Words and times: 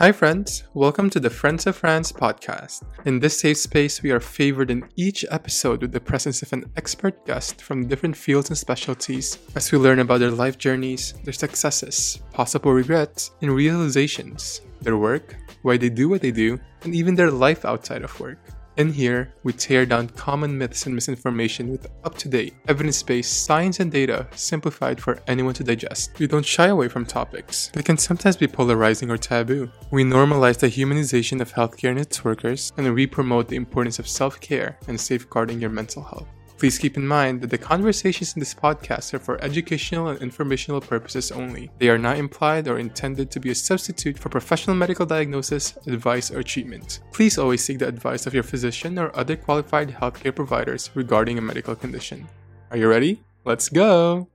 Hi, 0.00 0.12
friends. 0.12 0.62
Welcome 0.72 1.10
to 1.10 1.20
the 1.20 1.28
Friends 1.28 1.66
of 1.66 1.76
France 1.76 2.10
podcast. 2.10 2.84
In 3.04 3.20
this 3.20 3.38
safe 3.38 3.58
space, 3.58 4.02
we 4.02 4.10
are 4.12 4.18
favored 4.18 4.70
in 4.70 4.88
each 4.96 5.26
episode 5.30 5.82
with 5.82 5.92
the 5.92 6.00
presence 6.00 6.40
of 6.40 6.50
an 6.54 6.72
expert 6.78 7.26
guest 7.26 7.60
from 7.60 7.86
different 7.86 8.16
fields 8.16 8.48
and 8.48 8.56
specialties 8.56 9.36
as 9.56 9.70
we 9.70 9.76
learn 9.76 9.98
about 9.98 10.20
their 10.20 10.30
life 10.30 10.56
journeys, 10.56 11.12
their 11.24 11.34
successes, 11.34 12.22
possible 12.32 12.72
regrets, 12.72 13.32
and 13.42 13.54
realizations, 13.54 14.62
their 14.80 14.96
work, 14.96 15.36
why 15.64 15.76
they 15.76 15.90
do 15.90 16.08
what 16.08 16.22
they 16.22 16.30
do, 16.30 16.58
and 16.84 16.94
even 16.94 17.14
their 17.14 17.30
life 17.30 17.66
outside 17.66 18.00
of 18.00 18.18
work. 18.18 18.38
In 18.76 18.92
here, 18.92 19.34
we 19.42 19.52
tear 19.52 19.84
down 19.84 20.08
common 20.10 20.56
myths 20.56 20.86
and 20.86 20.94
misinformation 20.94 21.70
with 21.70 21.88
up 22.04 22.16
to 22.18 22.28
date, 22.28 22.54
evidence 22.68 23.02
based 23.02 23.44
science 23.44 23.80
and 23.80 23.90
data 23.90 24.26
simplified 24.34 25.00
for 25.00 25.18
anyone 25.26 25.54
to 25.54 25.64
digest. 25.64 26.18
We 26.18 26.26
don't 26.28 26.46
shy 26.46 26.68
away 26.68 26.88
from 26.88 27.04
topics 27.04 27.68
that 27.74 27.84
can 27.84 27.98
sometimes 27.98 28.36
be 28.36 28.46
polarizing 28.46 29.10
or 29.10 29.18
taboo. 29.18 29.70
We 29.90 30.04
normalize 30.04 30.58
the 30.58 30.68
humanization 30.68 31.40
of 31.40 31.52
healthcare 31.52 31.90
and 31.90 31.98
its 31.98 32.24
workers, 32.24 32.72
and 32.76 32.94
we 32.94 33.06
promote 33.06 33.48
the 33.48 33.56
importance 33.56 33.98
of 33.98 34.08
self 34.08 34.40
care 34.40 34.78
and 34.86 35.00
safeguarding 35.00 35.60
your 35.60 35.70
mental 35.70 36.02
health. 36.02 36.28
Please 36.60 36.78
keep 36.78 36.98
in 36.98 37.06
mind 37.06 37.40
that 37.40 37.48
the 37.48 37.56
conversations 37.56 38.34
in 38.34 38.40
this 38.40 38.52
podcast 38.52 39.14
are 39.14 39.18
for 39.18 39.42
educational 39.42 40.08
and 40.08 40.20
informational 40.20 40.78
purposes 40.78 41.32
only. 41.32 41.70
They 41.78 41.88
are 41.88 41.96
not 41.96 42.18
implied 42.18 42.68
or 42.68 42.78
intended 42.78 43.30
to 43.30 43.40
be 43.40 43.50
a 43.50 43.54
substitute 43.54 44.18
for 44.18 44.28
professional 44.28 44.76
medical 44.76 45.06
diagnosis, 45.06 45.78
advice, 45.86 46.30
or 46.30 46.42
treatment. 46.42 47.00
Please 47.12 47.38
always 47.38 47.64
seek 47.64 47.78
the 47.78 47.88
advice 47.88 48.26
of 48.26 48.34
your 48.34 48.42
physician 48.42 48.98
or 48.98 49.10
other 49.16 49.36
qualified 49.36 49.88
healthcare 49.88 50.36
providers 50.36 50.90
regarding 50.94 51.38
a 51.38 51.40
medical 51.40 51.74
condition. 51.74 52.28
Are 52.70 52.76
you 52.76 52.88
ready? 52.88 53.22
Let's 53.46 53.70
go! 53.70 54.28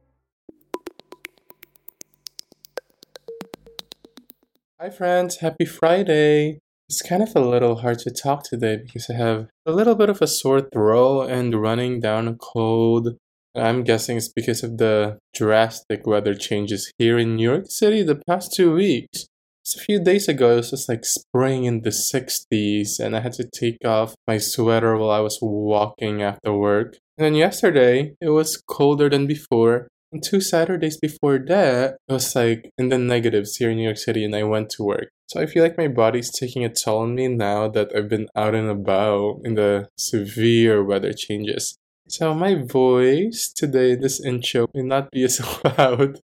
Hi, 4.79 4.89
friends. 4.89 5.37
Happy 5.37 5.65
Friday. 5.65 6.57
It's 6.87 7.01
kind 7.01 7.23
of 7.23 7.35
a 7.35 7.39
little 7.39 7.77
hard 7.77 7.97
to 7.99 8.11
talk 8.11 8.43
today 8.43 8.77
because 8.77 9.09
I 9.09 9.13
have 9.13 9.47
a 9.65 9.71
little 9.71 9.95
bit 9.95 10.09
of 10.09 10.21
a 10.21 10.27
sore 10.27 10.61
throat 10.61 11.31
and 11.31 11.59
running 11.59 11.99
down 11.99 12.27
a 12.27 12.35
cold. 12.35 13.17
I'm 13.55 13.83
guessing 13.83 14.17
it's 14.17 14.29
because 14.29 14.61
of 14.63 14.77
the 14.77 15.17
drastic 15.33 16.05
weather 16.05 16.35
changes 16.35 16.91
here 16.99 17.17
in 17.17 17.37
New 17.37 17.49
York 17.49 17.65
City 17.69 18.03
the 18.03 18.21
past 18.27 18.53
two 18.53 18.73
weeks. 18.73 19.25
Just 19.65 19.79
a 19.79 19.83
few 19.83 19.99
days 19.99 20.27
ago, 20.27 20.53
it 20.53 20.57
was 20.57 20.69
just 20.69 20.87
like 20.87 21.05
spring 21.05 21.63
in 21.63 21.81
the 21.81 21.89
60s, 21.89 22.99
and 22.99 23.15
I 23.15 23.21
had 23.21 23.33
to 23.33 23.49
take 23.49 23.83
off 23.83 24.13
my 24.27 24.37
sweater 24.37 24.95
while 24.95 25.09
I 25.09 25.21
was 25.21 25.39
walking 25.41 26.21
after 26.21 26.53
work. 26.53 26.97
And 27.17 27.25
then 27.25 27.33
yesterday, 27.33 28.13
it 28.21 28.29
was 28.29 28.61
colder 28.69 29.09
than 29.09 29.25
before, 29.25 29.87
two 30.21 30.41
Saturdays 30.41 30.97
before 30.97 31.39
that, 31.47 31.97
it 32.07 32.13
was 32.13 32.35
like 32.35 32.69
in 32.77 32.89
the 32.89 32.97
negatives 32.97 33.57
here 33.57 33.69
in 33.69 33.77
New 33.77 33.83
York 33.83 33.97
City, 33.97 34.23
and 34.25 34.35
I 34.35 34.43
went 34.43 34.69
to 34.71 34.83
work. 34.83 35.09
So 35.27 35.41
I 35.41 35.45
feel 35.45 35.63
like 35.63 35.77
my 35.77 35.87
body's 35.87 36.31
taking 36.31 36.63
a 36.63 36.69
toll 36.69 36.99
on 36.99 37.15
me 37.15 37.27
now 37.27 37.67
that 37.69 37.95
I've 37.95 38.09
been 38.09 38.27
out 38.35 38.53
and 38.53 38.69
about 38.69 39.41
in 39.43 39.55
the 39.55 39.89
severe 39.97 40.83
weather 40.83 41.13
changes. 41.13 41.77
So 42.07 42.35
my 42.35 42.53
voice 42.53 43.51
today, 43.51 43.95
this 43.95 44.23
intro, 44.23 44.67
may 44.75 44.83
not 44.83 45.09
be 45.09 45.23
as 45.23 45.41
loud 45.63 46.19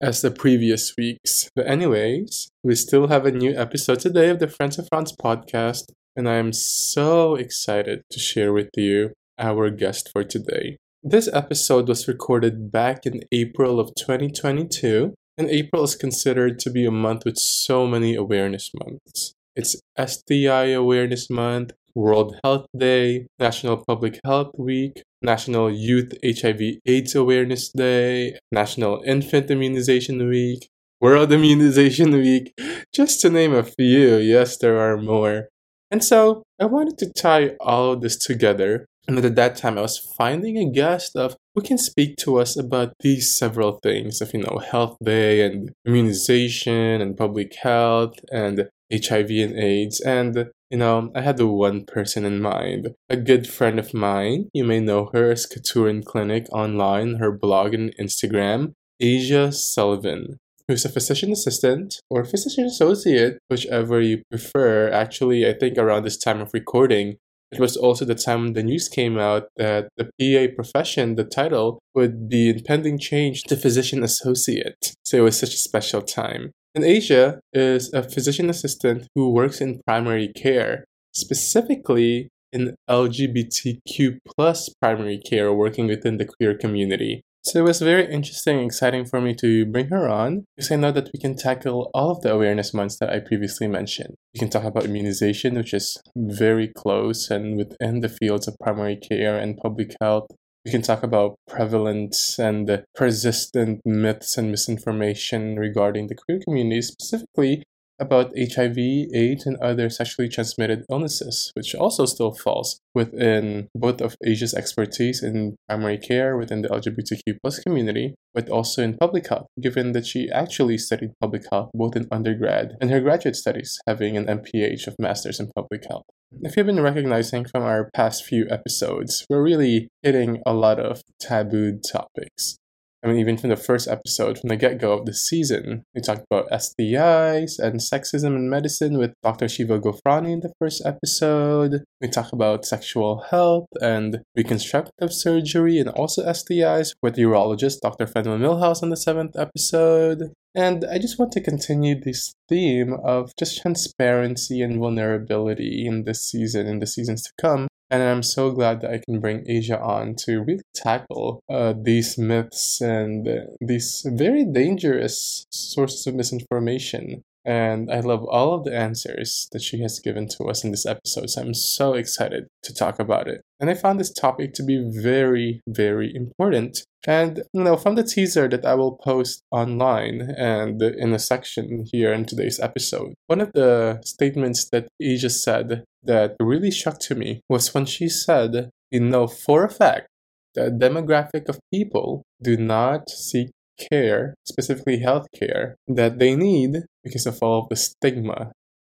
as 0.00 0.20
the 0.20 0.30
previous 0.30 0.94
weeks. 0.98 1.48
But 1.56 1.66
anyways, 1.66 2.50
we 2.62 2.74
still 2.74 3.08
have 3.08 3.24
a 3.24 3.32
new 3.32 3.56
episode 3.58 4.00
today 4.00 4.28
of 4.28 4.40
the 4.40 4.48
Friends 4.48 4.78
of 4.78 4.88
France 4.88 5.12
podcast, 5.12 5.84
and 6.14 6.28
I 6.28 6.34
am 6.34 6.52
so 6.52 7.36
excited 7.36 8.02
to 8.10 8.20
share 8.20 8.52
with 8.52 8.68
you 8.76 9.14
our 9.38 9.70
guest 9.70 10.10
for 10.12 10.22
today. 10.22 10.76
This 11.04 11.28
episode 11.32 11.88
was 11.88 12.06
recorded 12.06 12.70
back 12.70 13.06
in 13.06 13.24
April 13.32 13.80
of 13.80 13.92
2022, 13.96 15.14
and 15.36 15.50
April 15.50 15.82
is 15.82 15.96
considered 15.96 16.60
to 16.60 16.70
be 16.70 16.86
a 16.86 16.92
month 16.92 17.24
with 17.24 17.38
so 17.38 17.88
many 17.88 18.14
awareness 18.14 18.70
months. 18.72 19.34
It's 19.56 19.74
STI 19.98 20.66
Awareness 20.66 21.28
Month, 21.28 21.72
World 21.96 22.36
Health 22.44 22.66
Day, 22.78 23.26
National 23.40 23.82
Public 23.84 24.20
Health 24.24 24.52
Week, 24.56 25.02
National 25.20 25.72
Youth 25.72 26.12
HIV 26.24 26.60
AIDS 26.86 27.16
Awareness 27.16 27.72
Day, 27.72 28.38
National 28.52 29.02
Infant 29.04 29.50
Immunization 29.50 30.28
Week, 30.28 30.68
World 31.00 31.32
Immunization 31.32 32.12
Week, 32.12 32.54
just 32.94 33.20
to 33.22 33.28
name 33.28 33.52
a 33.52 33.64
few. 33.64 34.18
Yes, 34.18 34.56
there 34.56 34.78
are 34.78 34.96
more. 34.96 35.48
And 35.90 36.04
so 36.04 36.44
I 36.60 36.66
wanted 36.66 36.96
to 36.98 37.12
tie 37.12 37.56
all 37.60 37.94
of 37.94 38.02
this 38.02 38.16
together 38.16 38.86
and 39.08 39.18
at 39.18 39.34
that 39.34 39.56
time, 39.56 39.78
I 39.78 39.82
was 39.82 39.98
finding 39.98 40.56
a 40.56 40.70
guest 40.70 41.16
of 41.16 41.36
who 41.54 41.62
can 41.62 41.78
speak 41.78 42.16
to 42.18 42.38
us 42.38 42.56
about 42.56 42.94
these 43.00 43.36
several 43.36 43.80
things 43.82 44.20
of, 44.20 44.32
you 44.32 44.42
know, 44.42 44.58
health 44.58 44.96
day 45.02 45.44
and 45.44 45.72
immunization 45.86 47.00
and 47.00 47.16
public 47.16 47.54
health 47.56 48.14
and 48.30 48.68
HIV 48.92 49.30
and 49.30 49.58
AIDS. 49.58 50.00
And, 50.00 50.50
you 50.70 50.78
know, 50.78 51.10
I 51.16 51.22
had 51.22 51.36
the 51.36 51.48
one 51.48 51.84
person 51.84 52.24
in 52.24 52.40
mind, 52.40 52.94
a 53.08 53.16
good 53.16 53.48
friend 53.48 53.80
of 53.80 53.92
mine. 53.92 54.48
You 54.52 54.64
may 54.64 54.78
know 54.78 55.10
her 55.12 55.32
as 55.32 55.46
Couture 55.46 55.88
in 55.88 56.04
Clinic 56.04 56.46
online, 56.52 57.16
her 57.16 57.32
blog 57.32 57.74
and 57.74 57.94
Instagram, 57.96 58.72
Asia 59.00 59.50
Sullivan 59.50 60.38
who's 60.68 60.84
a 60.84 60.88
physician 60.88 61.32
assistant 61.32 62.00
or 62.08 62.24
physician 62.24 62.64
associate, 62.64 63.36
whichever 63.48 64.00
you 64.00 64.22
prefer. 64.30 64.88
Actually, 64.90 65.46
I 65.46 65.52
think 65.52 65.76
around 65.76 66.04
this 66.04 66.16
time 66.16 66.40
of 66.40 66.54
recording, 66.54 67.16
it 67.52 67.60
was 67.60 67.76
also 67.76 68.04
the 68.04 68.14
time 68.14 68.54
the 68.54 68.62
news 68.62 68.88
came 68.88 69.18
out 69.18 69.48
that 69.56 69.88
the 69.96 70.04
PA 70.18 70.54
profession, 70.54 71.16
the 71.16 71.24
title, 71.24 71.78
would 71.94 72.28
be 72.28 72.50
impending 72.50 72.98
change 72.98 73.42
to 73.44 73.56
physician 73.56 74.02
associate. 74.02 74.94
So 75.04 75.18
it 75.18 75.20
was 75.20 75.38
such 75.38 75.54
a 75.54 75.58
special 75.58 76.00
time. 76.00 76.52
In 76.74 76.82
Asia 76.82 77.40
is 77.52 77.92
a 77.92 78.02
physician 78.02 78.48
assistant 78.48 79.06
who 79.14 79.30
works 79.30 79.60
in 79.60 79.82
primary 79.86 80.28
care, 80.28 80.84
specifically 81.12 82.30
in 82.52 82.74
LGBTQ 82.88 84.18
plus 84.26 84.70
primary 84.80 85.18
care, 85.18 85.52
working 85.52 85.86
within 85.86 86.16
the 86.16 86.24
queer 86.24 86.56
community. 86.56 87.22
So 87.44 87.58
it 87.58 87.64
was 87.64 87.80
very 87.80 88.10
interesting 88.10 88.58
and 88.58 88.66
exciting 88.66 89.04
for 89.04 89.20
me 89.20 89.34
to 89.34 89.66
bring 89.66 89.88
her 89.88 90.08
on 90.08 90.44
because 90.56 90.70
I 90.70 90.76
know 90.76 90.92
that 90.92 91.10
we 91.12 91.18
can 91.18 91.34
tackle 91.34 91.90
all 91.92 92.12
of 92.12 92.22
the 92.22 92.32
awareness 92.32 92.72
months 92.72 92.98
that 92.98 93.10
I 93.10 93.18
previously 93.18 93.66
mentioned. 93.66 94.14
We 94.32 94.38
can 94.38 94.48
talk 94.48 94.62
about 94.62 94.84
immunization, 94.84 95.56
which 95.56 95.74
is 95.74 96.00
very 96.14 96.68
close 96.68 97.30
and 97.30 97.56
within 97.56 98.00
the 98.00 98.08
fields 98.08 98.46
of 98.46 98.54
primary 98.60 98.96
care 98.96 99.36
and 99.36 99.56
public 99.56 99.96
health. 100.00 100.28
We 100.64 100.70
can 100.70 100.82
talk 100.82 101.02
about 101.02 101.34
prevalence 101.48 102.38
and 102.38 102.84
persistent 102.94 103.80
myths 103.84 104.38
and 104.38 104.52
misinformation 104.52 105.56
regarding 105.56 106.06
the 106.06 106.14
queer 106.14 106.38
community, 106.46 106.82
specifically 106.82 107.64
about 107.98 108.32
HIV, 108.36 108.78
AIDS, 108.78 109.46
and 109.46 109.56
other 109.58 109.88
sexually 109.90 110.28
transmitted 110.28 110.84
illnesses, 110.90 111.52
which 111.54 111.74
also 111.74 112.06
still 112.06 112.32
falls 112.32 112.80
within 112.94 113.68
both 113.74 114.00
of 114.00 114.16
Asia's 114.24 114.54
expertise 114.54 115.22
in 115.22 115.56
primary 115.68 115.98
care 115.98 116.36
within 116.36 116.62
the 116.62 116.68
LGBTQ 116.68 117.36
plus 117.42 117.58
community, 117.60 118.14
but 118.34 118.48
also 118.48 118.82
in 118.82 118.96
public 118.96 119.28
health, 119.28 119.46
given 119.60 119.92
that 119.92 120.06
she 120.06 120.30
actually 120.30 120.78
studied 120.78 121.12
public 121.20 121.44
health 121.50 121.70
both 121.74 121.96
in 121.96 122.08
undergrad 122.10 122.76
and 122.80 122.90
her 122.90 123.00
graduate 123.00 123.36
studies, 123.36 123.78
having 123.86 124.16
an 124.16 124.26
MPH 124.26 124.86
of 124.86 124.94
Masters 124.98 125.40
in 125.40 125.50
Public 125.54 125.84
Health. 125.88 126.04
If 126.40 126.56
you've 126.56 126.66
been 126.66 126.80
recognizing 126.80 127.44
from 127.44 127.62
our 127.62 127.90
past 127.94 128.24
few 128.24 128.46
episodes, 128.48 129.26
we're 129.28 129.42
really 129.42 129.88
hitting 130.02 130.40
a 130.46 130.54
lot 130.54 130.80
of 130.80 131.02
tabooed 131.20 131.82
topics. 131.90 132.56
I 133.02 133.08
mean, 133.08 133.18
even 133.18 133.36
from 133.36 133.50
the 133.50 133.56
first 133.56 133.88
episode, 133.88 134.38
from 134.38 134.48
the 134.48 134.56
get 134.56 134.78
go 134.78 134.92
of 134.92 135.06
the 135.06 135.14
season, 135.14 135.82
we 135.92 136.00
talked 136.00 136.24
about 136.30 136.48
STIs 136.50 137.58
and 137.58 137.80
sexism 137.80 138.36
in 138.36 138.48
medicine 138.48 138.96
with 138.96 139.12
Dr. 139.24 139.48
Shiva 139.48 139.80
Gofrani 139.80 140.32
in 140.32 140.40
the 140.40 140.52
first 140.60 140.86
episode. 140.86 141.82
We 142.00 142.08
talk 142.08 142.32
about 142.32 142.64
sexual 142.64 143.24
health 143.28 143.66
and 143.80 144.22
reconstructive 144.36 145.12
surgery 145.12 145.80
and 145.80 145.88
also 145.88 146.24
STIs 146.24 146.94
with 147.02 147.16
urologist 147.16 147.80
Dr. 147.80 148.06
Fenway 148.06 148.38
Millhouse 148.38 148.84
in 148.84 148.90
the 148.90 148.96
seventh 148.96 149.36
episode. 149.36 150.32
And 150.54 150.84
I 150.84 150.98
just 150.98 151.18
want 151.18 151.32
to 151.32 151.40
continue 151.40 151.98
this 151.98 152.34
theme 152.48 152.94
of 153.02 153.32
just 153.36 153.62
transparency 153.62 154.62
and 154.62 154.78
vulnerability 154.78 155.86
in 155.86 156.04
this 156.04 156.22
season, 156.22 156.68
in 156.68 156.78
the 156.78 156.86
seasons 156.86 157.22
to 157.22 157.32
come, 157.40 157.66
and 157.92 158.02
I'm 158.02 158.22
so 158.24 158.50
glad 158.50 158.80
that 158.80 158.90
I 158.90 158.98
can 158.98 159.20
bring 159.20 159.44
Asia 159.46 159.80
on 159.80 160.16
to 160.24 160.42
really 160.42 160.62
tackle 160.74 161.42
uh, 161.48 161.74
these 161.76 162.18
myths 162.18 162.80
and 162.80 163.28
uh, 163.28 163.32
these 163.60 164.04
very 164.06 164.44
dangerous 164.44 165.46
sources 165.50 166.06
of 166.06 166.14
misinformation. 166.16 167.22
And 167.44 167.90
I 167.90 168.00
love 168.00 168.24
all 168.24 168.54
of 168.54 168.64
the 168.64 168.76
answers 168.76 169.48
that 169.52 169.62
she 169.62 169.80
has 169.82 169.98
given 169.98 170.28
to 170.36 170.44
us 170.44 170.62
in 170.64 170.70
this 170.70 170.86
episode. 170.86 171.30
So 171.30 171.40
I'm 171.40 171.54
so 171.54 171.94
excited 171.94 172.46
to 172.62 172.74
talk 172.74 172.98
about 172.98 173.26
it. 173.26 173.42
And 173.58 173.68
I 173.68 173.74
found 173.74 173.98
this 173.98 174.12
topic 174.12 174.54
to 174.54 174.62
be 174.62 174.88
very, 174.88 175.60
very 175.68 176.14
important. 176.14 176.84
And, 177.06 177.42
you 177.52 177.64
know, 177.64 177.76
from 177.76 177.96
the 177.96 178.04
teaser 178.04 178.48
that 178.48 178.64
I 178.64 178.74
will 178.74 178.96
post 178.96 179.42
online 179.50 180.20
and 180.36 180.80
in 180.80 181.12
a 181.12 181.18
section 181.18 181.84
here 181.90 182.12
in 182.12 182.24
today's 182.24 182.60
episode, 182.60 183.14
one 183.26 183.40
of 183.40 183.52
the 183.54 184.00
statements 184.04 184.68
that 184.70 184.88
Asia 185.00 185.30
said 185.30 185.84
that 186.04 186.36
really 186.40 186.70
shocked 186.70 187.02
to 187.02 187.16
me 187.16 187.40
was 187.48 187.74
when 187.74 187.86
she 187.86 188.08
said, 188.08 188.70
you 188.90 189.00
know, 189.00 189.26
for 189.26 189.64
a 189.64 189.70
fact, 189.70 190.06
the 190.54 190.70
demographic 190.70 191.48
of 191.48 191.58
people 191.72 192.22
do 192.42 192.56
not 192.56 193.08
seek 193.08 193.50
care, 193.78 194.34
specifically 194.46 194.98
health 194.98 195.26
care, 195.34 195.76
that 195.86 196.18
they 196.18 196.34
need 196.36 196.84
because 197.04 197.26
of 197.26 197.38
all 197.42 197.62
of 197.62 197.68
the 197.68 197.76
stigma 197.76 198.52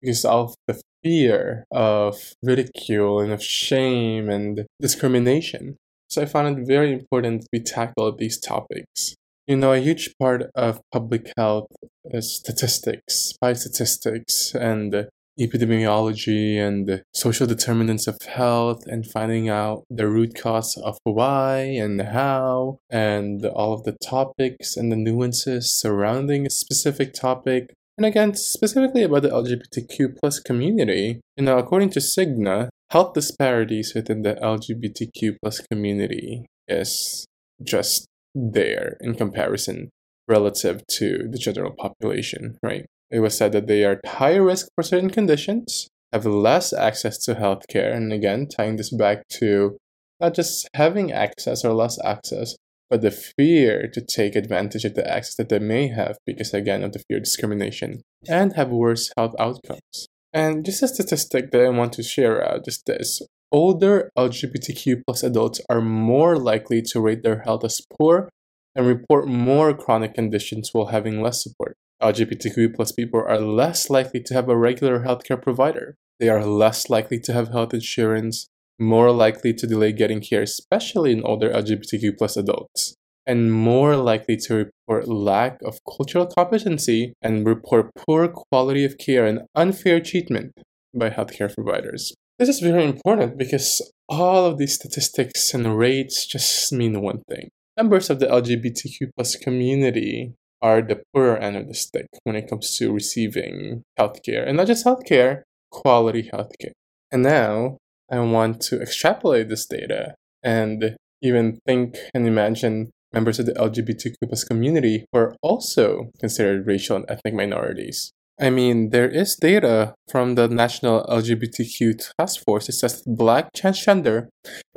because 0.05 0.25
of 0.27 0.55
the 0.69 0.81
fear 1.03 1.65
of 1.71 2.35
ridicule 2.43 3.21
and 3.21 3.33
of 3.33 3.43
shame 3.43 4.29
and 4.29 4.67
discrimination. 4.81 5.77
So 6.11 6.21
I 6.21 6.27
found 6.27 6.59
it 6.59 6.67
very 6.67 6.93
important 6.93 7.47
we 7.53 7.61
tackle 7.61 8.15
these 8.15 8.39
topics. 8.39 9.15
You 9.47 9.57
know, 9.57 9.73
a 9.73 9.79
huge 9.79 10.15
part 10.21 10.51
of 10.55 10.81
public 10.93 11.33
health 11.37 11.69
is 12.05 12.37
statistics, 12.37 13.33
biostatistics, 13.43 14.55
and 14.55 15.09
epidemiology 15.39 16.57
and 16.57 17.03
social 17.13 17.47
determinants 17.47 18.07
of 18.07 18.21
health 18.23 18.87
and 18.87 19.07
finding 19.07 19.49
out 19.49 19.85
the 19.91 20.09
root 20.09 20.35
cause 20.35 20.77
of 20.77 20.97
why 21.05 21.59
and 21.59 22.01
how 22.01 22.79
and 22.91 23.45
all 23.45 23.73
of 23.73 23.85
the 23.85 23.97
topics 24.05 24.77
and 24.77 24.93
the 24.93 24.97
nuances 24.97 25.73
surrounding 25.73 26.47
a 26.47 26.51
specific 26.51 27.13
topic. 27.13 27.75
And 27.97 28.07
again 28.07 28.35
specifically 28.35 29.05
about 29.05 29.23
the 29.23 29.29
lgbtq 29.29 30.17
plus 30.19 30.41
community 30.41 31.21
you 31.37 31.45
know 31.45 31.59
according 31.59 31.91
to 31.91 32.01
cigna 32.01 32.69
health 32.91 33.15
disparities 33.15 33.95
within 33.95 34.23
the 34.23 34.35
lgbtq 34.35 35.37
plus 35.41 35.61
community 35.71 36.45
is 36.67 37.25
just 37.63 38.07
there 38.35 38.97
in 39.01 39.15
comparison 39.15 39.91
relative 40.27 40.85
to 40.89 41.29
the 41.31 41.39
general 41.39 41.73
population 41.79 42.59
right 42.65 42.87
it 43.15 43.21
was 43.21 43.39
said 43.39 43.53
that 43.53 43.69
they 43.69 43.85
are 43.85 43.93
at 43.93 44.11
higher 44.19 44.43
risk 44.43 44.67
for 44.75 44.83
certain 44.83 45.09
conditions, 45.09 45.87
have 46.13 46.27
less 46.27 46.73
access 46.73 47.17
to 47.19 47.37
healthcare, 47.37 47.95
and 47.95 48.13
again, 48.13 48.49
tying 48.49 48.75
this 48.75 48.93
back 48.93 49.23
to 49.29 49.79
not 50.21 50.35
just 50.35 50.69
having 50.75 51.13
access 51.13 51.65
or 51.65 51.73
less 51.75 51.97
access, 52.05 52.57
but 52.91 53.03
the 53.03 53.13
fear 53.13 53.89
to 53.93 54.01
take 54.01 54.35
advantage 54.35 54.85
of 54.85 54.97
the 54.97 55.09
access 55.09 55.37
that 55.37 55.49
they 55.49 55.61
may 55.61 55.87
have 55.87 56.17
because, 56.27 56.53
again, 56.53 56.83
of 56.83 56.93
the 56.93 57.03
fear 57.07 57.19
of 57.19 57.23
discrimination, 57.23 58.03
and 58.29 58.55
have 58.55 58.71
worse 58.71 59.13
health 59.17 59.37
outcomes. 59.39 60.09
And 60.33 60.65
just 60.65 60.83
a 60.83 60.89
statistic 60.89 61.53
that 61.53 61.65
I 61.65 61.69
want 61.69 61.93
to 61.93 62.03
share 62.03 62.45
out 62.45 62.67
is 62.67 62.83
this 62.85 63.23
older 63.53 64.11
LGBTQ 64.19 65.03
plus 65.07 65.23
adults 65.23 65.61
are 65.71 65.81
more 65.81 66.37
likely 66.37 66.83
to 66.83 67.01
rate 67.01 67.23
their 67.23 67.43
health 67.43 67.65
as 67.65 67.81
poor 67.97 68.29
and 68.75 68.89
report 68.89 69.29
more 69.29 69.73
chronic 69.73 70.15
conditions 70.15 70.71
while 70.73 70.87
having 70.87 71.23
less 71.23 71.45
support. 71.45 71.77
LGBTQ 72.03 72.75
plus 72.75 72.93
people 72.93 73.23
are 73.27 73.41
less 73.41 73.89
likely 73.89 74.21
to 74.23 74.35
have 74.35 74.49
a 74.49 74.57
regular 74.57 75.01
healthcare 75.01 75.41
provider. 75.41 75.97
They 76.21 76.29
are 76.29 76.45
less 76.45 76.91
likely 76.91 77.19
to 77.21 77.33
have 77.33 77.49
health 77.49 77.75
insurance, 77.75 78.49
more 78.79 79.11
likely 79.11 79.53
to 79.55 79.67
delay 79.67 79.93
getting 79.93 80.21
care, 80.21 80.43
especially 80.43 81.13
in 81.13 81.25
older 81.25 81.51
LGBTQ 81.51 82.19
plus 82.19 82.37
adults, 82.37 82.95
and 83.27 83.53
more 83.53 83.97
likely 83.97 84.37
to 84.37 84.71
report 84.89 85.09
lack 85.09 85.59
of 85.65 85.79
cultural 85.97 86.27
competency 86.27 87.15
and 87.23 87.47
report 87.47 87.91
poor 87.97 88.29
quality 88.29 88.85
of 88.85 88.99
care 88.99 89.27
and 89.27 89.41
unfair 89.55 90.01
treatment 90.01 90.53
by 90.95 91.11
healthcare 91.11 91.53
providers. 91.53 92.15
This 92.39 92.49
is 92.49 92.61
very 92.61 92.85
important 92.85 93.39
because 93.39 93.81
all 94.09 94.45
of 94.45 94.59
these 94.59 94.75
statistics 94.75 95.55
and 95.55 95.79
rates 95.79 96.27
just 96.27 96.73
mean 96.73 97.01
one 97.01 97.23
thing. 97.29 97.49
Members 97.77 98.11
of 98.11 98.21
the 98.21 98.27
LGBTQ 98.27 99.11
plus 99.17 99.37
community 99.37 100.35
are 100.65 100.81
the 100.81 101.03
poorer 101.13 101.37
end 101.37 101.57
of 101.59 101.69
the 101.69 101.75
stick 101.75 102.07
when 102.25 102.35
it 102.35 102.49
comes 102.49 102.75
to 102.79 102.91
receiving 102.91 103.83
healthcare, 104.01 104.49
and 104.49 104.57
not 104.57 104.67
just 104.67 104.87
healthcare, 104.87 105.43
quality 105.71 106.31
healthcare. 106.33 106.73
And 107.13 107.23
now 107.23 107.77
I 108.11 108.19
want 108.21 108.63
to 108.63 108.81
extrapolate 108.81 109.51
this 109.51 109.67
data 109.67 110.15
and 110.43 110.97
even 111.21 111.59
think 111.67 111.99
and 112.15 112.27
imagine 112.27 112.91
members 113.13 113.39
of 113.39 113.47
the 113.47 113.53
LGBTQ 113.53 114.15
plus 114.27 114.43
community 114.43 115.05
who 115.13 115.19
are 115.19 115.37
also 115.43 116.11
considered 116.19 116.67
racial 116.67 116.97
and 116.97 117.05
ethnic 117.09 117.35
minorities. 117.35 118.11
I 118.41 118.51
mean, 118.51 118.91
there 118.91 119.09
is 119.09 119.37
data 119.37 119.95
from 120.11 120.35
the 120.35 120.49
National 120.49 121.05
LGBTQ 121.05 122.11
Task 122.19 122.43
Force 122.45 122.67
that 122.67 122.73
says 122.73 123.03
that 123.03 123.17
black, 123.17 123.53
transgender, 123.53 124.29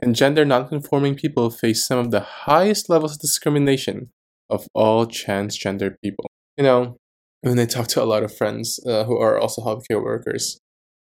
and 0.02 0.16
gender 0.16 0.46
nonconforming 0.46 1.16
people 1.16 1.50
face 1.50 1.88
some 1.88 1.98
of 1.98 2.12
the 2.12 2.20
highest 2.20 2.90
levels 2.90 3.14
of 3.14 3.20
discrimination 3.20 4.10
of 4.50 4.68
all 4.74 5.06
transgender 5.06 5.96
people. 6.04 6.26
You 6.58 6.64
know, 6.64 6.98
when 7.42 7.60
I 7.60 7.66
talk 7.66 7.88
to 7.90 8.04
a 8.04 8.06
lot 8.06 8.24
of 8.24 8.36
friends 8.36 8.80
uh, 8.86 9.04
who 9.04 9.18
are 9.18 9.38
also 9.38 9.62
healthcare 9.62 10.04
workers, 10.04 10.60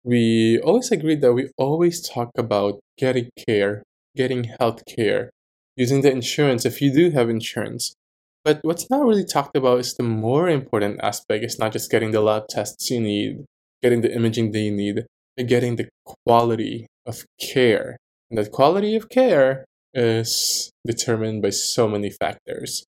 we 0.03 0.59
always 0.59 0.91
agree 0.91 1.15
that 1.15 1.33
we 1.33 1.49
always 1.57 2.07
talk 2.07 2.31
about 2.37 2.79
getting 2.97 3.29
care, 3.47 3.83
getting 4.15 4.45
health 4.59 4.83
care, 4.85 5.29
using 5.75 6.01
the 6.01 6.11
insurance 6.11 6.65
if 6.65 6.81
you 6.81 6.93
do 6.93 7.11
have 7.11 7.29
insurance. 7.29 7.93
But 8.43 8.59
what's 8.63 8.89
not 8.89 9.05
really 9.05 9.25
talked 9.25 9.55
about 9.55 9.79
is 9.79 9.93
the 9.93 10.03
more 10.03 10.49
important 10.49 10.99
aspect 11.01 11.45
is 11.45 11.57
not 11.57 11.71
just 11.71 11.89
getting 11.89 12.11
the 12.11 12.19
lab 12.19 12.47
tests 12.49 12.89
you 12.91 12.99
need, 12.99 13.45
getting 13.81 14.01
the 14.01 14.13
imaging 14.13 14.51
that 14.51 14.59
you 14.59 14.71
need, 14.71 15.05
but 15.37 15.47
getting 15.47 15.77
the 15.77 15.87
quality 16.25 16.87
of 17.05 17.23
care. 17.39 17.97
And 18.29 18.37
that 18.37 18.51
quality 18.51 18.95
of 18.95 19.09
care 19.09 19.65
is 19.93 20.71
determined 20.85 21.41
by 21.41 21.51
so 21.51 21.87
many 21.87 22.09
factors. 22.09 22.83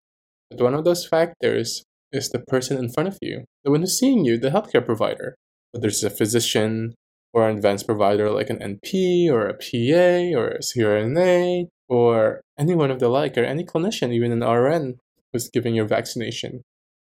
But 0.49 0.61
one 0.61 0.73
of 0.73 0.83
those 0.83 1.07
factors 1.07 1.83
is 2.11 2.29
the 2.29 2.39
person 2.39 2.77
in 2.77 2.89
front 2.89 3.09
of 3.09 3.17
you, 3.21 3.45
the 3.63 3.71
one 3.71 3.81
who's 3.81 3.99
seeing 3.99 4.25
you, 4.25 4.37
the 4.37 4.49
healthcare 4.49 4.85
provider. 4.85 5.35
Whether 5.71 5.87
it's 5.87 6.03
a 6.03 6.09
physician 6.09 6.95
or 7.33 7.49
an 7.49 7.57
advanced 7.57 7.85
provider 7.85 8.31
like 8.31 8.49
an 8.49 8.59
NP 8.59 9.29
or 9.29 9.47
a 9.47 9.53
PA 9.53 10.39
or 10.39 10.47
a 10.47 10.59
CRNA 10.59 11.67
or 11.89 12.41
anyone 12.57 12.91
of 12.91 12.99
the 12.99 13.09
like, 13.09 13.37
or 13.37 13.43
any 13.43 13.63
clinician, 13.63 14.11
even 14.11 14.31
an 14.31 14.47
RN 14.47 14.97
who's 15.31 15.49
giving 15.49 15.75
your 15.75 15.85
vaccination. 15.85 16.61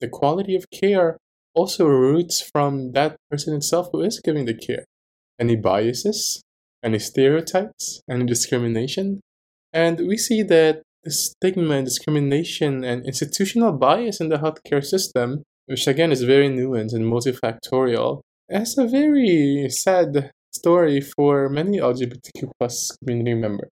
The 0.00 0.08
quality 0.08 0.54
of 0.54 0.66
care 0.70 1.16
also 1.54 1.86
roots 1.86 2.48
from 2.52 2.92
that 2.92 3.16
person 3.30 3.54
itself 3.54 3.88
who 3.92 4.02
is 4.02 4.20
giving 4.20 4.44
the 4.44 4.54
care. 4.54 4.84
Any 5.38 5.56
biases, 5.56 6.42
any 6.84 6.98
stereotypes, 6.98 8.02
any 8.08 8.24
discrimination. 8.24 9.20
And 9.72 10.06
we 10.06 10.16
see 10.16 10.42
that 10.44 10.82
stigma 11.08 11.76
and 11.76 11.86
discrimination 11.86 12.84
and 12.84 13.06
institutional 13.06 13.72
bias 13.72 14.20
in 14.20 14.28
the 14.28 14.38
healthcare 14.38 14.84
system, 14.84 15.42
which 15.66 15.86
again 15.86 16.12
is 16.12 16.22
very 16.22 16.48
nuanced 16.48 16.94
and 16.94 17.04
multifactorial, 17.04 18.20
has 18.50 18.76
a 18.76 18.86
very 18.86 19.68
sad 19.70 20.30
story 20.52 21.00
for 21.00 21.48
many 21.48 21.78
LGBTQ 21.78 22.50
plus 22.58 22.90
community 22.98 23.34
members. 23.34 23.70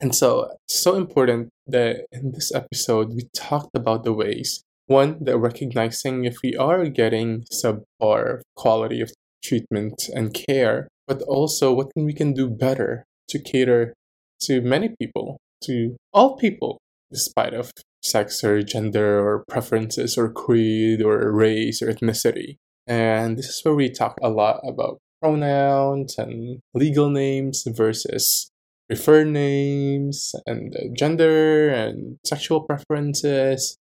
And 0.00 0.14
so 0.14 0.52
it's 0.64 0.80
so 0.80 0.94
important 0.94 1.50
that 1.66 2.06
in 2.12 2.32
this 2.32 2.54
episode 2.54 3.14
we 3.14 3.28
talked 3.34 3.76
about 3.76 4.04
the 4.04 4.12
ways 4.12 4.62
one 4.86 5.22
that 5.22 5.38
recognizing 5.38 6.24
if 6.24 6.36
we 6.42 6.56
are 6.56 6.84
getting 6.86 7.44
subpar 7.52 8.40
quality 8.56 9.00
of 9.00 9.12
treatment 9.44 10.08
and 10.12 10.34
care, 10.34 10.88
but 11.06 11.22
also 11.22 11.72
what 11.72 11.92
we 11.94 12.12
can 12.12 12.32
do 12.32 12.50
better 12.50 13.04
to 13.28 13.38
cater 13.38 13.94
to 14.40 14.60
many 14.60 14.88
people 15.00 15.38
to 15.62 15.96
all 16.12 16.36
people, 16.36 16.78
despite 17.10 17.54
of 17.54 17.72
sex 18.02 18.42
or 18.42 18.62
gender 18.62 19.20
or 19.26 19.44
preferences 19.48 20.16
or 20.16 20.32
creed 20.32 21.02
or 21.02 21.32
race 21.32 21.82
or 21.82 21.92
ethnicity. 21.92 22.56
And 22.86 23.36
this 23.36 23.46
is 23.46 23.60
where 23.64 23.74
we 23.74 23.90
talk 23.90 24.18
a 24.22 24.30
lot 24.30 24.60
about 24.66 24.98
pronouns 25.20 26.16
and 26.18 26.60
legal 26.74 27.10
names 27.10 27.64
versus 27.66 28.50
preferred 28.88 29.28
names 29.28 30.34
and 30.46 30.74
gender 30.96 31.68
and 31.68 32.18
sexual 32.24 32.62
preferences. 32.62 33.76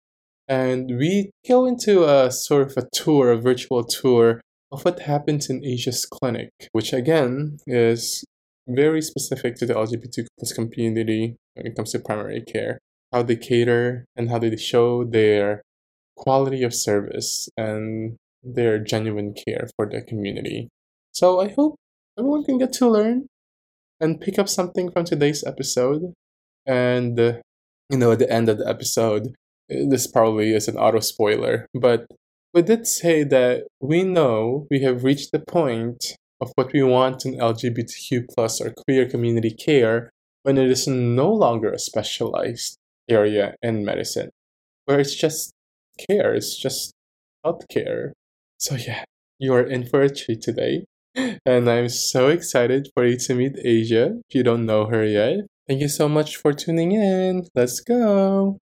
And 0.47 0.97
we 0.97 1.31
go 1.47 1.65
into 1.65 2.03
a 2.03 2.31
sort 2.31 2.69
of 2.69 2.77
a 2.77 2.87
tour, 2.93 3.31
a 3.31 3.37
virtual 3.37 3.83
tour 3.83 4.41
of 4.71 4.85
what 4.85 4.99
happens 4.99 5.49
in 5.49 5.65
Asia's 5.65 6.05
clinic, 6.05 6.51
which 6.71 6.93
again 6.93 7.57
is 7.65 8.23
very 8.69 9.01
specific 9.01 9.55
to 9.55 9.65
the 9.65 9.73
LGBT 9.73 10.27
plus 10.37 10.53
community 10.53 11.35
when 11.55 11.67
it 11.67 11.75
comes 11.75 11.91
to 11.91 11.99
primary 11.99 12.41
care, 12.41 12.79
how 13.11 13.23
they 13.23 13.35
cater 13.35 14.05
and 14.15 14.29
how 14.29 14.39
they 14.39 14.55
show 14.55 15.03
their 15.03 15.61
quality 16.15 16.63
of 16.63 16.73
service 16.73 17.49
and 17.57 18.17
their 18.43 18.79
genuine 18.79 19.33
care 19.33 19.67
for 19.75 19.89
the 19.89 20.01
community. 20.01 20.69
So 21.11 21.41
I 21.41 21.49
hope 21.49 21.75
everyone 22.17 22.43
can 22.43 22.57
get 22.57 22.73
to 22.73 22.89
learn 22.89 23.27
and 23.99 24.21
pick 24.21 24.39
up 24.39 24.47
something 24.47 24.91
from 24.91 25.05
today's 25.05 25.43
episode. 25.43 26.13
And, 26.65 27.19
uh, 27.19 27.33
you 27.89 27.97
know, 27.97 28.11
at 28.11 28.19
the 28.19 28.31
end 28.31 28.49
of 28.49 28.59
the 28.59 28.67
episode, 28.67 29.33
this 29.67 30.07
probably 30.07 30.53
is 30.53 30.67
an 30.67 30.77
auto 30.77 30.99
spoiler, 30.99 31.67
but 31.73 32.07
we 32.53 32.61
did 32.61 32.87
say 32.87 33.23
that 33.23 33.67
we 33.79 34.03
know 34.03 34.67
we 34.71 34.81
have 34.81 35.03
reached 35.03 35.31
the 35.31 35.39
point 35.39 36.15
of 36.41 36.51
what 36.55 36.71
we 36.73 36.83
want 36.83 37.25
in 37.25 37.35
LGBTQ 37.35 38.25
plus 38.33 38.61
or 38.61 38.71
queer 38.71 39.07
community 39.07 39.51
care 39.51 40.09
when 40.43 40.57
it 40.57 40.69
is 40.69 40.87
no 40.87 41.31
longer 41.31 41.71
a 41.71 41.79
specialized 41.79 42.77
area 43.09 43.55
in 43.61 43.83
medicine, 43.83 44.29
where 44.85 44.99
it's 44.99 45.15
just 45.15 45.51
care, 46.07 46.33
it's 46.33 46.57
just 46.57 46.93
healthcare. 47.45 48.11
So 48.57 48.75
yeah, 48.75 49.03
you 49.37 49.53
are 49.53 49.63
in 49.63 49.85
for 49.85 50.01
a 50.01 50.09
treat 50.09 50.41
today. 50.41 50.85
And 51.45 51.69
I'm 51.69 51.89
so 51.89 52.27
excited 52.29 52.89
for 52.93 53.05
you 53.05 53.17
to 53.17 53.35
meet 53.35 53.55
Asia 53.63 54.19
if 54.29 54.35
you 54.35 54.43
don't 54.43 54.65
know 54.65 54.85
her 54.85 55.03
yet. 55.03 55.39
Thank 55.67 55.81
you 55.81 55.89
so 55.89 56.07
much 56.07 56.37
for 56.37 56.53
tuning 56.53 56.91
in. 56.93 57.47
Let's 57.55 57.79
go. 57.81 58.57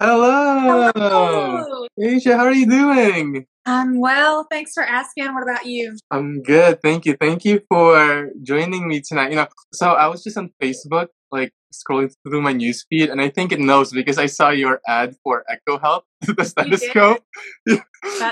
Hello. 0.00 0.90
Hello. 0.94 1.86
Asia, 1.98 2.36
how 2.36 2.46
are 2.46 2.52
you 2.52 2.66
doing? 2.66 3.46
I'm 3.64 4.00
well. 4.00 4.46
Thanks 4.50 4.72
for 4.74 4.82
asking. 4.82 5.32
What 5.32 5.42
about 5.42 5.66
you? 5.66 5.96
I'm 6.10 6.42
good. 6.42 6.80
Thank 6.82 7.06
you. 7.06 7.16
Thank 7.20 7.44
you 7.44 7.60
for 7.68 8.30
joining 8.42 8.88
me 8.88 9.00
tonight. 9.00 9.30
You 9.30 9.36
know, 9.36 9.46
so 9.72 9.90
I 9.90 10.08
was 10.08 10.24
just 10.24 10.36
on 10.36 10.50
Facebook, 10.60 11.08
like 11.30 11.52
scrolling 11.72 12.12
through 12.26 12.42
my 12.42 12.52
newsfeed, 12.52 13.10
and 13.10 13.20
I 13.20 13.28
think 13.28 13.52
it 13.52 13.60
knows 13.60 13.92
because 13.92 14.18
I 14.18 14.26
saw 14.26 14.50
your 14.50 14.80
ad 14.88 15.14
for 15.22 15.44
Eko 15.50 15.80
Health, 15.80 16.04
the 16.22 16.44
stethoscope. 16.44 17.22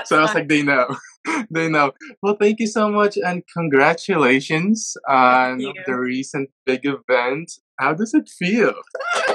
so 0.05 0.17
I 0.17 0.21
was 0.21 0.33
like, 0.33 0.49
they 0.49 0.63
know. 0.63 0.95
they 1.51 1.69
know. 1.69 1.91
Well, 2.21 2.35
thank 2.39 2.59
you 2.59 2.67
so 2.67 2.89
much, 2.89 3.17
and 3.17 3.43
congratulations 3.53 4.95
on 5.07 5.59
the 5.85 5.95
recent 5.95 6.49
big 6.65 6.85
event. 6.85 7.51
How 7.79 7.95
does 7.95 8.13
it 8.13 8.29
feel? 8.29 8.73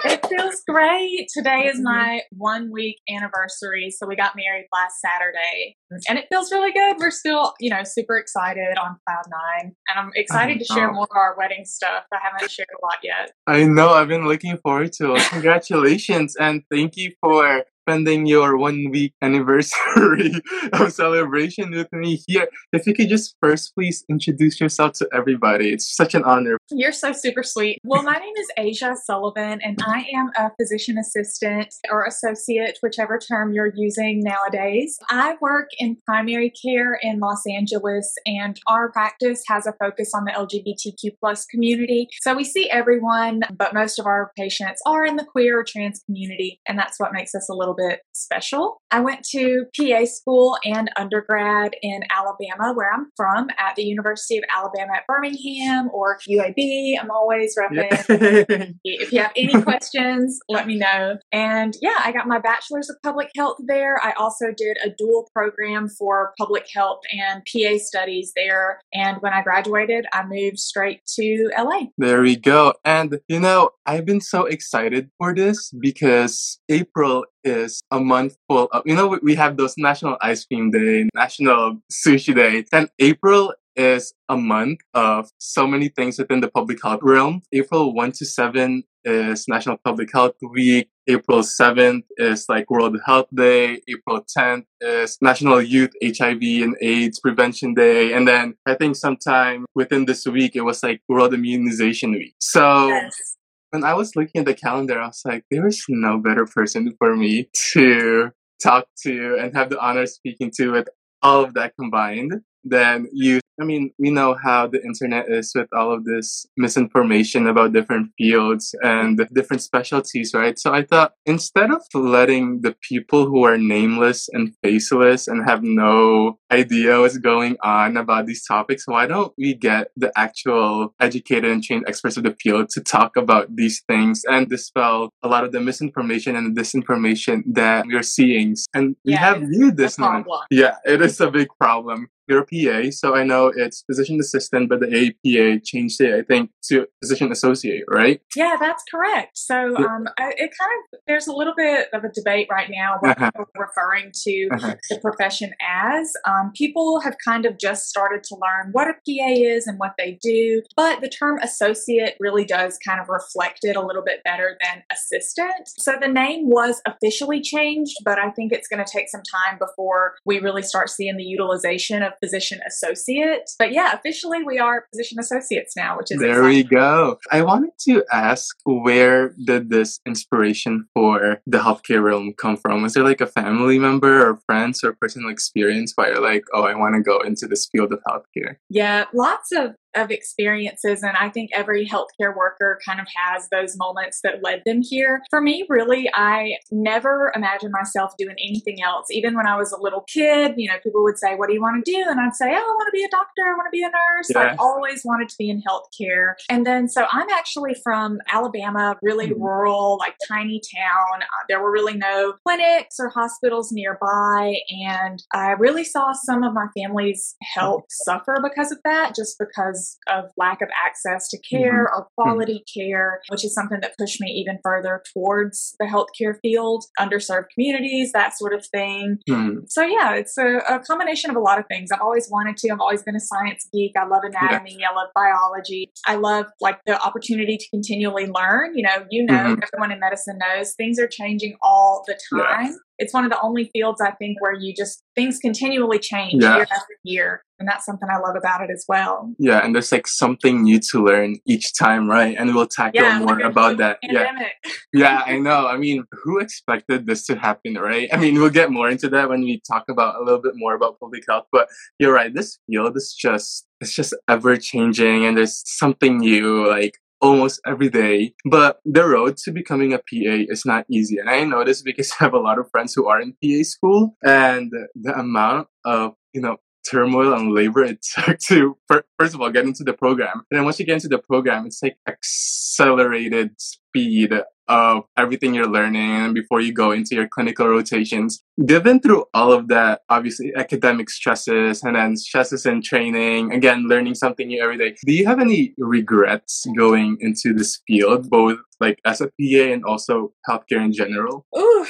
It 0.04 0.24
feels 0.28 0.62
great. 0.68 1.26
Today 1.34 1.66
is 1.66 1.76
mm-hmm. 1.76 1.82
my 1.82 2.20
one 2.30 2.70
week 2.70 2.98
anniversary. 3.10 3.90
So 3.90 4.06
we 4.06 4.14
got 4.14 4.34
married 4.36 4.66
last 4.72 5.00
Saturday 5.00 5.76
and 6.08 6.16
it 6.16 6.26
feels 6.28 6.52
really 6.52 6.72
good. 6.72 6.96
We're 6.98 7.10
still, 7.10 7.54
you 7.58 7.70
know, 7.70 7.82
super 7.82 8.16
excited 8.16 8.78
on 8.78 8.98
cloud 9.04 9.24
nine. 9.28 9.74
And 9.88 9.98
I'm 9.98 10.10
excited 10.14 10.60
to 10.60 10.64
share 10.64 10.92
more 10.92 11.08
of 11.10 11.16
our 11.16 11.34
wedding 11.36 11.64
stuff. 11.64 12.04
I 12.12 12.18
haven't 12.22 12.48
shared 12.48 12.68
a 12.80 12.84
lot 12.84 12.98
yet. 13.02 13.32
I 13.48 13.64
know. 13.64 13.90
I've 13.90 14.08
been 14.08 14.28
looking 14.28 14.58
forward 14.58 14.92
to 14.94 15.16
it. 15.16 15.28
Congratulations. 15.30 16.36
and 16.36 16.62
thank 16.70 16.96
you 16.96 17.12
for 17.20 17.64
spending 17.88 18.26
your 18.26 18.56
one 18.56 18.90
week 18.90 19.14
anniversary 19.22 20.32
of 20.72 20.92
celebration 20.92 21.70
with 21.70 21.86
me 21.92 22.20
here. 22.26 22.48
If 22.72 22.84
you 22.84 22.94
could 22.94 23.08
just 23.08 23.36
first 23.40 23.74
please 23.76 24.04
introduce 24.08 24.60
yourself 24.60 24.94
to 24.94 25.08
everybody. 25.12 25.72
It's 25.72 25.94
such 25.94 26.14
an 26.14 26.24
honor. 26.24 26.58
You're 26.70 26.90
so 26.90 27.12
super 27.12 27.44
sweet. 27.44 27.78
Well, 27.84 28.02
my 28.02 28.14
name 28.14 28.34
is 28.38 28.48
Asia 28.58 28.96
Sullivan, 29.04 29.60
and 29.62 29.78
I 29.86 30.04
am 30.14 30.30
a 30.36 30.50
physician 30.60 30.98
assistant 30.98 31.72
or 31.88 32.04
associate, 32.04 32.78
whichever 32.80 33.18
term 33.18 33.52
you're 33.52 33.72
using 33.76 34.20
nowadays. 34.20 34.98
I 35.08 35.36
work 35.40 35.68
in 35.78 35.96
primary 36.04 36.50
care 36.50 36.98
in 37.00 37.20
Los 37.20 37.42
Angeles, 37.48 38.12
and 38.26 38.58
our 38.66 38.90
practice 38.90 39.44
has 39.46 39.66
a 39.66 39.74
focus 39.78 40.10
on 40.12 40.24
the 40.24 40.32
LGBTQ 40.32 41.12
plus 41.20 41.44
community. 41.44 42.08
So 42.20 42.34
we 42.34 42.42
see 42.42 42.68
everyone, 42.68 43.42
but 43.56 43.74
most 43.74 44.00
of 44.00 44.06
our 44.06 44.32
patients 44.36 44.80
are 44.86 45.04
in 45.04 45.14
the 45.14 45.24
queer 45.24 45.60
or 45.60 45.64
trans 45.64 46.02
community, 46.04 46.60
and 46.66 46.76
that's 46.76 46.98
what 46.98 47.12
makes 47.12 47.32
us 47.34 47.48
a 47.48 47.54
little 47.54 47.75
bit 47.76 48.00
special. 48.12 48.80
I 48.90 49.00
went 49.00 49.24
to 49.30 49.66
PA 49.76 50.04
school 50.04 50.56
and 50.64 50.90
undergrad 50.96 51.74
in 51.82 52.02
Alabama, 52.10 52.72
where 52.72 52.92
I'm 52.92 53.10
from, 53.16 53.48
at 53.58 53.74
the 53.74 53.82
University 53.82 54.38
of 54.38 54.44
Alabama 54.54 54.94
at 54.96 55.06
Birmingham 55.06 55.90
or 55.92 56.18
UAB. 56.28 56.94
I'm 57.00 57.10
always 57.10 57.56
repping. 57.58 58.76
if 58.84 59.12
you 59.12 59.20
have 59.20 59.32
any 59.36 59.60
questions, 59.62 60.38
let 60.48 60.66
me 60.66 60.76
know. 60.76 61.18
And 61.32 61.74
yeah, 61.82 61.96
I 62.04 62.12
got 62.12 62.28
my 62.28 62.38
bachelor's 62.38 62.88
of 62.88 62.96
public 63.02 63.30
health 63.36 63.56
there. 63.66 64.00
I 64.02 64.12
also 64.12 64.46
did 64.56 64.76
a 64.84 64.90
dual 64.90 65.28
program 65.34 65.88
for 65.88 66.32
public 66.38 66.66
health 66.72 67.00
and 67.12 67.42
PA 67.52 67.78
studies 67.78 68.32
there. 68.36 68.80
And 68.94 69.18
when 69.20 69.32
I 69.32 69.42
graduated, 69.42 70.06
I 70.12 70.24
moved 70.24 70.58
straight 70.58 71.00
to 71.18 71.50
LA. 71.58 71.86
There 71.98 72.22
we 72.22 72.36
go. 72.36 72.74
And 72.84 73.18
you 73.28 73.40
know, 73.40 73.70
I've 73.84 74.06
been 74.06 74.20
so 74.20 74.44
excited 74.44 75.10
for 75.18 75.34
this 75.34 75.70
because 75.70 76.58
April 76.68 77.24
is 77.46 77.82
a 77.90 78.00
month 78.00 78.36
full 78.48 78.68
of, 78.72 78.75
Uh, 78.76 78.82
you 78.84 78.94
know, 78.94 79.18
we 79.22 79.34
have 79.34 79.56
those 79.56 79.74
National 79.78 80.18
Ice 80.20 80.44
Cream 80.44 80.70
Day, 80.70 81.08
National 81.14 81.80
Sushi 81.90 82.34
Day, 82.34 82.64
and 82.72 82.90
April 82.98 83.54
is 83.74 84.12
a 84.28 84.36
month 84.36 84.80
of 84.92 85.30
so 85.38 85.66
many 85.66 85.88
things 85.88 86.18
within 86.18 86.40
the 86.40 86.50
public 86.50 86.82
health 86.82 87.00
realm. 87.02 87.40
April 87.52 87.94
1 87.94 88.12
to 88.12 88.26
7 88.26 88.82
is 89.04 89.48
National 89.48 89.78
Public 89.82 90.12
Health 90.12 90.34
Week. 90.42 90.90
April 91.06 91.40
7th 91.40 92.02
is 92.18 92.44
like 92.50 92.70
World 92.70 92.98
Health 93.06 93.28
Day. 93.34 93.80
April 93.88 94.22
10th 94.36 94.64
is 94.82 95.16
National 95.22 95.62
Youth 95.62 95.92
HIV 96.02 96.42
and 96.42 96.76
AIDS 96.82 97.18
Prevention 97.20 97.72
Day. 97.72 98.12
And 98.12 98.28
then 98.28 98.56
I 98.66 98.74
think 98.74 98.96
sometime 98.96 99.64
within 99.74 100.04
this 100.04 100.26
week, 100.26 100.54
it 100.54 100.62
was 100.62 100.82
like 100.82 101.00
World 101.08 101.32
Immunization 101.32 102.12
Week. 102.12 102.34
So 102.40 102.88
yes 102.88 103.36
when 103.70 103.84
I 103.84 103.94
was 103.94 104.16
looking 104.16 104.40
at 104.40 104.46
the 104.46 104.54
calendar, 104.54 105.00
I 105.00 105.08
was 105.08 105.22
like, 105.24 105.44
there 105.50 105.66
is 105.66 105.84
no 105.88 106.18
better 106.18 106.46
person 106.46 106.94
for 106.98 107.14
me 107.16 107.50
to 107.72 108.30
talk 108.62 108.86
to 109.02 109.36
and 109.40 109.54
have 109.54 109.70
the 109.70 109.78
honor 109.80 110.02
of 110.02 110.10
speaking 110.10 110.50
to 110.56 110.70
with 110.72 110.88
all 111.22 111.42
of 111.42 111.54
that 111.54 111.74
combined 111.78 112.32
then 112.64 113.08
you 113.12 113.40
I 113.60 113.64
mean, 113.64 113.92
we 113.98 114.10
know 114.10 114.36
how 114.42 114.66
the 114.66 114.82
internet 114.82 115.26
is 115.28 115.52
with 115.54 115.68
all 115.72 115.92
of 115.92 116.04
this 116.04 116.46
misinformation 116.56 117.46
about 117.46 117.72
different 117.72 118.10
fields 118.18 118.74
and 118.82 119.20
different 119.32 119.62
specialties, 119.62 120.32
right? 120.34 120.58
So 120.58 120.72
I 120.72 120.82
thought 120.82 121.14
instead 121.24 121.70
of 121.70 121.82
letting 121.94 122.60
the 122.60 122.76
people 122.82 123.26
who 123.26 123.44
are 123.44 123.56
nameless 123.56 124.28
and 124.32 124.54
faceless 124.62 125.26
and 125.28 125.48
have 125.48 125.62
no 125.62 126.38
idea 126.50 127.00
what's 127.00 127.18
going 127.18 127.56
on 127.62 127.96
about 127.96 128.26
these 128.26 128.44
topics, 128.44 128.86
why 128.86 129.06
don't 129.06 129.32
we 129.38 129.54
get 129.54 129.88
the 129.96 130.12
actual 130.16 130.94
educated 131.00 131.50
and 131.50 131.62
trained 131.62 131.84
experts 131.88 132.16
of 132.16 132.24
the 132.24 132.36
field 132.40 132.68
to 132.70 132.80
talk 132.80 133.16
about 133.16 133.54
these 133.56 133.82
things 133.88 134.22
and 134.28 134.48
dispel 134.48 135.10
a 135.22 135.28
lot 135.28 135.44
of 135.44 135.52
the 135.52 135.60
misinformation 135.60 136.36
and 136.36 136.54
the 136.54 136.60
disinformation 136.60 137.42
that 137.46 137.86
we're 137.86 138.02
seeing? 138.02 138.54
And 138.74 138.96
we 139.04 139.12
yeah, 139.12 139.18
have 139.18 139.42
viewed 139.42 139.76
this 139.76 139.98
now. 139.98 140.24
Yeah, 140.50 140.76
it 140.84 141.00
is 141.00 141.20
a 141.20 141.30
big 141.30 141.48
problem 141.58 142.08
you're 142.28 142.40
a 142.40 142.46
PA, 142.46 142.90
so 142.90 143.14
I 143.14 143.24
know 143.24 143.52
it's 143.54 143.82
physician 143.86 144.18
assistant, 144.20 144.68
but 144.68 144.80
the 144.80 144.86
APA 144.86 145.60
changed 145.64 146.00
it, 146.00 146.14
I 146.14 146.22
think, 146.22 146.50
to 146.68 146.86
physician 147.02 147.30
associate, 147.30 147.84
right? 147.88 148.20
Yeah, 148.34 148.56
that's 148.60 148.82
correct. 148.90 149.38
So 149.38 149.76
um, 149.76 150.06
it 150.18 150.50
kind 150.58 150.70
of 150.92 151.00
there's 151.06 151.26
a 151.26 151.32
little 151.32 151.54
bit 151.56 151.88
of 151.92 152.04
a 152.04 152.08
debate 152.08 152.48
right 152.50 152.68
now 152.70 152.96
what 153.00 153.16
uh-huh. 153.16 153.30
people 153.30 153.46
referring 153.56 154.12
to 154.24 154.48
uh-huh. 154.52 154.74
the 154.90 154.98
profession 155.00 155.52
as. 155.66 156.12
Um, 156.26 156.52
people 156.54 157.00
have 157.00 157.16
kind 157.24 157.46
of 157.46 157.58
just 157.58 157.88
started 157.88 158.22
to 158.24 158.36
learn 158.36 158.72
what 158.72 158.88
a 158.88 158.94
PA 158.94 159.28
is 159.28 159.66
and 159.66 159.78
what 159.78 159.94
they 159.98 160.18
do, 160.22 160.62
but 160.76 161.00
the 161.00 161.08
term 161.08 161.38
associate 161.38 162.16
really 162.20 162.44
does 162.44 162.78
kind 162.86 163.00
of 163.00 163.08
reflect 163.08 163.60
it 163.62 163.76
a 163.76 163.84
little 163.84 164.02
bit 164.02 164.22
better 164.24 164.56
than 164.62 164.82
assistant. 164.92 165.68
So 165.78 165.94
the 166.00 166.08
name 166.08 166.48
was 166.48 166.80
officially 166.86 167.40
changed, 167.40 167.96
but 168.04 168.18
I 168.18 168.30
think 168.30 168.52
it's 168.52 168.68
going 168.68 168.84
to 168.84 168.90
take 168.90 169.08
some 169.08 169.22
time 169.22 169.58
before 169.58 170.14
we 170.24 170.40
really 170.40 170.62
start 170.62 170.90
seeing 170.90 171.16
the 171.16 171.24
utilization 171.24 172.02
of 172.02 172.12
physician 172.22 172.60
associate. 172.66 173.50
But 173.58 173.72
yeah, 173.72 173.92
officially 173.92 174.42
we 174.42 174.58
are 174.58 174.86
physician 174.92 175.18
associates 175.18 175.74
now, 175.76 175.96
which 175.96 176.10
is 176.10 176.20
there 176.20 176.30
exciting. 176.30 176.48
we 176.48 176.62
go. 176.64 177.18
I 177.30 177.42
wanted 177.42 177.72
to 177.88 178.04
ask 178.12 178.56
where 178.64 179.34
did 179.44 179.70
this 179.70 180.00
inspiration 180.06 180.86
for 180.94 181.40
the 181.46 181.58
healthcare 181.58 182.02
realm 182.02 182.34
come 182.36 182.56
from? 182.56 182.82
Was 182.82 182.94
there 182.94 183.04
like 183.04 183.20
a 183.20 183.26
family 183.26 183.78
member 183.78 184.28
or 184.28 184.38
friends 184.46 184.82
or 184.82 184.94
personal 184.94 185.30
experience 185.30 185.92
where 185.94 186.12
you're 186.12 186.22
like, 186.22 186.44
oh, 186.52 186.64
I 186.64 186.74
want 186.74 186.94
to 186.94 187.02
go 187.02 187.20
into 187.20 187.46
this 187.46 187.66
field 187.66 187.92
of 187.92 188.00
healthcare? 188.08 188.56
Yeah, 188.68 189.04
lots 189.12 189.52
of 189.52 189.74
of 189.96 190.10
experiences. 190.10 191.02
And 191.02 191.16
I 191.16 191.28
think 191.28 191.50
every 191.54 191.86
healthcare 191.86 192.34
worker 192.36 192.78
kind 192.84 193.00
of 193.00 193.06
has 193.14 193.48
those 193.50 193.76
moments 193.76 194.20
that 194.22 194.42
led 194.42 194.62
them 194.64 194.82
here. 194.82 195.22
For 195.30 195.40
me, 195.40 195.66
really, 195.68 196.10
I 196.14 196.56
never 196.70 197.32
imagined 197.34 197.72
myself 197.72 198.14
doing 198.18 198.36
anything 198.38 198.82
else. 198.82 199.06
Even 199.10 199.34
when 199.34 199.46
I 199.46 199.56
was 199.56 199.72
a 199.72 199.80
little 199.80 200.02
kid, 200.02 200.54
you 200.56 200.68
know, 200.68 200.76
people 200.82 201.02
would 201.04 201.18
say, 201.18 201.34
What 201.34 201.48
do 201.48 201.54
you 201.54 201.60
want 201.60 201.84
to 201.84 201.90
do? 201.90 202.04
And 202.08 202.20
I'd 202.20 202.34
say, 202.34 202.46
Oh, 202.50 202.54
I 202.54 202.74
want 202.76 202.88
to 202.88 202.92
be 202.92 203.04
a 203.04 203.08
doctor. 203.08 203.42
I 203.42 203.54
want 203.56 203.66
to 203.66 203.70
be 203.70 203.82
a 203.82 203.88
nurse. 203.88 204.30
Yeah. 204.30 204.54
I 204.54 204.56
always 204.58 205.02
wanted 205.04 205.28
to 205.28 205.36
be 205.38 205.50
in 205.50 205.62
healthcare. 205.62 206.34
And 206.50 206.66
then, 206.66 206.88
so 206.88 207.06
I'm 207.10 207.28
actually 207.30 207.74
from 207.82 208.18
Alabama, 208.30 208.96
really 209.02 209.28
mm-hmm. 209.28 209.42
rural, 209.42 209.98
like 209.98 210.14
tiny 210.28 210.60
town. 210.74 211.22
Uh, 211.22 211.44
there 211.48 211.62
were 211.62 211.70
really 211.70 211.94
no 211.94 212.34
clinics 212.44 212.96
or 212.98 213.08
hospitals 213.08 213.72
nearby. 213.72 214.56
And 214.86 215.22
I 215.32 215.52
really 215.52 215.84
saw 215.84 216.12
some 216.12 216.42
of 216.42 216.52
my 216.52 216.66
family's 216.76 217.36
health 217.42 217.84
suffer 217.88 218.36
because 218.42 218.72
of 218.72 218.78
that, 218.84 219.14
just 219.14 219.36
because 219.38 219.85
of 220.06 220.24
lack 220.36 220.62
of 220.62 220.68
access 220.84 221.28
to 221.28 221.38
care 221.38 221.86
mm-hmm. 221.86 222.00
or 222.00 222.08
quality 222.16 222.60
mm-hmm. 222.60 222.80
care, 222.80 223.20
which 223.28 223.44
is 223.44 223.54
something 223.54 223.78
that 223.80 223.96
pushed 223.98 224.20
me 224.20 224.28
even 224.30 224.58
further 224.62 225.02
towards 225.12 225.74
the 225.78 225.86
healthcare 225.86 226.34
field, 226.42 226.84
underserved 226.98 227.46
communities, 227.54 228.12
that 228.12 228.36
sort 228.36 228.54
of 228.54 228.66
thing. 228.66 229.18
Mm-hmm. 229.28 229.60
So, 229.68 229.82
yeah, 229.82 230.14
it's 230.14 230.36
a, 230.38 230.58
a, 230.68 230.80
combination 230.80 231.30
of 231.30 231.36
a 231.36 231.40
lot 231.40 231.58
of 231.58 231.64
things. 231.68 231.90
I've 231.92 232.00
always 232.00 232.28
wanted 232.30 232.56
to, 232.58 232.70
I've 232.70 232.80
always 232.80 233.02
been 233.02 233.16
a 233.16 233.20
science 233.20 233.68
geek. 233.72 233.92
I 233.96 234.06
love 234.06 234.22
anatomy, 234.24 234.76
yeah. 234.78 234.88
I 234.90 234.94
love 234.94 235.08
biology. 235.14 235.90
I 236.06 236.16
love 236.16 236.46
like 236.60 236.80
the 236.86 237.00
opportunity 237.02 237.56
to 237.56 237.68
continually 237.70 238.26
learn. 238.26 238.76
You 238.76 238.82
know, 238.82 239.06
you 239.10 239.24
know, 239.24 239.34
mm-hmm. 239.34 239.60
everyone 239.62 239.92
in 239.92 240.00
medicine 240.00 240.38
knows 240.38 240.74
things 240.74 240.98
are 240.98 241.08
changing 241.08 241.56
all 241.62 242.04
the 242.06 242.18
time. 242.32 242.66
Yes 242.66 242.78
it's 242.98 243.12
one 243.12 243.24
of 243.24 243.30
the 243.30 243.40
only 243.42 243.70
fields 243.72 244.00
I 244.00 244.12
think 244.12 244.40
where 244.40 244.54
you 244.54 244.74
just 244.74 245.02
things 245.14 245.38
continually 245.38 245.98
change 245.98 246.42
yeah. 246.42 246.56
year 246.56 246.66
after 246.70 246.94
year. 247.02 247.42
And 247.58 247.66
that's 247.66 247.86
something 247.86 248.08
I 248.12 248.18
love 248.18 248.36
about 248.36 248.62
it 248.62 248.70
as 248.70 248.84
well. 248.86 249.32
Yeah, 249.38 249.64
and 249.64 249.74
there's 249.74 249.90
like 249.90 250.06
something 250.06 250.62
new 250.62 250.78
to 250.90 251.02
learn 251.02 251.36
each 251.46 251.72
time, 251.78 252.06
right? 252.06 252.36
And 252.38 252.54
we'll 252.54 252.66
tackle 252.66 253.00
yeah, 253.00 253.18
more 253.18 253.40
about 253.40 253.78
that. 253.78 253.98
Pandemic. 254.02 254.52
Yeah. 254.62 254.72
yeah, 254.92 255.22
I 255.24 255.38
know. 255.38 255.66
I 255.66 255.78
mean, 255.78 256.04
who 256.12 256.38
expected 256.38 257.06
this 257.06 257.24
to 257.26 257.36
happen, 257.36 257.74
right? 257.74 258.10
I 258.12 258.18
mean, 258.18 258.34
we'll 258.34 258.50
get 258.50 258.70
more 258.70 258.90
into 258.90 259.08
that 259.08 259.30
when 259.30 259.40
we 259.40 259.62
talk 259.66 259.84
about 259.88 260.16
a 260.20 260.22
little 260.22 260.42
bit 260.42 260.52
more 260.54 260.74
about 260.74 261.00
public 261.00 261.24
health. 261.26 261.46
But 261.50 261.68
you're 261.98 262.12
right, 262.12 262.34
this 262.34 262.58
field 262.66 262.94
is 262.94 263.14
just 263.18 263.66
it's 263.80 263.94
just 263.94 264.14
ever 264.28 264.56
changing 264.56 265.24
and 265.26 265.36
there's 265.36 265.62
something 265.66 266.18
new 266.18 266.66
like 266.66 266.98
almost 267.20 267.60
every 267.66 267.88
day. 267.88 268.34
But 268.44 268.80
the 268.84 269.06
road 269.06 269.36
to 269.38 269.52
becoming 269.52 269.92
a 269.92 269.98
PA 269.98 270.44
is 270.48 270.64
not 270.64 270.86
easy. 270.90 271.18
And 271.18 271.30
I 271.30 271.44
know 271.44 271.64
this 271.64 271.82
because 271.82 272.12
I 272.20 272.24
have 272.24 272.34
a 272.34 272.38
lot 272.38 272.58
of 272.58 272.70
friends 272.70 272.94
who 272.94 273.06
are 273.06 273.20
in 273.20 273.34
PA 273.42 273.62
school 273.62 274.16
and 274.24 274.72
the 274.94 275.18
amount 275.18 275.68
of, 275.84 276.14
you 276.32 276.40
know, 276.40 276.58
turmoil 276.88 277.32
and 277.34 277.52
labor 277.52 277.84
it 277.84 278.04
took 278.14 278.38
to 278.38 278.76
first 279.18 279.34
of 279.34 279.40
all 279.40 279.50
get 279.50 279.64
into 279.64 279.84
the 279.84 279.92
program 279.92 280.44
and 280.50 280.58
then 280.58 280.64
once 280.64 280.78
you 280.78 280.86
get 280.86 280.94
into 280.94 281.08
the 281.08 281.18
program 281.18 281.66
it's 281.66 281.82
like 281.82 281.96
accelerated 282.08 283.50
speed 283.60 284.32
of 284.68 285.04
everything 285.16 285.54
you're 285.54 285.68
learning 285.68 286.34
before 286.34 286.60
you 286.60 286.72
go 286.72 286.90
into 286.90 287.14
your 287.14 287.28
clinical 287.28 287.68
rotations. 287.68 288.42
Given 288.64 289.00
through 289.00 289.24
all 289.32 289.52
of 289.52 289.68
that, 289.68 290.02
obviously 290.08 290.52
academic 290.56 291.08
stresses 291.08 291.82
and 291.82 291.96
then 291.96 292.16
stresses 292.16 292.66
in 292.66 292.82
training, 292.82 293.52
again, 293.52 293.86
learning 293.86 294.14
something 294.14 294.48
new 294.48 294.62
every 294.62 294.76
day. 294.76 294.96
Do 295.04 295.12
you 295.12 295.26
have 295.26 295.40
any 295.40 295.74
regrets 295.78 296.66
going 296.76 297.16
into 297.20 297.52
this 297.54 297.80
field, 297.86 298.28
both 298.28 298.58
like 298.80 299.00
as 299.04 299.20
a 299.20 299.26
PA 299.26 299.72
and 299.72 299.84
also 299.84 300.32
healthcare 300.48 300.84
in 300.84 300.92
general? 300.92 301.46
Ooh, 301.56 301.86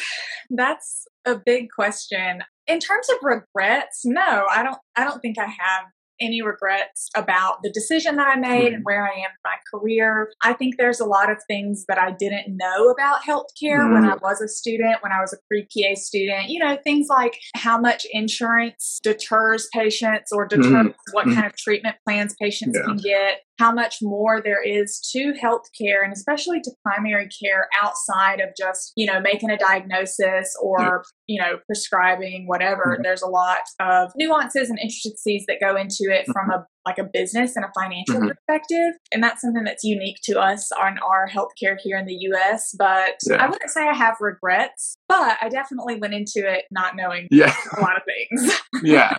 that's 0.51 1.07
a 1.25 1.37
big 1.37 1.71
question. 1.75 2.43
In 2.67 2.79
terms 2.79 3.09
of 3.11 3.17
regrets, 3.23 4.03
no, 4.05 4.47
I 4.51 4.63
don't 4.63 4.79
I 4.97 5.05
don't 5.05 5.21
think 5.21 5.39
I 5.39 5.47
have 5.47 5.87
any 6.21 6.43
regrets 6.43 7.09
about 7.17 7.63
the 7.63 7.71
decision 7.71 8.17
that 8.17 8.27
I 8.27 8.39
made 8.39 8.67
mm-hmm. 8.67 8.75
and 8.77 8.85
where 8.85 9.05
I 9.05 9.11
am 9.11 9.31
in 9.31 9.45
my 9.45 9.57
career. 9.71 10.31
I 10.43 10.53
think 10.53 10.77
there's 10.79 11.01
a 11.01 11.05
lot 11.05 11.31
of 11.31 11.39
things 11.47 11.85
that 11.89 11.99
I 11.99 12.13
didn't 12.13 12.57
know 12.57 12.89
about 12.89 13.23
healthcare 13.23 13.81
mm-hmm. 13.81 13.95
when 13.95 14.05
I 14.05 14.15
was 14.17 14.41
a 14.41 14.49
student, 14.49 15.03
when 15.03 15.13
I 15.13 15.21
was 15.21 15.33
a 15.33 15.37
pre 15.49 15.65
PA 15.65 15.95
student. 15.95 16.49
You 16.49 16.61
know, 16.61 16.77
things 16.83 17.09
like 17.09 17.39
how 17.55 17.79
much 17.79 18.07
insurance 18.13 19.01
deters 19.03 19.69
patients 19.73 20.33
or 20.33 20.47
deters 20.47 20.67
mm-hmm. 20.67 20.89
what 21.13 21.27
kind 21.27 21.47
of 21.47 21.57
treatment 21.57 21.97
plans 22.07 22.35
patients 22.41 22.79
yeah. 22.79 22.87
can 22.87 22.97
get, 22.97 23.41
how 23.59 23.73
much 23.73 23.97
more 24.03 24.43
there 24.43 24.63
is 24.63 25.01
to 25.13 25.33
healthcare 25.43 26.05
and 26.05 26.13
especially 26.13 26.61
to 26.61 26.71
primary 26.85 27.29
care 27.43 27.69
outside 27.83 28.41
of 28.41 28.51
just, 28.57 28.93
you 28.97 29.07
know, 29.07 29.21
making 29.21 29.51
a 29.51 29.57
diagnosis 29.57 30.55
or, 30.63 31.05
you 31.27 31.41
know, 31.41 31.59
prescribing 31.67 32.47
whatever. 32.47 32.95
Mm-hmm. 32.95 33.03
There's 33.03 33.23
a 33.23 33.29
lot 33.29 33.61
of 33.81 34.13
nuances 34.17 34.69
and 34.69 34.79
intricacies 34.79 35.45
that 35.49 35.57
go 35.61 35.77
into 35.77 36.05
it 36.11 36.27
from 36.27 36.51
mm-hmm. 36.51 36.61
a 36.61 36.67
like 36.87 36.99
a 36.99 37.05
business 37.05 37.57
and 37.57 37.65
a 37.65 37.71
financial 37.79 38.17
mm-hmm. 38.17 38.29
perspective. 38.29 38.95
And 39.13 39.23
that's 39.23 39.43
something 39.43 39.65
that's 39.65 39.85
unique 39.85 40.19
to 40.25 40.41
us 40.41 40.71
on 40.73 40.99
our 40.99 41.29
healthcare 41.29 41.77
here 41.79 41.99
in 41.99 42.07
the 42.07 42.17
US. 42.31 42.75
But 42.79 43.17
yeah. 43.29 43.45
I 43.45 43.49
wouldn't 43.49 43.71
say 43.71 43.87
I 43.87 43.95
have 43.95 44.17
regrets, 44.21 44.97
but 45.09 45.37
I 45.43 45.49
definitely 45.49 45.97
went 45.97 46.15
into 46.15 46.49
it 46.49 46.65
not 46.71 46.97
knowing 46.97 47.29
yeah. 47.31 47.55
a 47.77 47.81
lot 47.81 47.97
of 47.97 48.03
things. 48.05 48.61
yeah. 48.83 49.17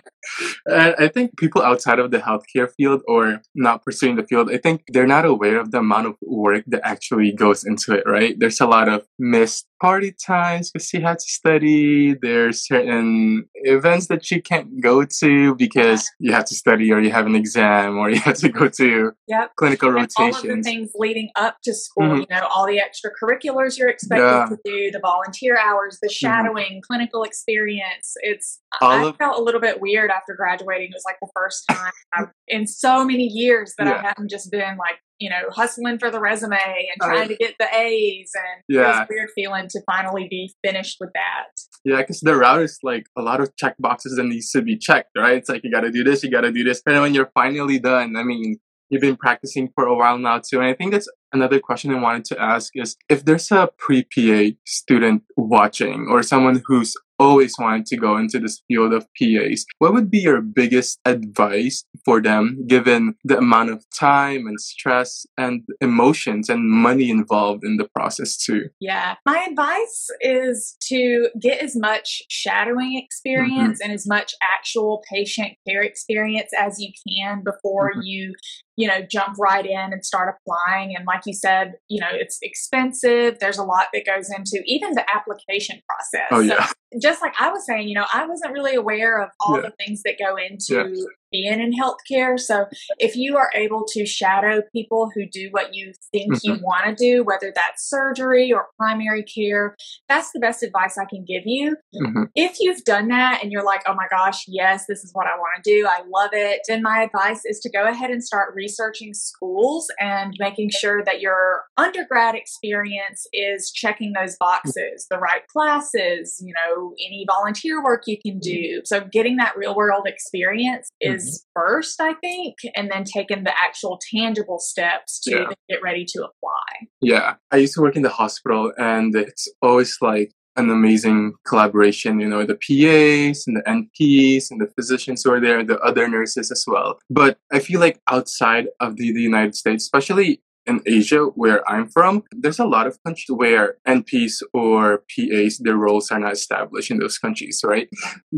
And 0.66 0.94
I 0.98 1.08
think 1.08 1.36
people 1.36 1.62
outside 1.62 1.98
of 1.98 2.10
the 2.10 2.18
healthcare 2.18 2.70
field 2.76 3.02
or 3.06 3.40
not 3.54 3.84
pursuing 3.84 4.16
the 4.16 4.26
field, 4.26 4.50
I 4.50 4.56
think 4.56 4.82
they're 4.88 5.06
not 5.06 5.24
aware 5.24 5.60
of 5.60 5.70
the 5.70 5.78
amount 5.78 6.06
of 6.06 6.16
work 6.22 6.64
that 6.68 6.80
actually 6.84 7.32
goes 7.32 7.64
into 7.64 7.92
it, 7.92 8.04
right? 8.06 8.34
There's 8.38 8.60
a 8.60 8.66
lot 8.66 8.88
of 8.88 9.06
missed 9.18 9.67
party 9.80 10.14
times 10.24 10.70
because 10.70 10.92
you 10.92 11.00
had 11.00 11.18
to 11.18 11.30
study. 11.30 12.14
There's 12.14 12.66
certain 12.66 13.48
events 13.54 14.08
that 14.08 14.30
you 14.30 14.42
can't 14.42 14.80
go 14.80 15.04
to 15.04 15.54
because 15.56 16.08
you 16.18 16.32
have 16.32 16.44
to 16.46 16.54
study 16.54 16.92
or 16.92 17.00
you 17.00 17.10
have 17.10 17.26
an 17.26 17.34
exam 17.34 17.96
or 17.98 18.10
you 18.10 18.20
have 18.20 18.36
to 18.38 18.48
go 18.48 18.68
to 18.68 19.12
yep. 19.26 19.54
clinical 19.56 19.88
and 19.88 19.96
rotations. 19.96 20.44
All 20.44 20.50
of 20.50 20.56
the 20.56 20.62
things 20.62 20.92
leading 20.94 21.30
up 21.36 21.56
to 21.64 21.74
school, 21.74 22.04
mm-hmm. 22.04 22.20
you 22.20 22.26
know, 22.30 22.46
all 22.54 22.66
the 22.66 22.80
extracurriculars 22.80 23.78
you're 23.78 23.88
expected 23.88 24.24
yeah. 24.24 24.46
to 24.46 24.58
do, 24.64 24.90
the 24.90 25.00
volunteer 25.00 25.58
hours, 25.58 25.98
the 26.00 26.08
mm-hmm. 26.08 26.12
shadowing, 26.12 26.64
mm-hmm. 26.64 26.80
clinical 26.86 27.22
experience. 27.22 28.14
It's 28.22 28.60
all 28.80 28.90
I 28.90 29.08
of, 29.08 29.16
felt 29.16 29.38
a 29.38 29.42
little 29.42 29.60
bit 29.60 29.80
weird 29.80 30.10
after 30.10 30.34
graduating. 30.34 30.90
It 30.90 30.94
was 30.94 31.04
like 31.06 31.18
the 31.20 31.28
first 31.34 31.64
time 31.68 32.30
in 32.48 32.66
so 32.66 33.04
many 33.04 33.26
years 33.26 33.74
that 33.78 33.86
yeah. 33.86 33.94
I 33.94 34.06
hadn't 34.08 34.30
just 34.30 34.50
been 34.50 34.76
like 34.76 35.00
you 35.18 35.28
know, 35.28 35.42
hustling 35.50 35.98
for 35.98 36.10
the 36.10 36.20
resume 36.20 36.56
and 36.56 37.00
trying 37.02 37.28
to 37.28 37.36
get 37.36 37.54
the 37.58 37.66
A's. 37.74 38.30
And 38.34 38.62
yeah. 38.68 39.02
it 39.02 39.08
weird 39.10 39.30
feeling 39.34 39.66
to 39.68 39.80
finally 39.86 40.28
be 40.28 40.54
finished 40.64 40.98
with 41.00 41.10
that. 41.14 41.46
Yeah, 41.84 41.98
because 41.98 42.20
the 42.20 42.36
route 42.36 42.62
is 42.62 42.78
like 42.82 43.06
a 43.16 43.22
lot 43.22 43.40
of 43.40 43.54
check 43.56 43.76
boxes 43.78 44.16
that 44.16 44.24
needs 44.24 44.50
to 44.52 44.62
be 44.62 44.76
checked, 44.76 45.10
right? 45.16 45.36
It's 45.36 45.48
like 45.48 45.62
you 45.64 45.70
got 45.70 45.80
to 45.80 45.90
do 45.90 46.04
this, 46.04 46.22
you 46.22 46.30
got 46.30 46.42
to 46.42 46.52
do 46.52 46.64
this. 46.64 46.82
And 46.86 47.00
when 47.00 47.14
you're 47.14 47.30
finally 47.34 47.78
done, 47.78 48.16
I 48.16 48.22
mean, 48.22 48.58
you've 48.90 49.02
been 49.02 49.16
practicing 49.16 49.70
for 49.74 49.86
a 49.86 49.94
while 49.94 50.18
now 50.18 50.38
too. 50.38 50.60
And 50.60 50.68
I 50.68 50.74
think 50.74 50.92
that's 50.92 51.08
another 51.32 51.60
question 51.60 51.92
I 51.92 52.00
wanted 52.00 52.24
to 52.26 52.40
ask 52.40 52.72
is 52.74 52.96
if 53.08 53.24
there's 53.24 53.50
a 53.50 53.70
pre 53.78 54.04
PA 54.04 54.56
student 54.66 55.22
watching 55.36 56.06
or 56.10 56.22
someone 56.22 56.62
who's 56.66 56.94
always 57.18 57.54
wanted 57.58 57.86
to 57.86 57.96
go 57.96 58.16
into 58.16 58.38
this 58.38 58.62
field 58.68 58.92
of 58.92 59.06
PAs, 59.20 59.64
what 59.78 59.92
would 59.92 60.10
be 60.10 60.18
your 60.18 60.40
biggest 60.40 60.98
advice 61.04 61.84
for 62.04 62.20
them 62.20 62.64
given 62.66 63.14
the 63.24 63.38
amount 63.38 63.70
of 63.70 63.84
time 63.98 64.46
and 64.46 64.60
stress 64.60 65.26
and 65.36 65.62
emotions 65.80 66.48
and 66.48 66.70
money 66.70 67.10
involved 67.10 67.64
in 67.64 67.76
the 67.76 67.88
process 67.94 68.36
too? 68.36 68.68
Yeah. 68.80 69.16
My 69.26 69.46
advice 69.50 70.08
is 70.20 70.76
to 70.88 71.28
get 71.40 71.62
as 71.62 71.76
much 71.76 72.22
shadowing 72.28 72.96
experience 72.96 73.78
mm-hmm. 73.80 73.84
and 73.84 73.92
as 73.92 74.06
much 74.06 74.34
actual 74.42 75.02
patient 75.10 75.52
care 75.66 75.82
experience 75.82 76.50
as 76.58 76.80
you 76.80 76.92
can 77.08 77.42
before 77.44 77.92
mm-hmm. 77.92 78.02
you 78.02 78.34
you 78.78 78.86
know, 78.86 79.00
jump 79.10 79.36
right 79.40 79.66
in 79.66 79.92
and 79.92 80.06
start 80.06 80.32
applying. 80.32 80.94
And 80.94 81.04
like 81.04 81.22
you 81.26 81.34
said, 81.34 81.74
you 81.88 82.00
know, 82.00 82.06
it's 82.12 82.38
expensive. 82.42 83.38
There's 83.40 83.58
a 83.58 83.64
lot 83.64 83.88
that 83.92 84.06
goes 84.06 84.30
into 84.30 84.62
even 84.66 84.92
the 84.92 85.04
application 85.12 85.80
process. 85.88 86.28
Oh, 86.30 86.38
yeah. 86.38 86.66
So 86.66 86.74
just 87.02 87.20
like 87.20 87.34
I 87.40 87.50
was 87.50 87.66
saying, 87.66 87.88
you 87.88 87.94
know, 87.94 88.06
I 88.14 88.24
wasn't 88.24 88.52
really 88.52 88.76
aware 88.76 89.20
of 89.20 89.30
all 89.40 89.56
yeah. 89.56 89.62
the 89.62 89.72
things 89.84 90.02
that 90.04 90.14
go 90.16 90.36
into 90.36 90.94
yeah 90.96 91.04
being 91.30 91.60
in 91.60 91.72
healthcare. 91.72 92.38
So 92.38 92.66
if 92.98 93.16
you 93.16 93.36
are 93.36 93.50
able 93.54 93.84
to 93.92 94.06
shadow 94.06 94.62
people 94.72 95.10
who 95.14 95.26
do 95.30 95.48
what 95.50 95.74
you 95.74 95.92
think 96.12 96.34
mm-hmm. 96.34 96.54
you 96.54 96.58
want 96.62 96.86
to 96.86 96.94
do, 96.94 97.24
whether 97.24 97.52
that's 97.54 97.88
surgery 97.88 98.52
or 98.52 98.66
primary 98.78 99.22
care, 99.22 99.76
that's 100.08 100.32
the 100.32 100.40
best 100.40 100.62
advice 100.62 100.96
I 100.98 101.04
can 101.04 101.24
give 101.26 101.42
you. 101.44 101.76
Mm-hmm. 101.94 102.24
If 102.34 102.56
you've 102.60 102.84
done 102.84 103.08
that 103.08 103.42
and 103.42 103.52
you're 103.52 103.64
like, 103.64 103.82
oh 103.86 103.94
my 103.94 104.06
gosh, 104.10 104.44
yes, 104.46 104.84
this 104.88 105.04
is 105.04 105.10
what 105.12 105.26
I 105.26 105.36
want 105.36 105.62
to 105.62 105.70
do, 105.70 105.86
I 105.86 106.02
love 106.08 106.30
it, 106.32 106.60
then 106.68 106.82
my 106.82 107.02
advice 107.02 107.42
is 107.44 107.60
to 107.60 107.70
go 107.70 107.86
ahead 107.86 108.10
and 108.10 108.22
start 108.22 108.54
researching 108.54 109.14
schools 109.14 109.88
and 110.00 110.34
making 110.38 110.70
sure 110.70 111.04
that 111.04 111.20
your 111.20 111.64
undergrad 111.76 112.34
experience 112.34 113.26
is 113.32 113.70
checking 113.70 114.12
those 114.12 114.36
boxes, 114.38 115.06
the 115.10 115.18
right 115.18 115.46
classes, 115.48 116.42
you 116.44 116.54
know, 116.54 116.94
any 117.06 117.24
volunteer 117.28 117.82
work 117.82 118.02
you 118.06 118.16
can 118.20 118.38
do. 118.38 118.80
So 118.84 119.00
getting 119.12 119.36
that 119.36 119.56
real 119.56 119.74
world 119.74 120.06
experience 120.06 120.90
is 121.00 121.17
is 121.18 121.44
mm-hmm. 121.56 121.60
first, 121.60 122.00
I 122.00 122.14
think, 122.14 122.56
and 122.76 122.90
then 122.90 123.04
taking 123.04 123.44
the 123.44 123.52
actual 123.62 123.98
tangible 124.14 124.58
steps 124.58 125.20
to 125.20 125.30
yeah. 125.30 125.46
get 125.68 125.82
ready 125.82 126.04
to 126.06 126.18
apply. 126.18 126.88
Yeah. 127.00 127.34
I 127.50 127.56
used 127.56 127.74
to 127.74 127.82
work 127.82 127.96
in 127.96 128.02
the 128.02 128.08
hospital 128.08 128.72
and 128.78 129.14
it's 129.14 129.48
always 129.62 129.96
like 130.00 130.32
an 130.56 130.70
amazing 130.70 131.34
collaboration, 131.46 132.18
you 132.18 132.28
know, 132.28 132.44
the 132.44 132.54
PAs 132.54 133.46
and 133.46 133.56
the 133.56 133.62
NPs 133.62 134.50
and 134.50 134.60
the 134.60 134.66
physicians 134.74 135.22
who 135.22 135.32
are 135.32 135.40
there, 135.40 135.62
the 135.62 135.78
other 135.80 136.08
nurses 136.08 136.50
as 136.50 136.64
well. 136.66 136.98
But 137.08 137.38
I 137.52 137.60
feel 137.60 137.80
like 137.80 138.00
outside 138.10 138.66
of 138.80 138.96
the, 138.96 139.12
the 139.12 139.22
United 139.22 139.54
States, 139.54 139.84
especially 139.84 140.42
in 140.68 140.80
Asia, 140.86 141.24
where 141.34 141.68
I'm 141.68 141.88
from, 141.88 142.22
there's 142.30 142.58
a 142.58 142.66
lot 142.66 142.86
of 142.86 143.02
countries 143.04 143.34
where 143.34 143.76
NPs 143.86 144.42
or 144.52 145.02
PAs, 145.14 145.58
their 145.58 145.76
roles 145.76 146.10
are 146.10 146.20
not 146.20 146.32
established 146.32 146.90
in 146.90 146.98
those 146.98 147.18
countries, 147.18 147.60
right? 147.64 147.88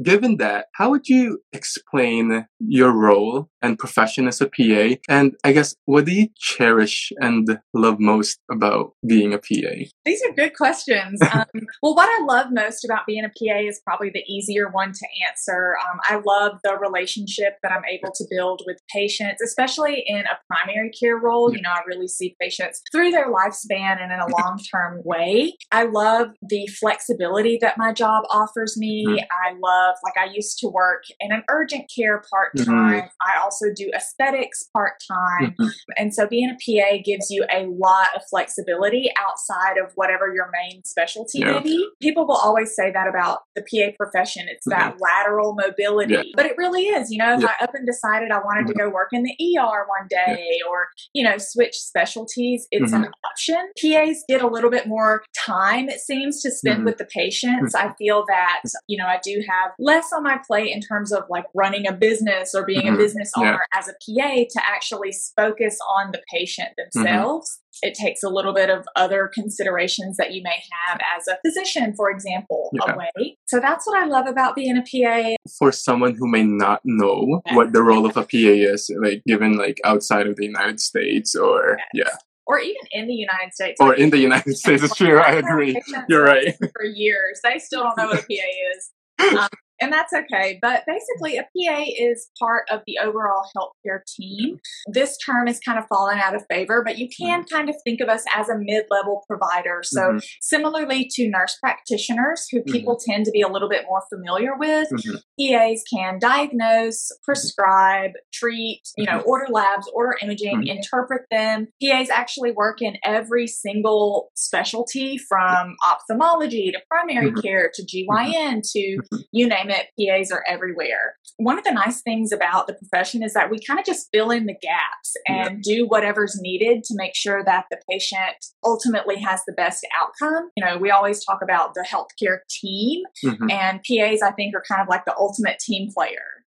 Given 0.02 0.36
that, 0.38 0.66
how 0.74 0.90
would 0.90 1.08
you 1.08 1.42
explain 1.52 2.46
your 2.60 2.92
role 2.92 3.50
and 3.62 3.78
profession 3.78 4.28
as 4.28 4.40
a 4.40 4.46
PA? 4.46 4.96
And 5.08 5.34
I 5.44 5.52
guess, 5.52 5.74
what 5.84 6.04
do 6.06 6.12
you 6.12 6.28
cherish 6.38 7.12
and 7.18 7.58
love 7.74 7.98
most 7.98 8.38
about 8.50 8.92
being 9.06 9.34
a 9.34 9.38
PA? 9.38 9.90
These 10.04 10.22
are 10.22 10.34
good 10.34 10.56
questions. 10.56 11.20
um, 11.32 11.44
well, 11.82 11.94
what 11.94 12.08
I 12.08 12.24
love 12.24 12.46
most 12.50 12.84
about 12.84 13.06
being 13.06 13.24
a 13.24 13.28
PA 13.28 13.58
is 13.58 13.80
probably 13.84 14.10
the 14.10 14.24
easier 14.28 14.68
one 14.68 14.92
to 14.92 15.06
answer. 15.28 15.74
Um, 15.88 15.98
I 16.04 16.20
love 16.24 16.60
the 16.62 16.76
relationship 16.76 17.54
that 17.62 17.72
I'm 17.72 17.84
able 17.84 18.12
to 18.14 18.24
build 18.30 18.62
with 18.66 18.78
patients, 18.92 19.42
especially 19.42 20.04
in 20.06 20.20
a 20.20 20.38
primary 20.48 20.90
care 20.90 21.16
role. 21.16 21.52
You 21.52 21.62
know, 21.62 21.70
I 21.70 21.80
really 21.86 22.08
see 22.20 22.36
patients 22.40 22.82
through 22.92 23.10
their 23.10 23.32
lifespan 23.32 24.00
and 24.00 24.12
in 24.12 24.20
a 24.20 24.26
long 24.28 24.60
term 24.72 25.00
way. 25.04 25.54
I 25.72 25.84
love 25.84 26.28
the 26.42 26.66
flexibility 26.78 27.58
that 27.60 27.78
my 27.78 27.92
job 27.92 28.24
offers 28.30 28.76
me. 28.76 29.04
Mm-hmm. 29.06 29.18
I 29.18 29.54
love, 29.62 29.96
like, 30.04 30.16
I 30.16 30.32
used 30.32 30.58
to 30.60 30.68
work 30.68 31.04
in 31.20 31.32
an 31.32 31.42
urgent 31.50 31.90
care 31.94 32.22
part 32.30 32.56
time. 32.56 33.02
Mm-hmm. 33.02 33.06
I 33.26 33.40
also 33.42 33.66
do 33.74 33.90
aesthetics 33.94 34.68
part 34.72 34.94
time. 35.10 35.54
Mm-hmm. 35.58 35.68
And 35.96 36.14
so 36.14 36.26
being 36.26 36.50
a 36.50 36.54
PA 36.54 36.98
gives 37.04 37.30
you 37.30 37.44
a 37.52 37.66
lot 37.66 38.08
of 38.14 38.22
flexibility 38.28 39.10
outside 39.18 39.78
of 39.78 39.92
whatever 39.94 40.32
your 40.34 40.50
main 40.52 40.84
specialty 40.84 41.40
yeah. 41.40 41.52
may 41.52 41.60
be. 41.60 41.88
People 42.02 42.26
will 42.26 42.36
always 42.36 42.74
say 42.74 42.90
that 42.92 43.08
about 43.08 43.40
the 43.56 43.62
PA 43.62 43.92
profession. 43.96 44.46
It's 44.48 44.66
that 44.66 44.94
mm-hmm. 44.94 45.02
lateral 45.02 45.54
mobility, 45.54 46.14
yeah. 46.14 46.22
but 46.34 46.46
it 46.46 46.56
really 46.56 46.82
is. 46.82 47.10
You 47.10 47.18
know, 47.18 47.34
if 47.34 47.40
yeah. 47.40 47.52
I 47.60 47.64
up 47.64 47.74
and 47.74 47.86
decided 47.86 48.30
I 48.30 48.38
wanted 48.38 48.66
to 48.68 48.74
mm-hmm. 48.74 48.88
go 48.88 48.94
work 48.94 49.08
in 49.12 49.22
the 49.22 49.58
ER 49.58 49.86
one 49.86 50.08
day 50.08 50.58
or, 50.68 50.88
you 51.14 51.22
know, 51.22 51.36
switch 51.38 51.74
specialty 51.74 52.09
specialties, 52.10 52.66
it's 52.70 52.92
mm-hmm. 52.92 53.04
an 53.04 53.10
option. 53.24 53.70
PAs 53.80 54.24
get 54.28 54.42
a 54.42 54.48
little 54.48 54.70
bit 54.70 54.86
more 54.86 55.22
time, 55.36 55.88
it 55.88 56.00
seems, 56.00 56.40
to 56.42 56.50
spend 56.50 56.78
mm-hmm. 56.78 56.86
with 56.86 56.98
the 56.98 57.04
patients. 57.06 57.74
I 57.74 57.92
feel 57.94 58.24
that, 58.28 58.62
you 58.86 58.98
know, 58.98 59.06
I 59.06 59.20
do 59.22 59.42
have 59.48 59.72
less 59.78 60.12
on 60.12 60.22
my 60.22 60.38
plate 60.46 60.72
in 60.72 60.80
terms 60.80 61.12
of 61.12 61.24
like 61.28 61.44
running 61.54 61.86
a 61.86 61.92
business 61.92 62.54
or 62.54 62.64
being 62.64 62.82
mm-hmm. 62.82 62.94
a 62.94 62.98
business 62.98 63.30
are 63.36 63.60
as 63.74 63.88
a 63.88 63.92
PA 63.92 64.44
to 64.50 64.60
actually 64.66 65.12
focus 65.36 65.78
on 65.88 66.12
the 66.12 66.20
patient 66.30 66.70
Mm-hmm. 66.78 67.02
themselves. 67.02 67.60
It 67.82 67.94
takes 67.94 68.22
a 68.22 68.28
little 68.28 68.52
bit 68.52 68.70
of 68.70 68.84
other 68.96 69.30
considerations 69.32 70.16
that 70.16 70.32
you 70.32 70.42
may 70.42 70.58
have 70.86 70.98
as 71.16 71.26
a 71.28 71.38
physician, 71.44 71.94
for 71.96 72.10
example, 72.10 72.70
Yeah. 72.72 72.92
away. 72.94 73.36
So 73.46 73.60
that's 73.60 73.86
what 73.86 73.98
I 74.02 74.06
love 74.06 74.26
about 74.26 74.54
being 74.54 74.76
a 74.76 74.82
PA. 74.82 75.36
For 75.58 75.72
someone 75.72 76.14
who 76.18 76.28
may 76.28 76.42
not 76.42 76.80
know 76.84 77.42
Yeah. 77.46 77.56
what 77.56 77.72
the 77.72 77.82
role 77.82 78.06
of 78.06 78.16
a 78.16 78.22
PA 78.22 78.52
is, 78.72 78.90
like 79.02 79.22
given 79.26 79.56
like 79.56 79.78
outside 79.84 80.26
of 80.26 80.36
the 80.36 80.44
United 80.44 80.80
States 80.80 81.34
or 81.34 81.78
yeah, 81.94 82.10
Or 82.46 82.58
even 82.58 82.82
in 82.92 83.06
the 83.06 83.14
United 83.14 83.52
States. 83.54 83.80
or 83.80 83.90
Like, 83.90 83.98
in 83.98 84.10
the 84.10 84.18
United 84.18 84.56
States, 84.56 84.82
it's 84.82 84.94
true. 85.00 85.18
I 85.18 85.32
agree. 85.34 85.80
You're 86.08 86.24
right. 86.24 86.54
for 86.76 86.84
years. 86.84 87.40
They 87.44 87.58
still 87.58 87.82
don't 87.82 87.96
know 87.96 88.06
what 88.08 88.20
a 88.20 88.26
PA 88.26 88.48
is. 88.74 88.90
Um, 89.38 89.48
and 89.90 89.98
that's 89.98 90.12
okay. 90.12 90.58
But 90.62 90.84
basically, 90.86 91.36
a 91.36 91.42
PA 91.42 91.84
is 91.98 92.30
part 92.38 92.64
of 92.70 92.80
the 92.86 92.98
overall 93.02 93.44
healthcare 93.56 94.00
team. 94.06 94.58
This 94.86 95.16
term 95.18 95.48
is 95.48 95.58
kind 95.60 95.78
of 95.78 95.84
fallen 95.88 96.18
out 96.18 96.34
of 96.34 96.44
favor, 96.48 96.82
but 96.84 96.98
you 96.98 97.08
can 97.08 97.40
Mm-hmm. 97.40 97.54
kind 97.54 97.68
of 97.68 97.76
think 97.84 98.00
of 98.00 98.08
us 98.08 98.24
as 98.34 98.48
a 98.48 98.56
mid 98.58 98.84
level 98.90 99.24
provider. 99.28 99.80
So, 99.82 100.00
Mhm. 100.14 100.24
similarly 100.40 101.08
to 101.14 101.28
nurse 101.28 101.56
practitioners, 101.60 102.46
who 102.50 102.58
Mm-hmm. 102.60 102.72
people 102.72 102.98
tend 103.04 103.24
to 103.26 103.30
be 103.30 103.40
a 103.40 103.48
little 103.48 103.68
bit 103.68 103.84
more 103.88 104.02
familiar 104.12 104.56
with, 104.56 104.88
Mhm. 104.90 105.20
PAs 105.38 105.82
can 105.92 106.18
diagnose, 106.18 107.10
prescribe, 107.24 108.12
treat, 108.32 108.82
you 108.96 109.06
know, 109.06 109.20
order 109.20 109.46
labs, 109.50 109.88
order 109.94 110.16
imaging, 110.22 110.66
interpret 110.66 111.22
them. 111.30 111.68
PAs 111.82 112.10
actually 112.10 112.52
work 112.52 112.80
in 112.82 112.96
every 113.04 113.46
single 113.46 114.30
specialty 114.34 115.16
from 115.18 115.76
ophthalmology 115.86 116.70
to 116.72 116.80
primary 116.88 117.32
care 117.42 117.70
to 117.74 117.82
GYN 117.84 118.60
to 118.72 118.98
you 119.32 119.48
name 119.48 119.70
it, 119.70 119.79
PAs 119.98 120.30
are 120.30 120.44
everywhere. 120.46 121.16
One 121.36 121.58
of 121.58 121.64
the 121.64 121.72
nice 121.72 122.02
things 122.02 122.32
about 122.32 122.66
the 122.66 122.74
profession 122.74 123.22
is 123.22 123.32
that 123.34 123.50
we 123.50 123.58
kind 123.58 123.78
of 123.78 123.86
just 123.86 124.08
fill 124.12 124.30
in 124.30 124.46
the 124.46 124.56
gaps 124.60 125.14
and 125.26 125.62
do 125.62 125.86
whatever's 125.86 126.38
needed 126.40 126.84
to 126.84 126.94
make 126.96 127.14
sure 127.14 127.44
that 127.44 127.66
the 127.70 127.78
patient 127.90 128.36
ultimately 128.64 129.16
has 129.16 129.42
the 129.46 129.52
best 129.52 129.86
outcome. 130.00 130.50
You 130.56 130.64
know, 130.64 130.78
we 130.78 130.90
always 130.90 131.24
talk 131.24 131.40
about 131.42 131.74
the 131.74 131.84
healthcare 131.88 132.38
team, 132.48 133.02
Mhm. 133.24 133.50
and 133.50 133.80
PAs, 133.82 134.22
I 134.22 134.32
think, 134.32 134.54
are 134.54 134.62
kind 134.68 134.82
of 134.82 134.88
like 134.88 135.04
the 135.04 135.16
ultimate 135.16 135.58
team 135.58 135.90
player. 135.92 136.44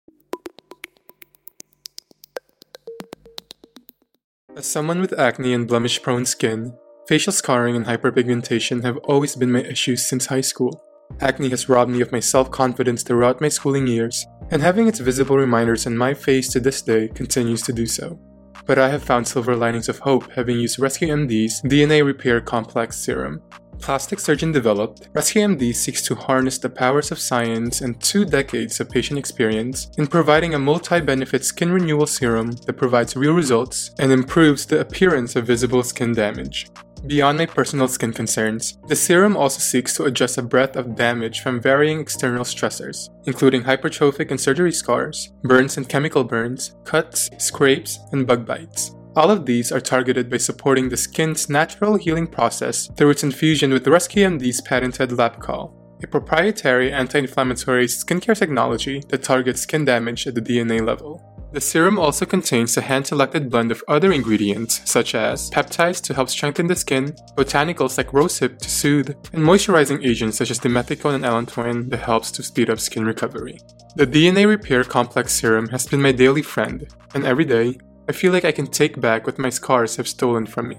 As 4.55 4.65
someone 4.65 4.99
with 4.99 5.17
acne 5.17 5.53
and 5.53 5.67
blemish 5.67 6.01
prone 6.01 6.25
skin, 6.25 6.77
facial 7.07 7.31
scarring 7.31 7.75
and 7.75 7.85
hyperpigmentation 7.85 8.83
have 8.83 8.97
always 8.97 9.35
been 9.35 9.51
my 9.51 9.61
issues 9.61 10.05
since 10.05 10.25
high 10.25 10.41
school. 10.41 10.83
Acne 11.21 11.49
has 11.49 11.67
robbed 11.67 11.91
me 11.91 12.01
of 12.01 12.11
my 12.11 12.19
self 12.19 12.49
confidence 12.49 13.03
throughout 13.03 13.41
my 13.41 13.49
schooling 13.49 13.87
years, 13.87 14.25
and 14.51 14.61
having 14.61 14.87
its 14.87 14.99
visible 14.99 15.37
reminders 15.37 15.85
on 15.85 15.97
my 15.97 16.13
face 16.13 16.47
to 16.49 16.59
this 16.59 16.81
day 16.81 17.07
continues 17.09 17.61
to 17.63 17.73
do 17.73 17.85
so. 17.85 18.19
But 18.65 18.79
I 18.79 18.89
have 18.89 19.03
found 19.03 19.27
silver 19.27 19.55
linings 19.55 19.89
of 19.89 19.99
hope 19.99 20.31
having 20.31 20.59
used 20.59 20.79
Rescue 20.79 21.09
MD's 21.09 21.61
DNA 21.63 22.05
Repair 22.05 22.39
Complex 22.39 22.97
Serum. 22.97 23.41
Plastic 23.79 24.19
surgeon 24.19 24.51
developed, 24.51 25.07
Rescue 25.13 25.41
MD 25.41 25.73
seeks 25.73 26.01
to 26.03 26.15
harness 26.15 26.57
the 26.57 26.69
powers 26.69 27.11
of 27.11 27.19
science 27.19 27.79
and 27.81 27.99
two 28.01 28.25
decades 28.25 28.79
of 28.79 28.89
patient 28.89 29.17
experience 29.17 29.89
in 29.97 30.05
providing 30.05 30.53
a 30.53 30.59
multi 30.59 30.99
benefit 30.99 31.45
skin 31.45 31.71
renewal 31.71 32.05
serum 32.05 32.51
that 32.65 32.73
provides 32.73 33.15
real 33.15 33.33
results 33.33 33.91
and 33.99 34.11
improves 34.11 34.65
the 34.65 34.81
appearance 34.81 35.35
of 35.35 35.47
visible 35.47 35.81
skin 35.81 36.13
damage. 36.13 36.67
Beyond 37.07 37.37
my 37.37 37.45
personal 37.45 37.87
skin 37.87 38.11
concerns, 38.11 38.77
the 38.87 38.95
serum 38.95 39.37
also 39.37 39.59
seeks 39.59 39.95
to 39.95 40.03
address 40.03 40.37
a 40.37 40.43
breadth 40.43 40.75
of 40.75 40.95
damage 40.95 41.39
from 41.39 41.61
varying 41.61 41.99
external 42.01 42.43
stressors, 42.43 43.09
including 43.25 43.63
hypertrophic 43.63 44.31
and 44.31 44.39
surgery 44.39 44.73
scars, 44.73 45.31
burns 45.43 45.77
and 45.77 45.87
chemical 45.87 46.23
burns, 46.25 46.75
cuts, 46.83 47.29
scrapes, 47.37 47.99
and 48.11 48.27
bug 48.27 48.45
bites. 48.45 48.95
All 49.15 49.31
of 49.31 49.45
these 49.45 49.71
are 49.71 49.79
targeted 49.79 50.29
by 50.29 50.37
supporting 50.37 50.89
the 50.89 50.97
skin's 50.97 51.49
natural 51.49 51.95
healing 51.95 52.27
process 52.27 52.89
through 52.95 53.11
its 53.11 53.23
infusion 53.23 53.71
with 53.71 53.87
Rescue 53.87 54.25
MD's 54.25 54.61
patented 54.61 55.09
LabCall, 55.11 55.73
a 56.03 56.07
proprietary 56.07 56.91
anti-inflammatory 56.91 57.87
skincare 57.87 58.37
technology 58.37 59.01
that 59.07 59.23
targets 59.23 59.61
skin 59.61 59.85
damage 59.85 60.27
at 60.27 60.35
the 60.35 60.41
DNA 60.41 60.85
level. 60.85 61.38
The 61.51 61.61
serum 61.61 61.97
also 61.97 62.27
contains 62.27 62.77
a 62.77 62.81
hand-selected 62.81 63.49
blend 63.49 63.71
of 63.71 63.83
other 63.87 64.11
ingredients, 64.11 64.81
such 64.85 65.15
as 65.15 65.49
peptides 65.49 65.99
to 66.03 66.13
help 66.13 66.29
strengthen 66.29 66.67
the 66.67 66.75
skin, 66.75 67.15
botanicals 67.35 67.97
like 67.97 68.11
rosehip 68.11 68.59
to 68.59 68.69
soothe, 68.69 69.15
and 69.33 69.43
moisturizing 69.43 70.05
agents 70.05 70.37
such 70.37 70.51
as 70.51 70.59
dimethicone 70.59 71.15
and 71.15 71.23
allantoin 71.23 71.89
that 71.89 72.01
helps 72.01 72.29
to 72.31 72.43
speed 72.43 72.69
up 72.69 72.79
skin 72.79 73.03
recovery. 73.03 73.57
The 73.95 74.05
DNA 74.05 74.45
Repair 74.45 74.83
Complex 74.83 75.33
Serum 75.33 75.69
has 75.69 75.87
been 75.87 76.03
my 76.03 76.11
daily 76.11 76.43
friend, 76.43 76.87
and 77.15 77.25
every 77.25 77.45
day, 77.45 77.79
I 78.07 78.11
feel 78.11 78.31
like 78.31 78.45
I 78.45 78.51
can 78.51 78.67
take 78.67 79.01
back 79.01 79.25
what 79.25 79.39
my 79.39 79.49
scars 79.49 79.95
have 79.95 80.07
stolen 80.07 80.45
from 80.45 80.69
me. 80.69 80.77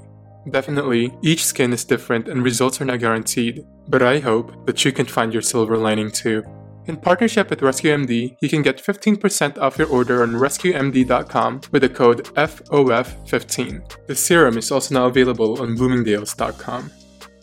Definitely, 0.50 1.12
each 1.22 1.44
skin 1.44 1.72
is 1.72 1.84
different 1.84 2.28
and 2.28 2.44
results 2.44 2.80
are 2.80 2.84
not 2.84 3.00
guaranteed, 3.00 3.66
but 3.88 4.02
I 4.02 4.20
hope 4.20 4.66
that 4.66 4.84
you 4.84 4.92
can 4.92 5.06
find 5.06 5.32
your 5.32 5.42
silver 5.42 5.76
lining 5.76 6.12
too. 6.12 6.44
In 6.90 6.96
partnership 6.96 7.50
with 7.50 7.60
RescueMD, 7.60 8.36
you 8.40 8.48
can 8.48 8.62
get 8.62 8.82
15% 8.82 9.58
off 9.58 9.78
your 9.78 9.86
order 9.86 10.24
on 10.24 10.32
rescuemd.com 10.32 11.60
with 11.70 11.82
the 11.82 11.88
code 11.88 12.24
FOF15. 12.34 14.06
The 14.08 14.14
serum 14.16 14.58
is 14.58 14.72
also 14.72 14.94
now 14.94 15.06
available 15.06 15.62
on 15.62 15.76
bloomingdales.com. 15.76 16.90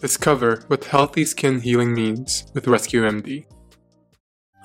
Discover 0.01 0.65
what 0.67 0.83
healthy 0.83 1.23
skin 1.23 1.61
healing 1.61 1.93
means 1.93 2.51
with 2.53 2.65
RescueMD. 2.65 3.45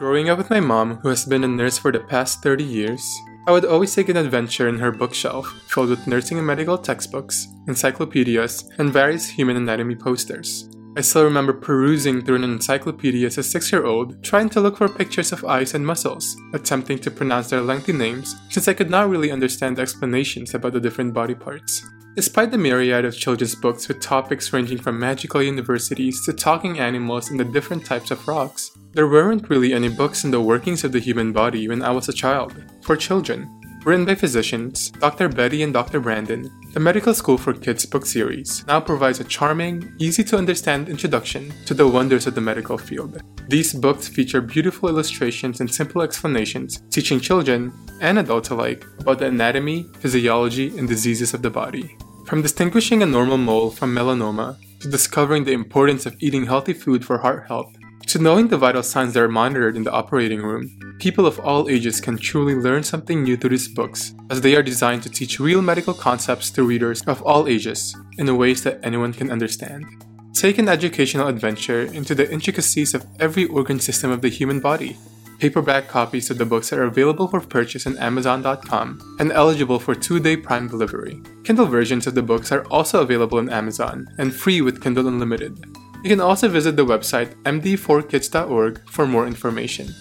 Growing 0.00 0.28
up 0.28 0.38
with 0.38 0.50
my 0.50 0.58
mom, 0.58 0.96
who 0.96 1.10
has 1.10 1.26
been 1.26 1.44
a 1.44 1.48
nurse 1.48 1.78
for 1.78 1.92
the 1.92 2.00
past 2.00 2.42
30 2.42 2.64
years, 2.64 3.08
I 3.46 3.52
would 3.52 3.64
always 3.64 3.94
take 3.94 4.08
an 4.08 4.16
adventure 4.16 4.66
in 4.66 4.80
her 4.80 4.90
bookshelf 4.90 5.46
filled 5.68 5.90
with 5.90 6.08
nursing 6.08 6.38
and 6.38 6.46
medical 6.48 6.76
textbooks, 6.76 7.46
encyclopedias, 7.68 8.68
and 8.78 8.92
various 8.92 9.28
human 9.28 9.56
anatomy 9.56 9.94
posters. 9.94 10.68
I 10.94 11.00
still 11.00 11.24
remember 11.24 11.54
perusing 11.54 12.22
through 12.22 12.36
an 12.36 12.44
encyclopedia 12.44 13.26
as 13.26 13.38
a 13.38 13.42
six 13.42 13.72
year 13.72 13.86
old, 13.86 14.22
trying 14.22 14.50
to 14.50 14.60
look 14.60 14.76
for 14.76 14.88
pictures 14.88 15.32
of 15.32 15.42
eyes 15.44 15.72
and 15.72 15.86
muscles, 15.86 16.36
attempting 16.52 16.98
to 16.98 17.10
pronounce 17.10 17.48
their 17.48 17.62
lengthy 17.62 17.94
names 17.94 18.36
since 18.50 18.68
I 18.68 18.74
could 18.74 18.90
not 18.90 19.08
really 19.08 19.30
understand 19.30 19.78
the 19.78 19.82
explanations 19.82 20.52
about 20.52 20.74
the 20.74 20.80
different 20.80 21.14
body 21.14 21.34
parts. 21.34 21.82
Despite 22.14 22.50
the 22.50 22.58
myriad 22.58 23.06
of 23.06 23.16
children's 23.16 23.54
books 23.54 23.88
with 23.88 24.02
topics 24.02 24.52
ranging 24.52 24.76
from 24.76 24.98
magical 24.98 25.42
universities 25.42 26.22
to 26.26 26.34
talking 26.34 26.78
animals 26.78 27.30
and 27.30 27.40
the 27.40 27.44
different 27.44 27.86
types 27.86 28.10
of 28.10 28.28
rocks, 28.28 28.70
there 28.92 29.08
weren't 29.08 29.48
really 29.48 29.72
any 29.72 29.88
books 29.88 30.26
on 30.26 30.30
the 30.30 30.42
workings 30.42 30.84
of 30.84 30.92
the 30.92 30.98
human 30.98 31.32
body 31.32 31.68
when 31.68 31.80
I 31.80 31.90
was 31.90 32.10
a 32.10 32.12
child, 32.12 32.52
for 32.82 32.96
children. 32.96 33.61
Written 33.84 34.04
by 34.04 34.14
physicians, 34.14 34.90
Dr. 34.92 35.28
Betty 35.28 35.64
and 35.64 35.72
Dr. 35.72 35.98
Brandon, 35.98 36.48
the 36.72 36.78
Medical 36.78 37.12
School 37.14 37.36
for 37.36 37.52
Kids 37.52 37.84
book 37.84 38.06
series 38.06 38.64
now 38.68 38.78
provides 38.78 39.18
a 39.18 39.24
charming, 39.24 39.92
easy 39.98 40.22
to 40.22 40.38
understand 40.38 40.88
introduction 40.88 41.52
to 41.66 41.74
the 41.74 41.88
wonders 41.88 42.28
of 42.28 42.36
the 42.36 42.40
medical 42.40 42.78
field. 42.78 43.20
These 43.48 43.74
books 43.74 44.06
feature 44.06 44.40
beautiful 44.40 44.88
illustrations 44.88 45.58
and 45.58 45.68
simple 45.68 46.02
explanations, 46.02 46.80
teaching 46.90 47.18
children 47.18 47.72
and 48.00 48.20
adults 48.20 48.50
alike 48.50 48.86
about 49.00 49.18
the 49.18 49.26
anatomy, 49.26 49.90
physiology, 49.98 50.78
and 50.78 50.86
diseases 50.86 51.34
of 51.34 51.42
the 51.42 51.50
body. 51.50 51.96
From 52.26 52.40
distinguishing 52.40 53.02
a 53.02 53.06
normal 53.06 53.36
mole 53.36 53.70
from 53.72 53.92
melanoma, 53.92 54.58
to 54.78 54.88
discovering 54.88 55.42
the 55.42 55.52
importance 55.52 56.06
of 56.06 56.14
eating 56.20 56.46
healthy 56.46 56.72
food 56.72 57.04
for 57.04 57.18
heart 57.18 57.48
health, 57.48 57.74
to 58.06 58.18
knowing 58.18 58.48
the 58.48 58.58
vital 58.58 58.82
signs 58.82 59.14
that 59.14 59.22
are 59.22 59.28
monitored 59.28 59.76
in 59.76 59.84
the 59.84 59.92
operating 59.92 60.42
room, 60.42 60.96
people 60.98 61.26
of 61.26 61.38
all 61.40 61.68
ages 61.68 62.00
can 62.00 62.18
truly 62.18 62.54
learn 62.54 62.82
something 62.82 63.22
new 63.22 63.36
through 63.36 63.50
these 63.50 63.68
books, 63.68 64.14
as 64.30 64.40
they 64.40 64.54
are 64.54 64.62
designed 64.62 65.02
to 65.02 65.10
teach 65.10 65.40
real 65.40 65.62
medical 65.62 65.94
concepts 65.94 66.50
to 66.50 66.62
readers 66.62 67.02
of 67.02 67.22
all 67.22 67.48
ages 67.48 67.96
in 68.18 68.36
ways 68.36 68.62
that 68.64 68.80
anyone 68.82 69.12
can 69.12 69.30
understand. 69.30 69.86
Take 70.34 70.58
an 70.58 70.68
educational 70.68 71.28
adventure 71.28 71.82
into 71.82 72.14
the 72.14 72.30
intricacies 72.30 72.94
of 72.94 73.06
every 73.20 73.44
organ 73.46 73.78
system 73.78 74.10
of 74.10 74.22
the 74.22 74.28
human 74.28 74.60
body. 74.60 74.96
Paperback 75.38 75.88
copies 75.88 76.30
of 76.30 76.38
the 76.38 76.46
books 76.46 76.72
are 76.72 76.84
available 76.84 77.28
for 77.28 77.40
purchase 77.40 77.86
on 77.86 77.98
Amazon.com 77.98 79.16
and 79.18 79.32
eligible 79.32 79.78
for 79.78 79.94
two 79.94 80.20
day 80.20 80.36
Prime 80.36 80.68
delivery. 80.68 81.20
Kindle 81.44 81.66
versions 81.66 82.06
of 82.06 82.14
the 82.14 82.22
books 82.22 82.52
are 82.52 82.64
also 82.66 83.02
available 83.02 83.38
on 83.38 83.50
Amazon 83.50 84.06
and 84.18 84.32
free 84.32 84.60
with 84.60 84.80
Kindle 84.80 85.08
Unlimited. 85.08 85.64
You 86.02 86.08
can 86.08 86.20
also 86.20 86.48
visit 86.48 86.74
the 86.74 86.84
website 86.84 87.32
md4kids.org 87.44 88.90
for 88.90 89.06
more 89.06 89.24
information. 89.24 89.94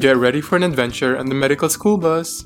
Get 0.00 0.16
ready 0.16 0.40
for 0.40 0.56
an 0.56 0.64
adventure 0.64 1.16
on 1.16 1.26
the 1.26 1.34
medical 1.36 1.68
school 1.68 1.96
bus! 1.96 2.44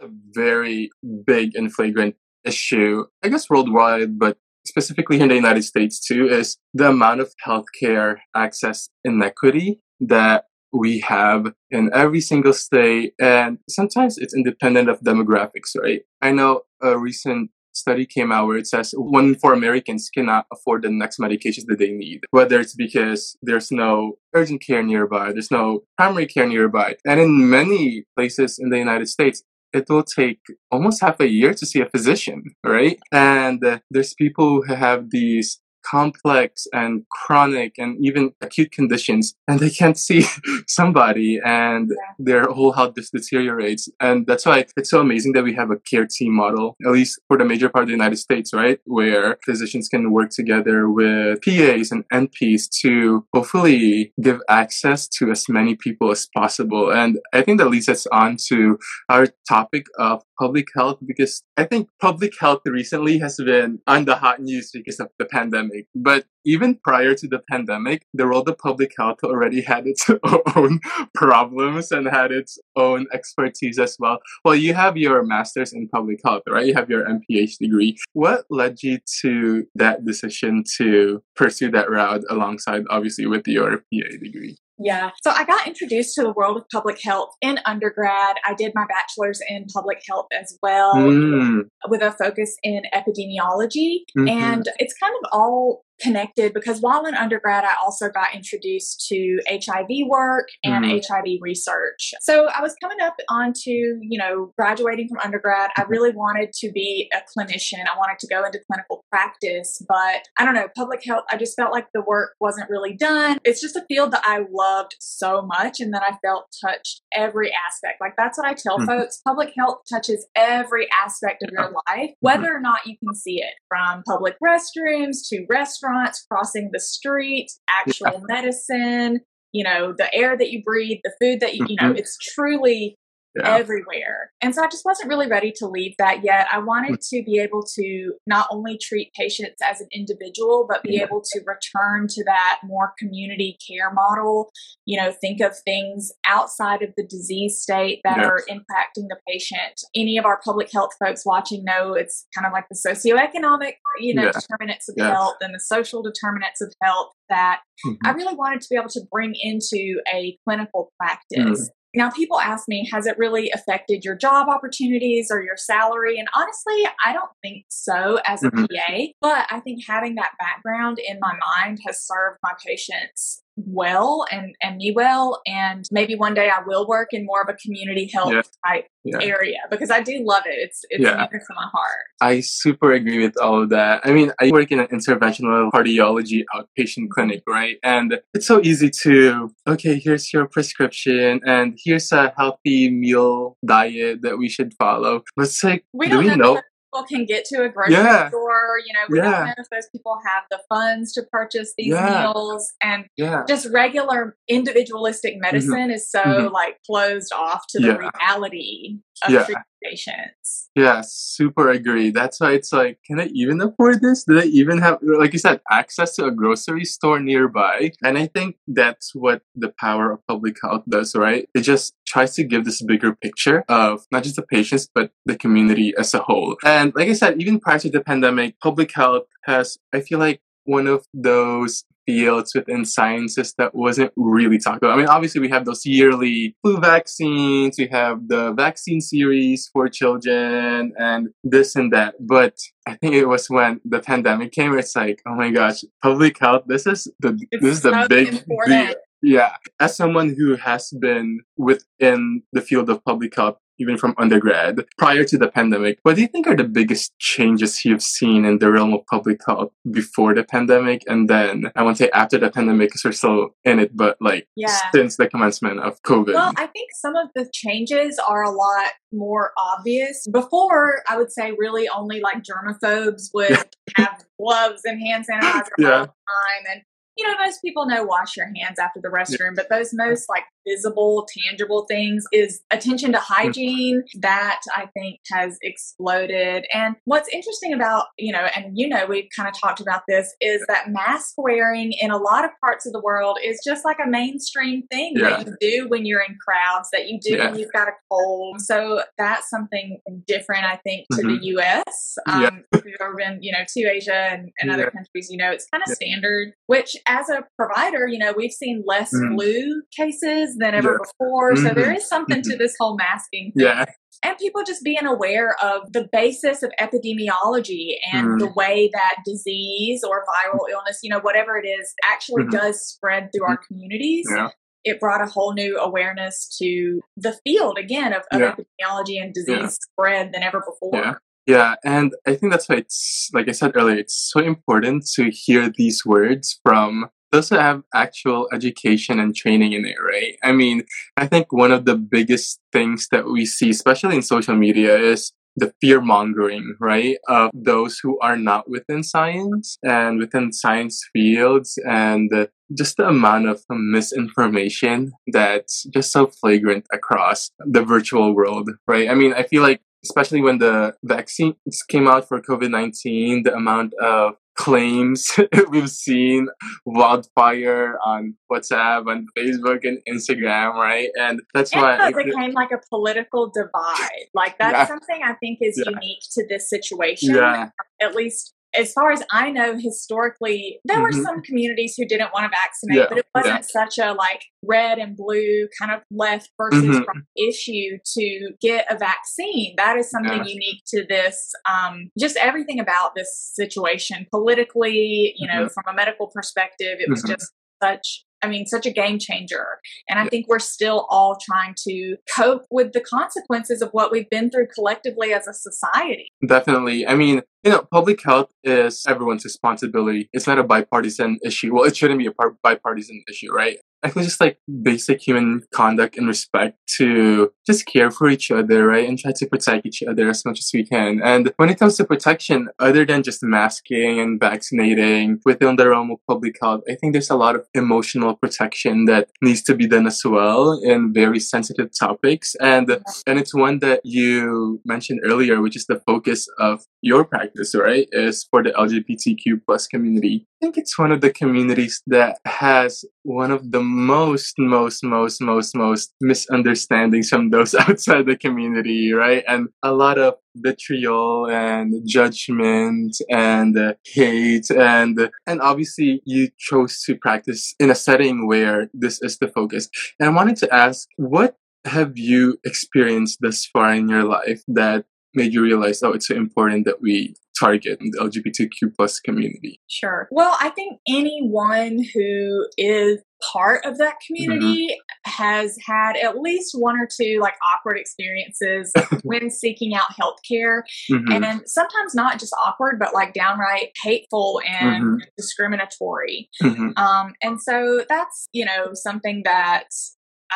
A 0.00 0.06
very 0.32 0.90
big 1.26 1.56
and 1.56 1.74
flagrant 1.74 2.14
issue, 2.44 3.04
I 3.24 3.30
guess 3.30 3.50
worldwide, 3.50 4.16
but 4.16 4.38
specifically 4.64 5.18
in 5.18 5.26
the 5.26 5.34
United 5.34 5.64
States 5.64 5.98
too, 5.98 6.28
is 6.28 6.56
the 6.72 6.90
amount 6.90 7.20
of 7.20 7.34
healthcare 7.44 8.18
access 8.36 8.90
inequity 9.02 9.80
that 9.98 10.44
we 10.72 11.00
have 11.00 11.52
in 11.70 11.90
every 11.92 12.20
single 12.20 12.52
state. 12.52 13.14
And 13.20 13.58
sometimes 13.68 14.18
it's 14.18 14.34
independent 14.34 14.88
of 14.88 15.00
demographics, 15.00 15.74
right? 15.76 16.02
I 16.22 16.30
know 16.30 16.62
a 16.80 16.96
recent 16.96 17.50
study 17.74 18.06
came 18.06 18.32
out 18.32 18.46
where 18.46 18.56
it 18.56 18.66
says 18.66 18.92
one 18.96 19.26
in 19.26 19.34
four 19.34 19.52
Americans 19.52 20.10
cannot 20.12 20.46
afford 20.52 20.82
the 20.82 20.90
next 20.90 21.18
medications 21.18 21.66
that 21.66 21.78
they 21.78 21.90
need, 21.90 22.20
whether 22.30 22.60
it's 22.60 22.74
because 22.74 23.36
there's 23.42 23.70
no 23.70 24.18
urgent 24.34 24.62
care 24.62 24.82
nearby, 24.82 25.32
there's 25.32 25.50
no 25.50 25.82
primary 25.96 26.26
care 26.26 26.46
nearby. 26.46 26.96
And 27.04 27.20
in 27.20 27.50
many 27.50 28.04
places 28.16 28.58
in 28.58 28.70
the 28.70 28.78
United 28.78 29.08
States, 29.08 29.42
it 29.72 29.86
will 29.88 30.04
take 30.04 30.38
almost 30.70 31.02
half 31.02 31.18
a 31.20 31.28
year 31.28 31.52
to 31.52 31.66
see 31.66 31.80
a 31.80 31.90
physician, 31.90 32.44
right? 32.64 32.98
And 33.12 33.64
uh, 33.64 33.80
there's 33.90 34.14
people 34.14 34.62
who 34.62 34.74
have 34.74 35.10
these 35.10 35.60
complex 35.84 36.66
and 36.72 37.04
chronic 37.10 37.74
and 37.78 38.04
even 38.04 38.32
acute 38.40 38.72
conditions 38.72 39.34
and 39.48 39.60
they 39.60 39.70
can't 39.70 39.98
see 39.98 40.24
somebody 40.66 41.40
and 41.44 41.90
their 42.18 42.44
whole 42.46 42.72
health 42.72 42.94
just 42.96 43.12
deteriorates. 43.12 43.88
And 44.00 44.26
that's 44.26 44.46
why 44.46 44.64
it's 44.76 44.90
so 44.90 45.00
amazing 45.00 45.32
that 45.32 45.44
we 45.44 45.54
have 45.54 45.70
a 45.70 45.78
care 45.78 46.06
team 46.06 46.34
model 46.34 46.76
at 46.84 46.92
least 46.92 47.20
for 47.28 47.36
the 47.38 47.44
major 47.44 47.68
part 47.68 47.84
of 47.84 47.88
the 47.88 47.92
united 47.92 48.16
states 48.16 48.52
right? 48.52 48.78
Where 48.84 49.38
physicians 49.44 49.88
can 49.88 50.10
work 50.10 50.30
together 50.30 50.88
with 50.90 51.42
pas 51.42 51.90
and 51.90 52.04
nps 52.08 52.68
to 52.80 53.26
hopefully 53.34 54.12
give 54.20 54.40
access 54.48 55.08
to 55.08 55.30
as 55.30 55.48
many 55.48 55.74
people 55.74 56.10
as 56.10 56.28
possible. 56.34 56.90
And 56.90 57.18
i 57.32 57.42
think 57.42 57.58
that 57.58 57.68
leads 57.68 57.88
us 57.88 58.06
on 58.12 58.36
to 58.48 58.78
our 59.08 59.28
topic 59.48 59.86
of 59.98 60.22
public 60.38 60.68
health 60.76 60.98
because 61.06 61.42
i 61.56 61.64
think 61.64 61.88
public 62.00 62.32
health 62.38 62.62
recently 62.66 63.18
has 63.18 63.36
been 63.36 63.78
on 63.86 64.04
the 64.04 64.16
hot 64.16 64.40
news 64.40 64.70
because 64.72 65.00
of 65.00 65.08
the 65.18 65.24
pandemic. 65.24 65.86
But 65.94 66.24
even 66.44 66.78
prior 66.84 67.14
to 67.14 67.26
the 67.26 67.40
pandemic, 67.50 68.06
the 68.12 68.26
world 68.26 68.48
of 68.48 68.58
public 68.58 68.92
health 68.98 69.18
already 69.24 69.62
had 69.62 69.86
its 69.86 70.08
own 70.56 70.80
problems 71.14 71.90
and 71.90 72.06
had 72.06 72.32
its 72.32 72.58
own 72.76 73.06
expertise 73.12 73.78
as 73.78 73.96
well. 73.98 74.18
Well, 74.44 74.54
you 74.54 74.74
have 74.74 74.96
your 74.96 75.22
master's 75.24 75.72
in 75.72 75.88
public 75.88 76.20
health, 76.24 76.42
right? 76.48 76.66
You 76.66 76.74
have 76.74 76.90
your 76.90 77.04
MPH 77.04 77.58
degree. 77.58 77.96
What 78.12 78.44
led 78.50 78.82
you 78.82 78.98
to 79.22 79.66
that 79.74 80.04
decision 80.04 80.64
to 80.76 81.22
pursue 81.34 81.70
that 81.70 81.90
route 81.90 82.24
alongside, 82.28 82.84
obviously, 82.90 83.26
with 83.26 83.46
your 83.46 83.78
PA 83.78 84.08
degree? 84.20 84.58
Yeah. 84.78 85.10
So 85.22 85.30
I 85.30 85.44
got 85.44 85.66
introduced 85.66 86.14
to 86.16 86.22
the 86.22 86.32
world 86.32 86.56
of 86.56 86.64
public 86.72 87.00
health 87.02 87.30
in 87.40 87.58
undergrad. 87.64 88.36
I 88.44 88.54
did 88.54 88.72
my 88.74 88.84
bachelor's 88.88 89.40
in 89.48 89.66
public 89.72 90.02
health 90.08 90.26
as 90.32 90.58
well 90.62 90.94
mm. 90.94 91.62
with 91.88 92.02
a 92.02 92.12
focus 92.12 92.56
in 92.62 92.82
epidemiology. 92.92 94.00
Mm-hmm. 94.18 94.28
And 94.28 94.68
it's 94.78 94.94
kind 94.94 95.14
of 95.22 95.30
all 95.32 95.84
connected 96.04 96.52
because 96.52 96.80
while 96.80 97.06
in 97.06 97.14
undergrad, 97.14 97.64
I 97.64 97.74
also 97.82 98.08
got 98.10 98.34
introduced 98.34 99.06
to 99.08 99.40
HIV 99.48 100.06
work 100.06 100.48
and 100.62 100.84
mm. 100.84 101.02
HIV 101.04 101.38
research. 101.40 102.12
So 102.20 102.48
I 102.54 102.60
was 102.60 102.74
coming 102.80 102.98
up 103.02 103.14
onto, 103.30 103.70
you 103.70 104.18
know, 104.18 104.52
graduating 104.58 105.08
from 105.08 105.18
undergrad. 105.24 105.70
I 105.76 105.82
really 105.88 106.12
wanted 106.12 106.52
to 106.52 106.70
be 106.70 107.10
a 107.14 107.18
clinician. 107.18 107.80
I 107.80 107.96
wanted 107.96 108.18
to 108.20 108.26
go 108.26 108.44
into 108.44 108.60
clinical 108.70 109.04
practice, 109.10 109.82
but 109.88 110.28
I 110.38 110.44
don't 110.44 110.54
know, 110.54 110.68
public 110.76 111.02
health, 111.04 111.24
I 111.30 111.38
just 111.38 111.56
felt 111.56 111.72
like 111.72 111.86
the 111.94 112.02
work 112.02 112.32
wasn't 112.40 112.68
really 112.68 112.94
done. 112.94 113.38
It's 113.44 113.60
just 113.60 113.76
a 113.76 113.84
field 113.88 114.12
that 114.12 114.22
I 114.24 114.44
loved 114.52 114.96
so 115.00 115.42
much 115.42 115.80
and 115.80 115.92
that 115.94 116.02
I 116.02 116.18
felt 116.24 116.54
touched 116.64 117.02
every 117.14 117.50
aspect. 117.66 118.00
Like 118.00 118.14
that's 118.16 118.36
what 118.36 118.46
I 118.46 118.54
tell 118.54 118.78
mm. 118.78 118.86
folks. 118.86 119.20
Public 119.26 119.52
health 119.56 119.78
touches 119.90 120.26
every 120.36 120.86
aspect 121.04 121.42
of 121.42 121.50
your 121.50 121.72
life, 121.88 122.10
whether 122.20 122.54
or 122.54 122.60
not 122.60 122.86
you 122.86 122.96
can 122.98 123.14
see 123.14 123.40
it 123.40 123.54
from 123.74 124.02
public 124.06 124.36
restrooms 124.42 125.28
to 125.28 125.44
restaurants 125.48 126.24
crossing 126.30 126.70
the 126.72 126.80
street, 126.80 127.48
actual 127.68 128.12
yeah. 128.12 128.20
medicine, 128.28 129.20
you 129.52 129.64
know, 129.64 129.94
the 129.96 130.12
air 130.14 130.36
that 130.36 130.50
you 130.50 130.62
breathe, 130.64 130.98
the 131.04 131.12
food 131.20 131.40
that 131.40 131.54
you, 131.54 131.66
you 131.68 131.76
know, 131.80 131.88
mm-hmm. 131.88 131.98
it's 131.98 132.16
truly 132.18 132.96
yeah. 133.36 133.56
everywhere. 133.56 134.32
And 134.40 134.54
so 134.54 134.62
I 134.62 134.66
just 134.66 134.84
wasn't 134.84 135.08
really 135.08 135.26
ready 135.26 135.52
to 135.56 135.66
leave 135.66 135.94
that 135.98 136.24
yet. 136.24 136.46
I 136.52 136.58
wanted 136.58 137.00
to 137.00 137.22
be 137.24 137.38
able 137.38 137.62
to 137.74 138.12
not 138.26 138.46
only 138.50 138.78
treat 138.78 139.12
patients 139.14 139.60
as 139.62 139.80
an 139.80 139.88
individual, 139.92 140.66
but 140.68 140.82
be 140.82 141.00
able 141.00 141.22
to 141.32 141.40
return 141.40 142.06
to 142.08 142.24
that 142.24 142.60
more 142.64 142.92
community 142.98 143.58
care 143.66 143.92
model. 143.92 144.50
You 144.86 145.00
know, 145.00 145.12
think 145.12 145.40
of 145.40 145.56
things 145.64 146.12
outside 146.26 146.82
of 146.82 146.90
the 146.96 147.06
disease 147.06 147.58
state 147.58 148.00
that 148.04 148.18
yes. 148.18 148.26
are 148.26 148.42
impacting 148.50 149.08
the 149.08 149.16
patient. 149.26 149.80
Any 149.94 150.18
of 150.18 150.24
our 150.24 150.40
public 150.44 150.70
health 150.72 150.90
folks 151.02 151.24
watching 151.24 151.64
know 151.64 151.94
it's 151.94 152.26
kind 152.34 152.46
of 152.46 152.52
like 152.52 152.66
the 152.70 152.76
socioeconomic, 152.76 153.74
you 153.98 154.14
know, 154.14 154.24
yeah. 154.24 154.32
determinants 154.32 154.88
of 154.88 154.94
yes. 154.98 155.08
health 155.08 155.36
and 155.40 155.54
the 155.54 155.60
social 155.60 156.02
determinants 156.02 156.60
of 156.60 156.72
health 156.82 157.12
that 157.28 157.60
mm-hmm. 157.86 158.06
I 158.06 158.10
really 158.12 158.34
wanted 158.34 158.60
to 158.60 158.66
be 158.70 158.76
able 158.76 158.90
to 158.90 159.00
bring 159.10 159.34
into 159.40 160.00
a 160.12 160.38
clinical 160.44 160.92
practice. 160.98 161.68
Mm. 161.68 161.74
Now, 161.94 162.10
people 162.10 162.40
ask 162.40 162.66
me, 162.68 162.88
has 162.92 163.06
it 163.06 163.16
really 163.18 163.50
affected 163.50 164.04
your 164.04 164.16
job 164.16 164.48
opportunities 164.48 165.28
or 165.30 165.42
your 165.42 165.56
salary? 165.56 166.18
And 166.18 166.28
honestly, 166.34 166.86
I 167.04 167.12
don't 167.12 167.30
think 167.42 167.66
so 167.68 168.18
as 168.26 168.42
a 168.42 168.50
mm-hmm. 168.50 168.64
PA, 168.64 169.06
but 169.20 169.46
I 169.50 169.60
think 169.60 169.84
having 169.86 170.16
that 170.16 170.32
background 170.38 170.98
in 170.98 171.18
my 171.20 171.32
mind 171.56 171.78
has 171.86 172.04
served 172.04 172.38
my 172.42 172.52
patients 172.66 173.43
well 173.56 174.24
and, 174.30 174.54
and 174.62 174.76
me 174.76 174.92
well. 174.94 175.40
And 175.46 175.84
maybe 175.90 176.14
one 176.14 176.34
day 176.34 176.48
I 176.48 176.62
will 176.66 176.86
work 176.86 177.12
in 177.12 177.24
more 177.24 177.42
of 177.42 177.48
a 177.48 177.54
community 177.54 178.10
health 178.12 178.32
yeah. 178.32 178.42
type 178.66 178.86
yeah. 179.04 179.18
area 179.20 179.58
because 179.70 179.90
I 179.90 180.02
do 180.02 180.22
love 180.24 180.42
it. 180.46 180.56
It's 180.58 180.84
it's 180.90 181.02
yeah. 181.02 181.26
near 181.30 181.40
to 181.40 181.54
my 181.54 181.68
heart. 181.72 182.04
I 182.20 182.40
super 182.40 182.92
agree 182.92 183.22
with 183.22 183.36
all 183.40 183.62
of 183.62 183.70
that. 183.70 184.00
I 184.04 184.12
mean, 184.12 184.32
I 184.40 184.50
work 184.50 184.72
in 184.72 184.80
an 184.80 184.86
interventional 184.88 185.70
cardiology 185.70 186.44
outpatient 186.54 187.10
clinic, 187.10 187.42
right? 187.46 187.76
And 187.82 188.20
it's 188.32 188.46
so 188.46 188.60
easy 188.62 188.90
to 189.02 189.52
okay, 189.66 189.98
here's 189.98 190.32
your 190.32 190.46
prescription 190.46 191.40
and 191.46 191.78
here's 191.82 192.10
a 192.12 192.32
healthy 192.36 192.90
meal 192.90 193.56
diet 193.64 194.22
that 194.22 194.38
we 194.38 194.48
should 194.48 194.74
follow. 194.74 195.22
But 195.36 195.46
it's 195.46 195.62
like, 195.62 195.84
we 195.92 196.08
do 196.08 196.18
we 196.18 196.34
know? 196.34 196.60
People 196.94 197.06
can 197.06 197.24
get 197.24 197.44
to 197.46 197.62
a 197.62 197.68
grocery 197.68 197.94
yeah. 197.94 198.28
store. 198.28 198.78
You 198.86 198.92
know, 198.92 199.00
we 199.08 199.18
yeah. 199.18 199.30
don't 199.30 199.46
know 199.46 199.54
if 199.58 199.70
those 199.70 199.88
people 199.90 200.18
have 200.26 200.44
the 200.50 200.60
funds 200.68 201.12
to 201.14 201.22
purchase 201.22 201.74
these 201.76 201.88
yeah. 201.88 202.30
meals. 202.32 202.72
And 202.82 203.06
just 203.46 203.68
regular 203.72 204.36
individualistic 204.48 205.34
mm-hmm. 205.34 205.40
medicine 205.40 205.74
mm-hmm. 205.74 205.90
is 205.90 206.10
so 206.10 206.22
mm-hmm. 206.22 206.52
like 206.52 206.78
closed 206.86 207.32
off 207.32 207.64
to 207.70 207.80
the 207.80 207.98
reality 207.98 208.98
of 209.26 209.48
patients. 209.84 210.70
Yeah, 210.74 211.02
super 211.04 211.70
agree. 211.70 212.10
That's 212.10 212.40
why 212.40 212.52
it's 212.52 212.72
like, 212.72 212.98
can 213.06 213.20
I 213.20 213.26
even 213.26 213.60
afford 213.60 214.00
this? 214.00 214.24
Do 214.24 214.40
they 214.40 214.46
even 214.46 214.78
have, 214.78 214.98
like 215.02 215.32
you 215.32 215.38
said, 215.38 215.60
access 215.70 216.16
to 216.16 216.24
a 216.24 216.30
grocery 216.30 216.84
store 216.84 217.20
nearby? 217.20 217.92
And 218.02 218.18
I 218.18 218.26
think 218.26 218.56
that's 218.66 219.14
what 219.14 219.42
the 219.54 219.72
power 219.78 220.12
of 220.12 220.26
public 220.26 220.56
health 220.62 220.82
does, 220.88 221.14
right? 221.14 221.48
It 221.54 221.60
just 221.60 221.94
tries 222.06 222.34
to 222.34 222.44
give 222.44 222.64
this 222.64 222.82
bigger 222.82 223.14
picture 223.14 223.64
of 223.68 224.06
not 224.10 224.24
just 224.24 224.36
the 224.36 224.42
patients, 224.42 224.88
but 224.92 225.10
the 225.26 225.36
community 225.36 225.94
as 225.98 226.14
a 226.14 226.20
whole. 226.20 226.56
And 226.64 226.92
like 226.94 227.08
I 227.08 227.12
said, 227.12 227.40
even 227.40 227.60
prior 227.60 227.78
to 227.80 227.90
the 227.90 228.00
pandemic, 228.00 228.58
public 228.60 228.92
health 228.94 229.24
has, 229.44 229.78
I 229.92 230.00
feel 230.00 230.18
like, 230.18 230.40
one 230.64 230.86
of 230.86 231.06
those 231.12 231.84
fields 232.06 232.54
within 232.54 232.84
sciences 232.84 233.54
that 233.58 233.74
wasn't 233.74 234.12
really 234.16 234.58
talked 234.58 234.78
about. 234.78 234.92
I 234.92 234.96
mean, 234.96 235.08
obviously 235.08 235.40
we 235.40 235.48
have 235.48 235.64
those 235.64 235.86
yearly 235.86 236.56
flu 236.62 236.78
vaccines, 236.78 237.76
we 237.78 237.86
have 237.88 238.28
the 238.28 238.52
vaccine 238.52 239.00
series 239.00 239.70
for 239.72 239.88
children 239.88 240.92
and 240.98 241.28
this 241.42 241.76
and 241.76 241.92
that. 241.92 242.14
But 242.20 242.58
I 242.86 242.94
think 242.96 243.14
it 243.14 243.26
was 243.26 243.48
when 243.48 243.80
the 243.84 244.00
pandemic 244.00 244.52
came, 244.52 244.76
it's 244.78 244.94
like, 244.94 245.22
oh 245.26 245.34
my 245.34 245.50
gosh, 245.50 245.82
public 246.02 246.38
health, 246.38 246.64
this 246.66 246.86
is 246.86 247.08
the 247.20 247.38
it's 247.50 247.62
this 247.62 247.76
is 247.76 247.82
the 247.82 248.06
big 248.08 248.44
deal. 248.66 248.94
Yeah. 249.22 249.56
As 249.80 249.96
someone 249.96 250.34
who 250.36 250.56
has 250.56 250.90
been 251.00 251.40
within 251.56 252.42
the 252.52 252.60
field 252.60 252.90
of 252.90 253.02
public 253.04 253.34
health 253.34 253.56
even 253.78 253.96
from 253.96 254.14
undergrad, 254.18 254.84
prior 254.98 255.24
to 255.24 255.38
the 255.38 255.48
pandemic, 255.48 255.98
what 256.02 256.16
do 256.16 256.22
you 256.22 256.28
think 256.28 256.46
are 256.46 256.56
the 256.56 256.64
biggest 256.64 257.16
changes 257.18 257.84
you've 257.84 258.02
seen 258.02 258.44
in 258.44 258.58
the 258.58 258.70
realm 258.70 258.94
of 258.94 259.06
public 259.06 259.40
health 259.46 259.72
before 259.90 260.34
the 260.34 260.44
pandemic? 260.44 261.02
And 261.06 261.28
then 261.28 261.72
I 261.74 261.82
won't 261.82 261.98
say 261.98 262.10
after 262.10 262.38
the 262.38 262.50
pandemic 262.50 262.88
because 262.88 263.04
we're 263.04 263.12
still 263.12 263.54
in 263.64 263.78
it, 263.78 263.96
but 263.96 264.16
like 264.20 264.48
yeah. 264.56 264.78
since 264.94 265.16
the 265.16 265.28
commencement 265.28 265.80
of 265.80 266.02
COVID? 266.02 266.34
Well, 266.34 266.52
I 266.56 266.66
think 266.66 266.90
some 266.94 267.16
of 267.16 267.28
the 267.34 267.48
changes 267.52 268.18
are 268.18 268.42
a 268.42 268.50
lot 268.50 268.92
more 269.12 269.52
obvious. 269.58 270.26
Before, 270.30 271.02
I 271.08 271.16
would 271.16 271.32
say 271.32 271.52
really 271.58 271.88
only 271.88 272.20
like 272.20 272.42
germaphobes 272.42 273.30
would 273.34 273.58
have 273.96 274.24
gloves 274.38 274.82
and 274.84 275.00
hand 275.00 275.24
sanitizer 275.30 275.68
yeah. 275.78 275.90
all 275.90 276.00
the 276.00 276.06
time. 276.06 276.72
And 276.72 276.82
you 277.16 277.26
know, 277.26 277.34
most 277.38 277.62
people 277.62 277.86
know 277.86 278.02
wash 278.02 278.36
your 278.36 278.46
hands 278.46 278.78
after 278.78 279.00
the 279.00 279.08
restroom, 279.08 279.56
yeah. 279.56 279.62
but 279.62 279.68
those 279.70 279.90
most 279.92 280.28
like 280.28 280.44
visible, 280.66 281.26
tangible 281.48 281.86
things 281.88 282.24
is 282.32 282.60
attention 282.72 283.12
to 283.12 283.18
hygiene 283.18 284.02
that 284.20 284.60
I 284.74 284.86
think 284.94 285.20
has 285.30 285.56
exploded. 285.62 286.66
And 286.72 286.96
what's 287.04 287.28
interesting 287.28 287.72
about, 287.72 288.06
you 288.18 288.32
know, 288.32 288.46
and 288.56 288.76
you 288.76 288.88
know, 288.88 289.06
we've 289.06 289.28
kind 289.34 289.48
of 289.48 289.58
talked 289.58 289.80
about 289.80 290.02
this 290.08 290.34
is 290.40 290.64
that 290.68 290.90
mask 290.90 291.34
wearing 291.36 291.92
in 292.00 292.10
a 292.10 292.16
lot 292.16 292.44
of 292.44 292.50
parts 292.60 292.86
of 292.86 292.92
the 292.92 293.00
world 293.00 293.38
is 293.44 293.60
just 293.64 293.84
like 293.84 293.98
a 294.04 294.08
mainstream 294.08 294.86
thing 294.90 295.14
yeah. 295.16 295.30
that 295.30 295.46
you 295.46 295.56
do 295.60 295.88
when 295.88 296.06
you're 296.06 296.22
in 296.22 296.36
crowds, 296.44 296.88
that 296.92 297.08
you 297.08 297.18
do 297.20 297.36
yeah. 297.36 297.50
when 297.50 297.58
you've 297.58 297.72
got 297.72 297.88
a 297.88 297.92
cold. 298.10 298.60
So 298.60 299.02
that's 299.18 299.48
something 299.48 299.98
different, 300.26 300.64
I 300.64 300.76
think, 300.84 301.06
to 301.12 301.18
mm-hmm. 301.18 301.28
the 301.28 301.46
US. 301.58 302.16
Um, 302.26 302.42
yeah. 302.42 302.50
If 302.72 302.84
you've 302.84 302.96
ever 303.00 303.14
been, 303.16 303.38
you 303.42 303.52
know, 303.52 303.64
to 303.66 303.80
Asia 303.82 304.14
and, 304.14 304.50
and 304.60 304.70
other 304.70 304.90
countries, 304.90 305.28
you 305.30 305.36
know, 305.36 305.50
it's 305.50 305.66
kind 305.72 305.82
of 305.86 305.94
standard, 305.94 306.52
which 306.66 306.96
as 307.06 307.28
a 307.28 307.44
provider, 307.58 308.06
you 308.06 308.18
know, 308.18 308.32
we've 308.36 308.52
seen 308.52 308.82
less 308.86 309.12
mm. 309.14 309.34
flu 309.34 309.82
cases 309.96 310.53
than 310.58 310.74
ever 310.74 310.92
Yeah. 310.92 311.10
before. 311.18 311.56
So 311.56 311.62
Mhm. 311.70 311.74
there 311.74 311.92
is 311.92 312.08
something 312.08 312.42
to 312.42 312.56
this 312.56 312.74
whole 312.78 312.96
masking. 312.96 313.52
Yeah. 313.54 313.84
And 314.22 314.36
people 314.38 314.62
just 314.64 314.82
being 314.84 315.04
aware 315.06 315.54
of 315.62 315.92
the 315.92 316.08
basis 316.12 316.62
of 316.62 316.72
epidemiology 316.80 317.96
and 318.12 318.26
Mhm. 318.28 318.38
the 318.38 318.52
way 318.56 318.88
that 318.92 319.16
disease 319.24 320.02
or 320.04 320.24
viral 320.24 320.70
illness, 320.70 321.00
you 321.02 321.10
know, 321.10 321.20
whatever 321.20 321.58
it 321.58 321.66
is, 321.66 321.94
actually 322.04 322.44
Mhm. 322.44 322.50
does 322.52 322.86
spread 322.86 323.30
through 323.34 323.46
our 323.46 323.56
communities. 323.58 324.26
Yeah. 324.30 324.48
It 324.84 325.00
brought 325.00 325.22
a 325.22 325.26
whole 325.26 325.54
new 325.54 325.78
awareness 325.78 326.48
to 326.58 327.00
the 327.16 327.36
field 327.44 327.78
again 327.78 328.12
of, 328.12 328.22
of 328.30 328.40
Yeah. 328.40 328.54
epidemiology 328.54 329.20
and 329.22 329.32
disease 329.32 329.56
Yeah. 329.58 329.68
spread 329.68 330.32
than 330.32 330.42
ever 330.42 330.60
before. 330.60 331.00
Yeah. 331.00 331.14
Yeah, 331.46 331.74
and 331.84 332.14
I 332.26 332.36
think 332.36 332.52
that's 332.52 332.70
why 332.70 332.76
it's 332.76 333.28
like 333.34 333.48
I 333.50 333.52
said 333.52 333.72
earlier, 333.74 333.96
it's 333.96 334.14
so 334.32 334.40
important 334.40 335.04
to 335.16 335.30
hear 335.30 335.68
these 335.68 336.02
words 336.06 336.58
from 336.64 337.10
who 337.34 337.56
have 337.56 337.82
actual 337.94 338.48
education 338.52 339.20
and 339.20 339.34
training 339.34 339.72
in 339.72 339.84
it, 339.84 339.96
right? 340.00 340.36
I 340.42 340.52
mean, 340.52 340.84
I 341.16 341.26
think 341.26 341.52
one 341.52 341.72
of 341.72 341.84
the 341.84 341.96
biggest 341.96 342.60
things 342.72 343.08
that 343.10 343.26
we 343.26 343.46
see, 343.46 343.70
especially 343.70 344.16
in 344.16 344.22
social 344.22 344.54
media, 344.54 344.96
is 344.96 345.32
the 345.56 345.72
fear 345.80 346.00
mongering, 346.00 346.74
right? 346.80 347.16
Of 347.28 347.50
those 347.54 348.00
who 348.02 348.18
are 348.20 348.36
not 348.36 348.68
within 348.68 349.02
science 349.02 349.78
and 349.82 350.18
within 350.18 350.52
science 350.52 351.02
fields 351.12 351.78
and 351.88 352.30
just 352.76 352.96
the 352.96 353.06
amount 353.06 353.48
of 353.48 353.62
misinformation 353.70 355.12
that's 355.28 355.84
just 355.94 356.10
so 356.12 356.26
flagrant 356.26 356.86
across 356.92 357.50
the 357.58 357.82
virtual 357.84 358.34
world, 358.34 358.70
right? 358.88 359.08
I 359.08 359.14
mean, 359.14 359.32
I 359.32 359.44
feel 359.44 359.62
like 359.62 359.80
especially 360.04 360.42
when 360.42 360.58
the 360.58 360.94
vaccines 361.02 361.82
came 361.88 362.06
out 362.06 362.28
for 362.28 362.40
COVID 362.40 362.70
19, 362.70 363.44
the 363.44 363.54
amount 363.54 363.94
of 363.94 364.34
claims 364.56 365.26
we've 365.70 365.90
seen 365.90 366.48
wildfire 366.86 367.98
on 368.04 368.34
WhatsApp, 368.50 369.10
and 369.10 369.28
Facebook, 369.36 369.80
and 369.84 369.98
Instagram, 370.08 370.74
right? 370.74 371.08
And 371.18 371.40
that's 371.54 371.72
And 371.72 371.82
why. 371.82 372.08
it 372.08 372.14
became 372.16 372.52
like 372.52 372.70
a 372.70 372.78
political 372.88 373.50
divide. 373.50 374.26
Like 374.34 374.56
that's 374.58 374.72
Yeah. 374.74 374.86
something 374.86 375.20
I 375.24 375.34
think 375.34 375.58
is 375.60 375.76
Yeah. 375.84 375.90
unique 375.92 376.22
to 376.32 376.46
this 376.48 376.68
situation. 376.70 377.34
yeah, 377.34 377.70
At 378.00 378.14
least 378.14 378.53
as 378.76 378.92
far 378.92 379.10
as 379.10 379.22
I 379.30 379.50
know, 379.50 379.76
historically, 379.78 380.80
there 380.84 381.00
were 381.00 381.10
Mhm. 381.10 381.22
some 381.22 381.42
communities 381.42 381.94
who 381.96 382.04
didn't 382.06 382.32
want 382.32 382.44
to 382.44 382.50
vaccinate, 382.50 382.98
Yeah, 382.98 383.06
but 383.08 383.18
it 383.18 383.26
wasn't 383.34 383.64
such 383.64 383.98
a 383.98 384.12
like 384.12 384.44
red 384.62 384.98
and 384.98 385.16
blue 385.16 385.68
kind 385.78 385.92
of 385.92 386.02
left 386.10 386.50
versus 386.60 386.82
Mhm. 386.84 387.06
right 387.06 387.22
issue 387.36 387.98
to 388.14 388.50
get 388.60 388.86
a 388.90 388.96
vaccine. 388.98 389.74
That 389.76 389.96
is 389.96 390.10
something 390.10 390.44
Yeah. 390.44 390.52
unique 390.52 390.82
to 390.88 391.04
this. 391.08 391.52
Um, 391.68 392.10
just 392.18 392.36
everything 392.36 392.80
about 392.80 393.14
this 393.14 393.52
situation, 393.54 394.26
politically, 394.30 395.34
you 395.36 395.46
know, 395.46 395.66
Mhm. 395.66 395.72
from 395.72 395.84
a 395.88 395.92
medical 395.94 396.28
perspective, 396.28 396.98
it 397.00 397.08
was 397.08 397.22
Mhm. 397.22 397.28
just 397.36 397.52
such 397.82 398.24
I 398.44 398.46
mean, 398.46 398.66
such 398.66 398.84
a 398.84 398.90
game 398.90 399.18
changer. 399.18 399.66
And 400.08 400.18
I 400.18 400.28
think 400.28 400.46
we're 400.48 400.58
still 400.58 401.06
all 401.08 401.38
trying 401.40 401.74
to 401.88 402.16
cope 402.36 402.66
with 402.70 402.92
the 402.92 403.00
consequences 403.00 403.80
of 403.80 403.88
what 403.92 404.12
we've 404.12 404.28
been 404.28 404.50
through 404.50 404.66
collectively 404.74 405.32
as 405.32 405.46
a 405.46 405.54
society. 405.54 406.28
definitely. 406.46 407.06
I 407.06 407.14
mean, 407.14 407.40
you 407.62 407.70
know, 407.70 407.86
public 407.90 408.22
health 408.22 408.50
is 408.62 409.02
everyone's 409.08 409.44
responsibility. 409.44 410.28
It's 410.34 410.46
not 410.46 410.58
a 410.58 410.62
bipartisan 410.62 411.38
issue. 411.42 411.74
Well, 411.74 411.84
it 411.84 411.96
shouldn't 411.96 412.18
be 412.18 412.26
a 412.26 412.32
bipartisan 412.62 413.24
issue, 413.30 413.50
right? 413.50 413.78
I 414.04 414.10
think 414.10 414.26
just 414.26 414.40
like 414.40 414.58
basic 414.82 415.26
human 415.26 415.62
conduct 415.72 416.18
and 416.18 416.28
respect 416.28 416.78
to 416.98 417.50
just 417.66 417.86
care 417.86 418.10
for 418.10 418.28
each 418.28 418.50
other, 418.50 418.86
right? 418.86 419.08
And 419.08 419.18
try 419.18 419.32
to 419.34 419.46
protect 419.46 419.86
each 419.86 420.02
other 420.02 420.28
as 420.28 420.44
much 420.44 420.58
as 420.58 420.70
we 420.74 420.84
can. 420.84 421.22
And 421.24 421.54
when 421.56 421.70
it 421.70 421.78
comes 421.78 421.96
to 421.96 422.04
protection, 422.04 422.68
other 422.78 423.06
than 423.06 423.22
just 423.22 423.42
masking 423.42 424.20
and 424.20 424.38
vaccinating 424.38 425.40
within 425.46 425.76
the 425.76 425.88
realm 425.88 426.10
of 426.10 426.18
public 426.28 426.56
health, 426.60 426.82
I 426.86 426.96
think 426.96 427.14
there's 427.14 427.30
a 427.30 427.36
lot 427.36 427.54
of 427.54 427.66
emotional 427.74 428.36
protection 428.36 429.06
that 429.06 429.30
needs 429.40 429.62
to 429.62 429.74
be 429.74 429.86
done 429.86 430.06
as 430.06 430.20
well 430.22 430.78
in 430.82 431.14
very 431.14 431.40
sensitive 431.40 431.88
topics. 431.98 432.54
And 432.60 432.90
and 433.26 433.38
it's 433.38 433.54
one 433.54 433.78
that 433.78 434.02
you 434.04 434.82
mentioned 434.84 435.20
earlier, 435.24 435.62
which 435.62 435.76
is 435.76 435.86
the 435.86 436.02
focus 436.06 436.46
of 436.58 436.84
your 437.00 437.24
practice, 437.24 437.74
right? 437.74 438.06
Is 438.12 438.44
for 438.50 438.62
the 438.62 438.70
LGBTQ 438.70 439.62
plus 439.66 439.86
community. 439.86 440.46
Think 440.64 440.78
it's 440.78 440.98
one 440.98 441.12
of 441.12 441.20
the 441.20 441.30
communities 441.30 442.02
that 442.06 442.38
has 442.46 443.04
one 443.22 443.50
of 443.50 443.70
the 443.70 443.82
most, 443.82 444.54
most, 444.56 445.04
most, 445.04 445.42
most, 445.42 445.76
most 445.76 446.14
misunderstandings 446.22 447.28
from 447.28 447.50
those 447.50 447.74
outside 447.86 448.24
the 448.24 448.38
community, 448.38 449.12
right? 449.12 449.44
And 449.46 449.68
a 449.82 449.92
lot 449.92 450.16
of 450.16 450.36
vitriol 450.56 451.50
and 451.50 452.00
judgment 452.08 453.14
and 453.28 453.76
uh, 453.76 453.92
hate 454.06 454.70
and 454.70 455.30
and 455.46 455.60
obviously 455.60 456.22
you 456.24 456.48
chose 456.56 457.02
to 457.02 457.14
practice 457.14 457.74
in 457.78 457.90
a 457.90 457.94
setting 457.94 458.46
where 458.46 458.88
this 458.94 459.20
is 459.20 459.36
the 459.36 459.48
focus. 459.48 459.90
And 460.18 460.30
I 460.30 460.32
wanted 460.32 460.56
to 460.56 460.74
ask, 460.74 461.06
what 461.18 461.58
have 461.84 462.16
you 462.16 462.58
experienced 462.64 463.40
thus 463.42 463.66
far 463.66 463.92
in 463.92 464.08
your 464.08 464.24
life 464.24 464.62
that 464.68 465.04
made 465.34 465.52
you 465.52 465.62
realize, 465.62 466.02
oh, 466.02 466.12
it's 466.12 466.28
so 466.28 466.34
important 466.34 466.84
that 466.86 467.00
we 467.00 467.34
target 467.58 467.98
the 468.00 468.18
LGBTQ 468.20 468.94
plus 468.96 469.20
community? 469.20 469.80
Sure. 469.88 470.28
Well, 470.30 470.56
I 470.60 470.70
think 470.70 470.98
anyone 471.08 472.00
who 472.12 472.66
is 472.76 473.20
part 473.52 473.84
of 473.84 473.98
that 473.98 474.14
community 474.26 474.96
has 475.26 475.76
had 475.86 476.16
at 476.16 476.38
least 476.40 476.74
one 476.74 476.98
or 476.98 477.06
two 477.06 477.38
like 477.40 477.54
awkward 477.74 477.98
experiences 477.98 478.90
when 479.22 479.50
seeking 479.50 479.94
out 479.94 480.06
healthcare 480.18 480.80
Mhm. 481.10 481.30
and 481.30 481.60
sometimes 481.66 482.14
not 482.14 482.40
just 482.40 482.54
awkward 482.64 482.98
but 482.98 483.12
like 483.12 483.34
downright 483.34 483.90
hateful 484.02 484.62
and 484.66 485.22
discriminatory 485.36 486.48
Mhm. 486.62 486.96
um, 486.98 487.34
and 487.42 487.60
so 487.60 488.04
that's 488.08 488.46
you 488.52 488.64
know 488.64 488.90
something 488.94 489.42
that 489.44 489.88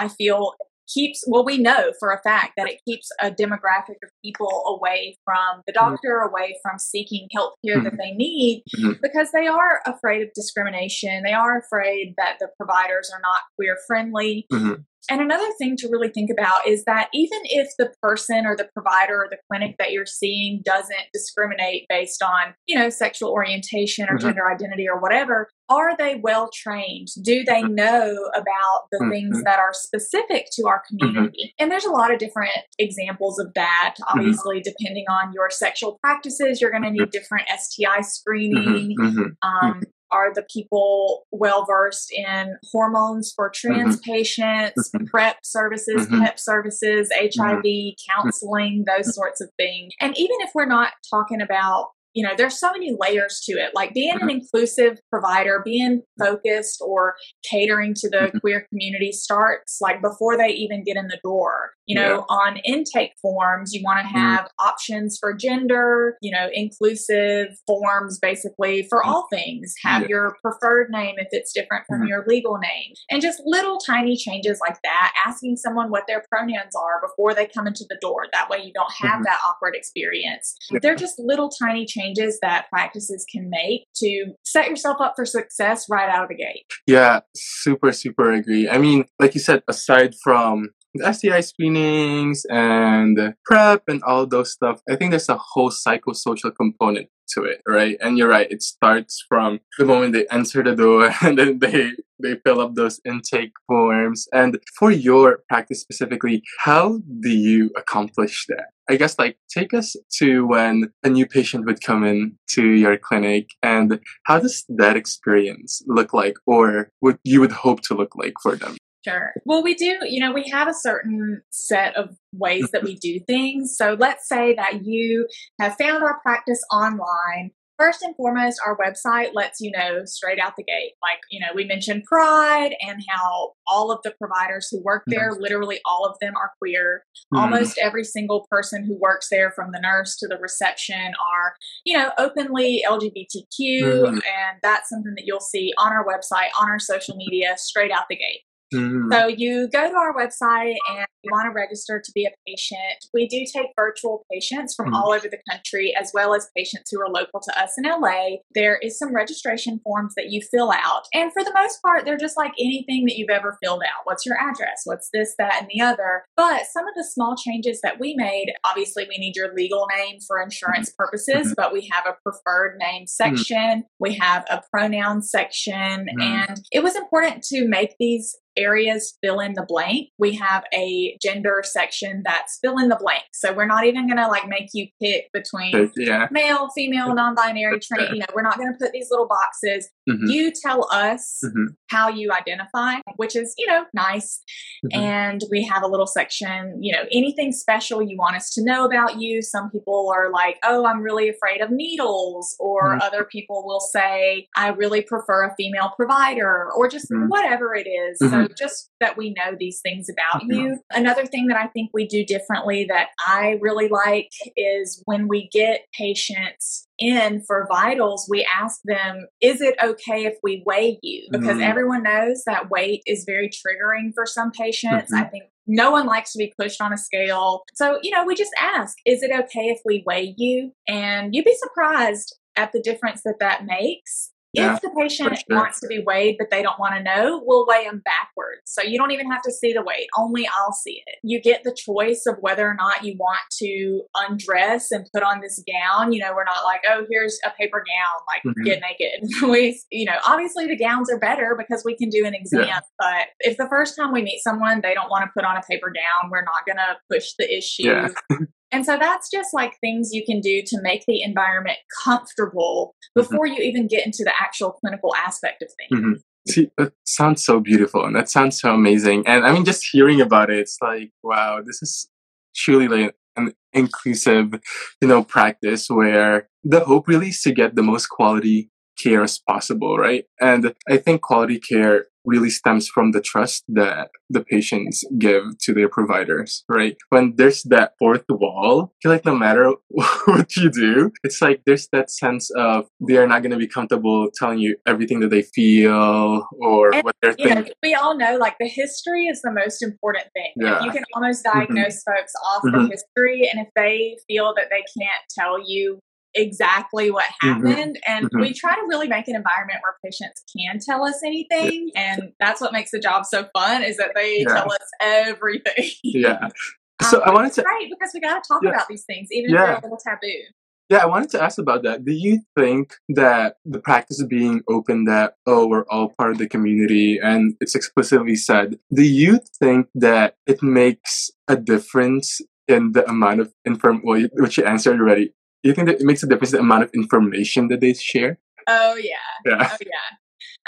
i 0.00 0.08
feel 0.08 0.54
keeps 0.92 1.22
well 1.27 1.44
we 1.44 1.59
know 1.59 1.92
for 2.01 2.11
a 2.12 2.20
fact 2.22 2.53
that 2.57 2.68
it 2.68 2.81
keeps 2.87 3.09
a 3.22 3.31
demographic 3.31 3.96
of 4.03 4.11
people 4.24 4.62
away 4.66 5.16
from 5.24 5.62
the 5.66 5.72
doctor 5.72 6.18
away 6.20 6.57
from 6.62 6.79
seeking 6.79 7.29
health 7.35 7.55
care 7.64 7.81
that 7.83 7.96
they 7.98 8.12
need 8.12 8.62
Mhm. 8.77 8.98
because 9.03 9.31
they 9.33 9.46
are 9.46 9.81
afraid 9.87 10.22
of 10.22 10.29
discrimination 10.35 11.22
they 11.24 11.33
are 11.33 11.59
afraid 11.59 12.14
that 12.16 12.37
the 12.40 12.48
providers 12.57 13.11
are 13.14 13.20
not 13.20 13.40
queer 13.57 13.77
friendly 13.87 14.46
Mhm. 14.53 14.85
And 15.11 15.21
another 15.21 15.49
thing 15.59 15.77
to 15.79 15.88
really 15.88 16.09
think 16.09 16.31
about 16.31 16.66
is 16.66 16.85
that 16.85 17.09
even 17.12 17.38
if 17.44 17.68
the 17.79 17.92
person 18.03 18.47
or 18.47 18.57
the 18.57 18.68
provider 18.75 19.14
or 19.14 19.29
the 19.31 19.38
clinic 19.51 19.77
that 19.79 19.92
you're 19.92 20.07
seeing 20.07 20.62
doesn't 20.64 21.09
discriminate 21.12 21.87
based 21.88 22.23
on, 22.23 22.55
you 22.66 22.79
know, 22.79 22.88
sexual 22.88 23.31
orientation 23.31 24.07
or 24.09 24.16
Mhm. 24.16 24.23
gender 24.23 24.51
identity 24.51 24.87
or 24.88 25.01
whatever, 25.01 25.49
are 25.71 25.97
they 25.97 26.16
well 26.16 26.51
trained? 26.53 27.09
Do 27.23 27.44
they 27.44 27.62
mm-hmm. 27.62 27.75
know 27.75 28.31
about 28.35 28.87
the 28.90 28.99
Mhm. 28.99 29.11
things 29.11 29.37
mm-hmm. 29.37 29.44
that 29.44 29.59
are 29.59 29.73
specific 29.73 30.47
to 30.53 30.66
our 30.66 30.83
mm-hmm. 30.92 30.99
community? 30.99 31.55
And 31.59 31.71
there's 31.71 31.85
a 31.85 31.90
lot 31.90 32.12
of 32.12 32.18
different 32.18 32.53
examples 32.79 33.38
of 33.38 33.53
that. 33.55 33.97
Obviously, 34.09 34.61
depending 34.61 35.05
on 35.09 35.33
your 35.33 35.51
sexual 35.51 35.99
practices, 36.03 36.61
you're 36.61 36.71
going 36.71 36.85
to 36.85 36.90
need 36.90 37.11
different 37.11 37.49
STI 37.49 38.01
screening. 38.03 38.97
Um, 39.42 39.83
are 40.11 40.33
the 40.33 40.42
people 40.53 41.27
well 41.31 41.64
versed 41.66 42.12
in 42.12 42.57
hormones 42.73 43.33
for 43.35 43.51
trans 43.55 44.01
patients, 44.01 44.90
Mhm. 44.94 45.07
PrEP 45.09 45.37
services, 45.44 46.07
Mhm. 46.07 46.21
PEP 46.21 46.38
services, 46.38 47.11
HIV, 47.12 47.97
counseling, 48.09 48.85
those 48.87 49.14
sorts 49.14 49.40
of 49.40 49.51
things? 49.57 49.92
And 50.01 50.16
even 50.18 50.37
if 50.40 50.51
we're 50.55 50.66
not 50.66 50.92
talking 51.11 51.40
about 51.40 51.90
you 52.14 52.27
know, 52.27 52.35
there's 52.37 52.59
so 52.59 52.73
many 52.73 52.97
layers 52.99 53.40
to 53.44 53.53
it. 53.53 53.73
Like 53.75 53.92
being 53.94 54.16
an 54.21 54.31
inclusive 54.31 54.99
provider, 55.11 55.62
being 55.64 56.03
focused 56.18 56.81
or 56.85 57.14
catering 57.49 57.94
to 57.94 58.09
the 58.09 58.31
Mhm. 58.35 58.40
queer 58.40 58.66
community 58.71 59.12
starts 59.12 59.79
like 59.81 60.01
before 60.01 60.37
they 60.37 60.49
even 60.49 60.83
get 60.85 60.97
in 60.97 61.09
the 61.09 61.18
door. 61.23 61.73
You 61.87 61.94
know, 61.94 62.27
on 62.29 62.59
intake 62.64 63.12
forms, 63.23 63.73
you 63.73 63.83
want 63.83 64.01
to 64.01 64.07
have 64.07 64.49
options 64.59 65.16
for 65.18 65.33
gender, 65.33 66.16
you 66.21 66.31
know, 66.31 66.49
inclusive 66.53 67.49
forms 67.66 68.18
basically 68.18 68.87
for 68.90 69.03
all 69.05 69.27
things. 69.33 69.75
Have 69.85 70.03
Yeah. 70.03 70.09
your 70.09 70.37
preferred 70.42 70.90
name 70.90 71.14
if 71.18 71.29
it's 71.31 71.53
different 71.53 71.85
from 71.87 72.03
Mhm. 72.03 72.09
your 72.09 72.25
legal 72.27 72.59
name. 72.59 72.92
And 73.11 73.23
just 73.23 73.40
little 73.47 73.79
tiny 73.79 74.16
changes 74.16 74.61
like 74.61 74.77
that, 74.83 75.14
asking 75.27 75.57
someone 75.57 75.90
what 75.90 76.07
their 76.07 76.25
pronouns 76.31 76.75
are 76.77 77.01
before 77.01 77.33
they 77.35 77.47
come 77.47 77.66
into 77.66 77.85
the 77.88 77.97
door. 78.03 78.27
That 78.33 78.51
way 78.51 78.59
you 78.62 78.73
don't 78.73 78.92
have 78.99 79.21
Mhm. 79.21 79.25
that 79.25 79.38
awkward 79.47 79.75
experience. 79.75 80.57
Yeah. 80.71 80.81
They're 80.83 80.94
just 80.94 81.18
little 81.18 81.49
tiny 81.49 81.87
changes 81.87 81.97
that 82.42 82.66
practices 82.70 83.24
can 83.30 83.48
make 83.50 83.87
to 83.96 84.32
set 84.44 84.68
yourself 84.68 84.98
up 85.00 85.14
for 85.16 85.24
success 85.24 85.87
right 85.88 86.08
out 86.08 86.22
of 86.22 86.28
the 86.28 86.34
gate. 86.34 86.64
Yeah, 86.87 87.20
super, 87.34 87.92
super 87.92 88.32
agree. 88.32 88.68
I 88.68 88.78
mean, 88.78 89.04
like 89.18 89.34
you 89.34 89.40
said, 89.40 89.62
aside 89.68 90.14
from 90.22 90.70
the 90.98 91.12
STI 91.12 91.40
screenings 91.40 92.44
and 92.50 93.34
PrEP 93.44 93.82
and 93.88 94.02
all 94.02 94.26
those 94.26 94.52
stuff, 94.52 94.80
I 94.90 94.96
think 94.96 95.11
there's 95.11 95.28
a 95.28 95.38
whole 95.38 95.70
psychosocial 95.70 96.54
component 96.54 97.08
to 97.30 97.44
it, 97.44 97.61
right? 97.66 97.96
And 98.00 98.16
you're 98.18 98.28
right, 98.28 98.50
it 98.50 98.62
starts 98.62 99.25
from 99.29 99.60
the 99.79 99.85
moment 99.85 100.12
they 100.12 100.27
enter 100.29 100.62
the 100.62 100.75
door 100.75 101.10
and 101.23 101.38
then 101.38 101.58
they 101.58 101.92
they 102.20 102.35
fill 102.44 102.60
up 102.60 102.75
those 102.75 103.00
intake 103.04 103.52
forms. 103.68 104.27
And 104.33 104.58
for 104.77 104.90
your 104.90 105.44
practice 105.48 105.81
specifically, 105.81 106.42
how 106.58 106.98
do 107.20 107.31
you 107.31 107.70
accomplish 107.77 108.44
that? 108.48 108.66
I 108.90 108.96
guess 108.96 109.18
like 109.18 109.37
take 109.48 109.73
us 109.73 109.94
to 110.18 110.44
when 110.46 110.90
a 111.04 111.10
new 111.10 111.27
patient 111.27 111.64
would 111.66 111.81
come 111.81 112.02
in 112.02 112.37
to 112.50 112.66
your 112.66 112.96
clinic 112.96 113.50
and 113.62 114.00
how 114.25 114.40
does 114.40 114.64
that 114.68 114.96
experience 114.96 115.83
look 115.87 116.12
like 116.12 116.35
or 116.46 116.90
what 117.00 117.18
you 117.23 117.40
would 117.40 117.52
hope 117.52 117.83
to 117.83 117.94
look 117.94 118.16
like 118.16 118.35
for 118.42 118.56
them? 118.56 118.77
Sure. 119.09 119.33
Well, 119.44 119.63
we 119.63 119.75
do, 119.75 119.98
you 120.02 120.21
know, 120.21 120.33
we 120.33 120.48
have 120.50 120.69
a 120.69 120.75
certain 120.75 121.42
set 121.50 121.96
of 121.96 122.17
ways 122.33 122.71
that 122.73 122.83
we 122.83 122.96
do 122.96 123.21
things. 123.27 123.77
So 123.77 123.96
let's 123.98 124.29
say 124.29 124.54
that 124.54 124.85
you 124.85 125.27
have 125.61 125.77
found 125.77 126.02
our 126.02 126.21
practice 126.21 126.61
online 126.73 127.52
First 127.79 128.02
and 128.02 128.15
foremost, 128.17 128.61
our 128.67 128.77
website 128.77 129.35
lets 129.35 129.61
you 129.61 129.71
know 129.71 130.04
straight 130.04 130.40
out 130.40 130.54
the 130.56 130.65
gate. 130.65 130.94
Like, 131.00 131.21
you 131.31 131.38
know, 131.38 131.46
we 131.54 131.65
mentioned 131.65 132.02
Pride 132.04 132.75
and 132.81 133.00
how 133.09 133.52
all 133.69 133.92
of 133.92 134.00
the 134.02 134.13
providers 134.19 134.67
who 134.69 134.83
work 134.83 135.04
there, 135.06 135.31
mm-hmm. 135.31 135.42
literally 135.42 135.81
all 135.87 136.04
of 136.04 136.17
them 136.21 136.35
are 136.35 136.50
queer. 136.59 137.04
Mm-hmm. 137.33 137.38
Almost 137.38 137.79
every 137.79 138.02
single 138.02 138.48
person 138.50 138.85
who 138.85 138.98
works 138.98 139.29
there, 139.31 139.52
from 139.52 139.71
the 139.71 139.79
nurse 139.81 140.17
to 140.17 140.27
the 140.27 140.38
reception, 140.38 140.96
are, 141.06 141.54
you 141.85 141.96
know, 141.96 142.11
openly 142.19 142.83
LGBTQ. 142.85 143.46
Mm-hmm. 143.61 144.15
And 144.15 144.59
that's 144.61 144.88
something 144.88 145.15
that 145.15 145.25
you'll 145.25 145.38
see 145.38 145.73
on 145.79 145.92
our 145.92 146.04
website, 146.04 146.48
on 146.61 146.69
our 146.69 146.81
social 146.81 147.15
media, 147.15 147.54
straight 147.59 147.92
out 147.92 148.06
the 148.11 148.17
gate. 148.17 148.40
Mm-hmm. 148.75 149.12
So 149.12 149.27
you 149.27 149.69
go 149.73 149.88
to 149.88 149.94
our 149.94 150.14
website 150.14 150.77
and 150.90 151.06
you 151.23 151.31
want 151.33 151.46
to 151.46 151.54
register 151.54 152.00
to 152.04 152.12
be 152.14 152.25
a 152.25 152.31
patient. 152.46 153.06
We 153.12 153.27
do 153.27 153.38
take 153.38 153.71
virtual 153.77 154.25
patients 154.31 154.75
from 154.75 154.87
mm-hmm. 154.87 154.94
all 154.94 155.12
over 155.12 155.29
the 155.29 155.38
country 155.50 155.94
as 155.98 156.10
well 156.14 156.35
as 156.35 156.48
patients 156.56 156.90
who 156.90 157.00
are 157.00 157.08
local 157.08 157.40
to 157.40 157.60
us 157.60 157.73
in 157.79 157.85
LA. 157.85 158.37
There 158.54 158.77
is 158.79 158.98
some 158.98 159.14
registration 159.14 159.81
forms 159.83 160.14
that 160.16 160.31
you 160.31 160.40
fill 160.50 160.71
out. 160.71 161.04
And 161.14 161.33
for 161.33 161.42
the 161.42 161.52
most 161.54 161.81
part, 161.83 162.04
they're 162.04 162.19
just 162.19 162.37
like 162.37 162.52
anything 162.58 163.04
that 163.06 163.16
you've 163.16 163.31
ever 163.31 163.56
filled 163.62 163.83
out. 163.83 164.04
What's 164.04 164.25
your 164.25 164.37
address? 164.37 164.83
What's 164.85 165.08
this, 165.12 165.35
that, 165.38 165.60
and 165.60 165.69
the 165.73 165.83
other? 165.83 166.25
But 166.37 166.66
some 166.73 166.87
of 166.87 166.94
the 166.94 167.04
small 167.04 167.37
changes 167.37 167.81
that 167.83 167.98
we 167.98 168.14
made, 168.16 168.52
obviously 168.64 169.06
we 169.08 169.19
need 169.19 169.37
your 169.37 169.54
legal 169.54 169.87
name 169.96 170.19
for 170.27 170.40
insurance 170.40 170.90
mm-hmm. 170.90 171.04
purposes, 171.04 171.54
but 171.56 171.73
we 171.73 171.90
have 171.92 172.06
a 172.06 172.16
preferred 172.23 172.77
name 172.79 173.02
mm-hmm. 173.02 173.37
section. 173.37 173.85
We 173.98 174.14
have 174.14 174.44
a 174.50 174.62
pronoun 174.71 175.23
section. 175.23 175.75
Mm-hmm. 175.75 176.21
And 176.21 176.60
it 176.73 176.83
was 176.83 176.96
important 176.96 177.42
to 177.44 177.66
make 177.66 177.96
these 177.98 178.37
areas 178.59 179.17
fill 179.23 179.40
in 179.40 179.54
the 179.54 179.65
blank. 179.67 180.09
We 180.19 180.35
have 180.35 180.65
a 180.75 181.17
gender 181.23 181.63
section 181.65 182.23
that's 182.25 182.59
fill 182.61 182.79
in 182.79 182.88
the 182.88 182.96
blank. 182.96 183.23
So 183.33 183.52
we're 183.52 183.67
not 183.67 183.85
even 183.85 184.06
going 184.06 184.19
to 184.19 184.27
like 184.27 184.48
make 184.48 184.69
you 184.75 184.88
pick 185.00 185.31
between 185.33 185.90
yeah. 185.96 186.27
male, 186.31 186.69
female, 186.75 187.15
non-binary, 187.15 187.81
trans. 187.81 188.11
You 188.13 188.21
know, 188.21 188.27
we're 188.35 188.42
not 188.42 188.56
going 188.56 188.73
to 188.73 188.79
put 188.79 188.92
these 188.92 189.09
little 189.11 189.29
boxes. 189.29 189.88
Mm-hmm. 190.11 190.27
You 190.27 190.52
tell 190.52 190.88
us 190.92 191.40
mm-hmm. 191.44 191.75
how 191.88 192.09
you 192.09 192.33
identify, 192.33 192.96
which 193.17 193.37
is, 193.37 193.54
you 193.56 193.67
know, 193.67 193.85
nice. 193.94 194.42
Mm-hmm. 194.85 195.00
And 195.00 195.44
we 195.50 195.65
have 195.65 195.83
a 195.83 195.87
little 195.87 196.06
section, 196.06 196.79
you 196.83 196.92
know, 196.92 197.04
anything 197.13 197.52
special 197.52 198.02
you 198.02 198.17
want 198.17 198.37
us 198.37 198.50
to 198.54 198.65
know 198.65 198.85
about 198.85 199.21
you. 199.21 199.42
Some 199.42 199.71
people 199.71 200.13
are 200.15 200.31
like, 200.33 200.56
oh, 200.65 200.85
I'm 200.85 201.00
really 201.00 201.29
afraid 201.29 201.61
of 201.61 201.71
needles. 201.71 202.56
Or 202.59 202.90
mm-hmm. 202.90 203.02
other 203.02 203.25
people 203.25 203.65
will 203.65 203.81
say, 203.81 204.48
I 204.56 204.69
really 204.69 205.02
prefer 205.02 205.44
a 205.44 205.54
female 205.56 205.92
provider 205.96 206.69
or 206.77 206.88
just 206.88 207.11
mm-hmm. 207.11 207.29
whatever 207.29 207.75
it 207.75 207.88
is. 207.88 208.19
So 208.19 208.27
mm-hmm 208.27 208.48
just 208.57 208.90
that 209.01 209.17
we 209.17 209.35
know 209.35 209.57
these 209.59 209.81
things 209.81 210.09
about 210.09 210.42
mm-hmm. 210.42 210.53
you. 210.53 210.79
Another 210.90 211.27
thing 211.27 211.49
that 211.49 211.57
I 211.57 211.67
think 211.67 211.90
we 211.92 212.07
do 212.07 212.25
differently 212.25 212.87
that 212.88 213.09
I 213.27 213.59
really 213.61 213.88
like 213.88 214.31
is 214.57 215.03
when 215.07 215.29
we 215.29 215.49
get 215.53 215.83
patients 215.92 216.87
in 216.99 217.42
for 217.46 217.67
vitals, 217.69 218.27
we 218.29 218.46
ask 218.57 218.81
them, 218.85 219.27
is 219.40 219.61
it 219.61 219.77
okay 219.83 220.25
if 220.25 220.35
we 220.42 220.63
weigh 220.67 220.99
you? 221.03 221.29
Because 221.31 221.57
mm-hmm. 221.57 221.63
everyone 221.63 222.03
knows 222.03 222.42
that 222.46 222.71
weight 222.71 223.03
is 223.07 223.25
very 223.27 223.49
triggering 223.49 224.13
for 224.15 224.27
some 224.27 224.51
patients. 224.51 225.13
Mm-hmm. 225.13 225.25
I 225.25 225.29
think 225.29 225.44
no 225.67 225.90
one 225.90 226.07
likes 226.07 226.33
to 226.33 226.38
be 226.38 226.53
pushed 226.59 226.81
on 226.81 226.92
a 226.92 226.99
scale. 226.99 227.63
So, 227.75 227.99
you 228.03 228.11
know, 228.11 228.25
we 228.25 228.35
just 228.35 228.53
ask, 228.61 228.96
is 229.05 229.23
it 229.23 229.31
okay 229.31 229.69
if 229.69 229.81
we 229.85 230.03
weigh 230.07 230.35
you? 230.37 230.73
And 230.88 231.35
you'd 231.35 231.44
be 231.44 231.55
surprised 231.57 232.37
at 232.57 232.73
the 232.73 232.81
difference 232.81 233.23
that 233.25 233.37
that 233.40 233.65
makes. 233.65 234.33
Yeah, 234.53 234.75
if 234.75 234.81
the 234.81 234.90
patient 234.99 235.37
sure. 235.37 235.59
wants 235.59 235.81
to 235.81 235.87
be 235.87 236.03
weighed 236.05 236.37
but 236.38 236.51
they 236.51 236.63
don't 236.63 236.79
want 236.79 236.94
to 236.94 237.03
know, 237.03 237.42
we'll 237.44 237.67
weigh 237.67 237.85
them 237.85 238.03
backwards. 238.05 238.63
So 238.67 238.83
you 238.83 238.99
don't 238.99 239.11
even 239.11 239.31
have 239.31 239.42
to 239.42 239.53
see 239.53 239.73
the 239.73 239.83
weight, 239.83 240.09
only 240.17 240.49
I'll 240.59 240.73
see 240.73 241.03
it. 241.07 241.17
You 241.23 241.40
get 241.40 241.65
the 241.65 241.77
choice 241.77 242.25
of 242.27 242.37
whether 242.40 242.67
or 242.67 242.75
not 242.75 243.05
you 243.05 243.17
want 243.19 243.40
to 243.59 244.03
undress 244.15 244.90
and 244.90 245.07
put 245.13 245.23
on 245.23 245.40
this 245.40 245.63
gown. 245.67 246.13
You 246.13 246.21
know, 246.21 246.33
we're 246.35 246.44
not 246.44 246.65
like, 246.65 246.83
oh, 246.88 247.05
here's 247.11 247.38
a 247.44 247.51
paper 247.51 247.85
gown, 247.85 248.25
like 248.27 248.42
mm-hmm. 248.42 248.65
get 248.65 248.81
naked. 248.81 249.29
we, 249.51 249.81
you 249.90 250.07
know, 250.07 250.17
obviously 250.27 250.67
the 250.67 250.77
gowns 250.77 251.11
are 251.11 251.19
better 251.19 251.55
because 251.59 251.83
we 251.85 251.96
can 251.96 252.09
do 252.09 252.25
an 252.25 252.35
exam. 252.35 252.67
Yeah. 252.67 252.81
But 252.99 253.29
if 253.40 253.57
the 253.57 253.69
first 253.69 253.96
time 253.96 254.13
we 254.13 254.23
meet 254.23 254.40
someone, 254.42 254.81
they 254.81 254.94
don't 254.94 255.11
want 255.11 255.25
to 255.25 255.31
put 255.35 255.44
on 255.44 255.57
a 255.57 255.63
paper 255.63 255.92
gown, 255.92 256.31
we're 256.31 256.42
not 256.42 256.65
going 256.67 256.77
to 256.77 256.96
push 257.11 257.33
the 257.38 257.57
issue. 257.57 257.85
Yeah. 257.85 258.09
And 258.71 258.85
so 258.85 258.96
that's 258.98 259.31
just 259.31 259.54
like 259.54 259.79
things 259.81 260.10
you 260.12 260.25
can 260.25 260.40
do 260.40 260.62
to 260.66 260.81
make 260.83 261.04
the 261.06 261.23
environment 261.23 261.79
comfortable 262.04 262.94
before 263.14 263.46
mm-hmm. 263.46 263.54
you 263.54 263.62
even 263.62 263.87
get 263.87 264.04
into 264.04 264.25
the 264.25 264.33
actual 264.40 264.73
clinical 264.73 265.14
aspect 265.16 265.62
of 265.62 265.69
things. 265.79 266.00
Mm-hmm. 266.00 266.12
See, 266.50 266.71
that 266.79 266.92
sounds 267.04 267.44
so 267.44 267.60
beautiful 267.60 268.04
and 268.04 268.16
that 268.16 268.29
sounds 268.29 268.60
so 268.60 268.75
amazing. 268.75 269.27
And 269.27 269.44
I 269.44 269.52
mean, 269.52 269.64
just 269.64 269.87
hearing 269.90 270.21
about 270.21 270.50
it, 270.50 270.58
it's 270.58 270.79
like, 270.81 271.10
wow, 271.23 271.60
this 271.64 271.83
is 271.83 272.08
truly 272.54 272.88
like 272.88 273.14
an 273.37 273.52
inclusive, 273.73 274.54
you 275.00 275.08
know, 275.08 275.25
practice 275.25 275.88
where 275.88 276.48
the 276.64 276.81
hope 276.81 277.08
really 277.08 277.29
is 277.29 277.42
to 277.42 277.52
get 277.52 277.75
the 277.75 277.83
most 277.83 278.06
quality 278.06 278.71
care 278.98 279.23
as 279.23 279.38
possible, 279.38 279.96
right? 279.96 280.25
And 280.40 280.75
I 280.88 280.96
think 280.96 281.23
quality 281.23 281.58
care 281.58 282.06
really 282.29 282.50
stems 282.50 282.88
from 282.88 283.12
the 283.12 283.20
trust 283.20 283.64
that 283.68 284.10
the 284.29 284.42
patients 284.42 285.04
give 285.18 285.56
to 285.58 285.72
their 285.72 285.88
providers, 285.88 286.64
right? 286.68 286.96
When 287.08 287.35
there's 287.37 287.62
that 287.64 287.94
fourth 287.98 288.24
wall, 288.29 288.92
I 288.92 288.96
feel 289.02 289.12
like 289.12 289.24
no 289.24 289.35
matter 289.35 289.72
what 290.26 290.54
you 290.56 290.70
do, 290.70 291.10
it's 291.24 291.40
like 291.40 291.62
there's 291.64 291.88
that 291.88 292.10
sense 292.10 292.50
of 292.50 292.87
they're 293.00 293.26
not 293.26 293.42
going 293.42 293.52
to 293.52 293.56
be 293.56 293.66
comfortable 293.66 294.29
telling 294.35 294.58
you 294.58 294.76
everything 294.87 295.20
that 295.20 295.31
they 295.31 295.42
feel 295.42 296.46
or 296.60 296.94
and, 296.94 297.04
what 297.04 297.16
they're 297.22 297.33
thinking. 297.33 297.64
Know, 297.64 297.70
we 297.83 297.94
all 297.94 298.16
know 298.16 298.37
like 298.37 298.56
the 298.60 298.68
history 298.68 299.26
is 299.26 299.40
the 299.42 299.52
most 299.52 299.83
important 299.83 300.26
thing. 300.35 300.52
Yeah. 300.56 300.85
You 300.85 300.92
can 300.92 301.04
almost 301.14 301.44
mm-hmm. 301.44 301.58
diagnose 301.58 302.02
mm-hmm. 302.02 302.18
folks 302.18 302.33
off 302.46 302.62
mm-hmm. 302.62 302.83
the 302.83 302.90
history, 302.90 303.50
and 303.50 303.66
if 303.66 303.68
they 303.74 304.18
feel 304.29 304.52
that 304.56 304.66
they 304.70 304.85
can't 305.00 305.22
tell 305.38 305.58
you 305.66 305.98
exactly 306.38 307.10
what 307.10 307.24
mm-hmm. 307.24 307.48
happened. 307.48 307.96
Mm-hmm. 307.96 308.12
And 308.12 308.26
mm-hmm. 308.26 308.40
we 308.40 308.52
try 308.52 308.74
to 308.74 308.82
really 308.88 309.08
make 309.08 309.28
an 309.28 309.36
environment 309.36 309.80
where 309.82 309.96
patients 310.04 310.42
can 310.56 310.78
tell 310.78 311.04
us 311.04 311.20
anything. 311.24 311.90
Yeah. 311.94 312.14
And 312.14 312.32
that's 312.40 312.60
what 312.60 312.72
makes 312.72 312.90
the 312.90 313.00
job 313.00 313.24
so 313.24 313.48
fun 313.56 313.82
is 313.82 313.96
that 313.96 314.12
they 314.14 314.40
yeah. 314.40 314.54
tell 314.54 314.72
us 314.72 314.88
everything. 315.00 315.90
Yeah. 316.02 316.48
So 317.00 317.18
um, 317.18 317.28
I 317.28 317.32
wanted 317.32 317.52
to. 317.52 317.62
Right, 317.62 317.86
because 317.88 318.10
we 318.12 318.18
got 318.18 318.42
to 318.42 318.48
talk 318.48 318.60
yeah. 318.60 318.70
about 318.70 318.88
these 318.88 319.04
things, 319.04 319.28
even 319.30 319.54
if 319.54 319.56
they're 319.56 319.76
a 319.76 319.80
little 319.80 320.00
taboo. 320.04 320.42
Yeah, 320.88 320.98
I 320.98 321.06
wanted 321.06 321.30
to 321.30 321.42
ask 321.42 321.58
about 321.58 321.82
that. 321.82 322.04
Do 322.04 322.12
you 322.12 322.40
think 322.56 322.94
that 323.10 323.56
the 323.66 323.78
practice 323.78 324.20
of 324.20 324.28
being 324.28 324.62
open 324.68 325.04
that, 325.04 325.34
oh, 325.46 325.68
we're 325.68 325.84
all 325.88 326.14
part 326.18 326.32
of 326.32 326.38
the 326.38 326.48
community 326.48 327.20
and 327.22 327.54
it's 327.60 327.74
explicitly 327.74 328.36
said, 328.36 328.78
do 328.92 329.02
you 329.02 329.40
think 329.60 329.88
that 329.94 330.36
it 330.46 330.62
makes 330.62 331.30
a 331.46 331.56
difference 331.56 332.40
in 332.68 332.92
the 332.92 333.08
amount 333.08 333.40
of 333.40 333.52
inform, 333.66 334.00
well, 334.02 334.26
which 334.34 334.56
you 334.56 334.64
answered 334.64 334.98
already, 334.98 335.34
you 335.63 335.75
think 335.75 335.88
that 335.88 336.00
it 336.00 336.04
makes 336.04 336.23
a 336.23 336.27
difference 336.27 336.52
the 336.52 336.61
amount 336.61 336.85
of 336.85 336.90
information 336.94 337.69
that 337.69 337.81
they 337.81 337.94
share? 337.94 338.38
Oh 338.67 338.96
yeah. 338.96 339.15
Yeah. 339.44 339.69
Oh 339.73 339.77
yeah. 339.81 340.17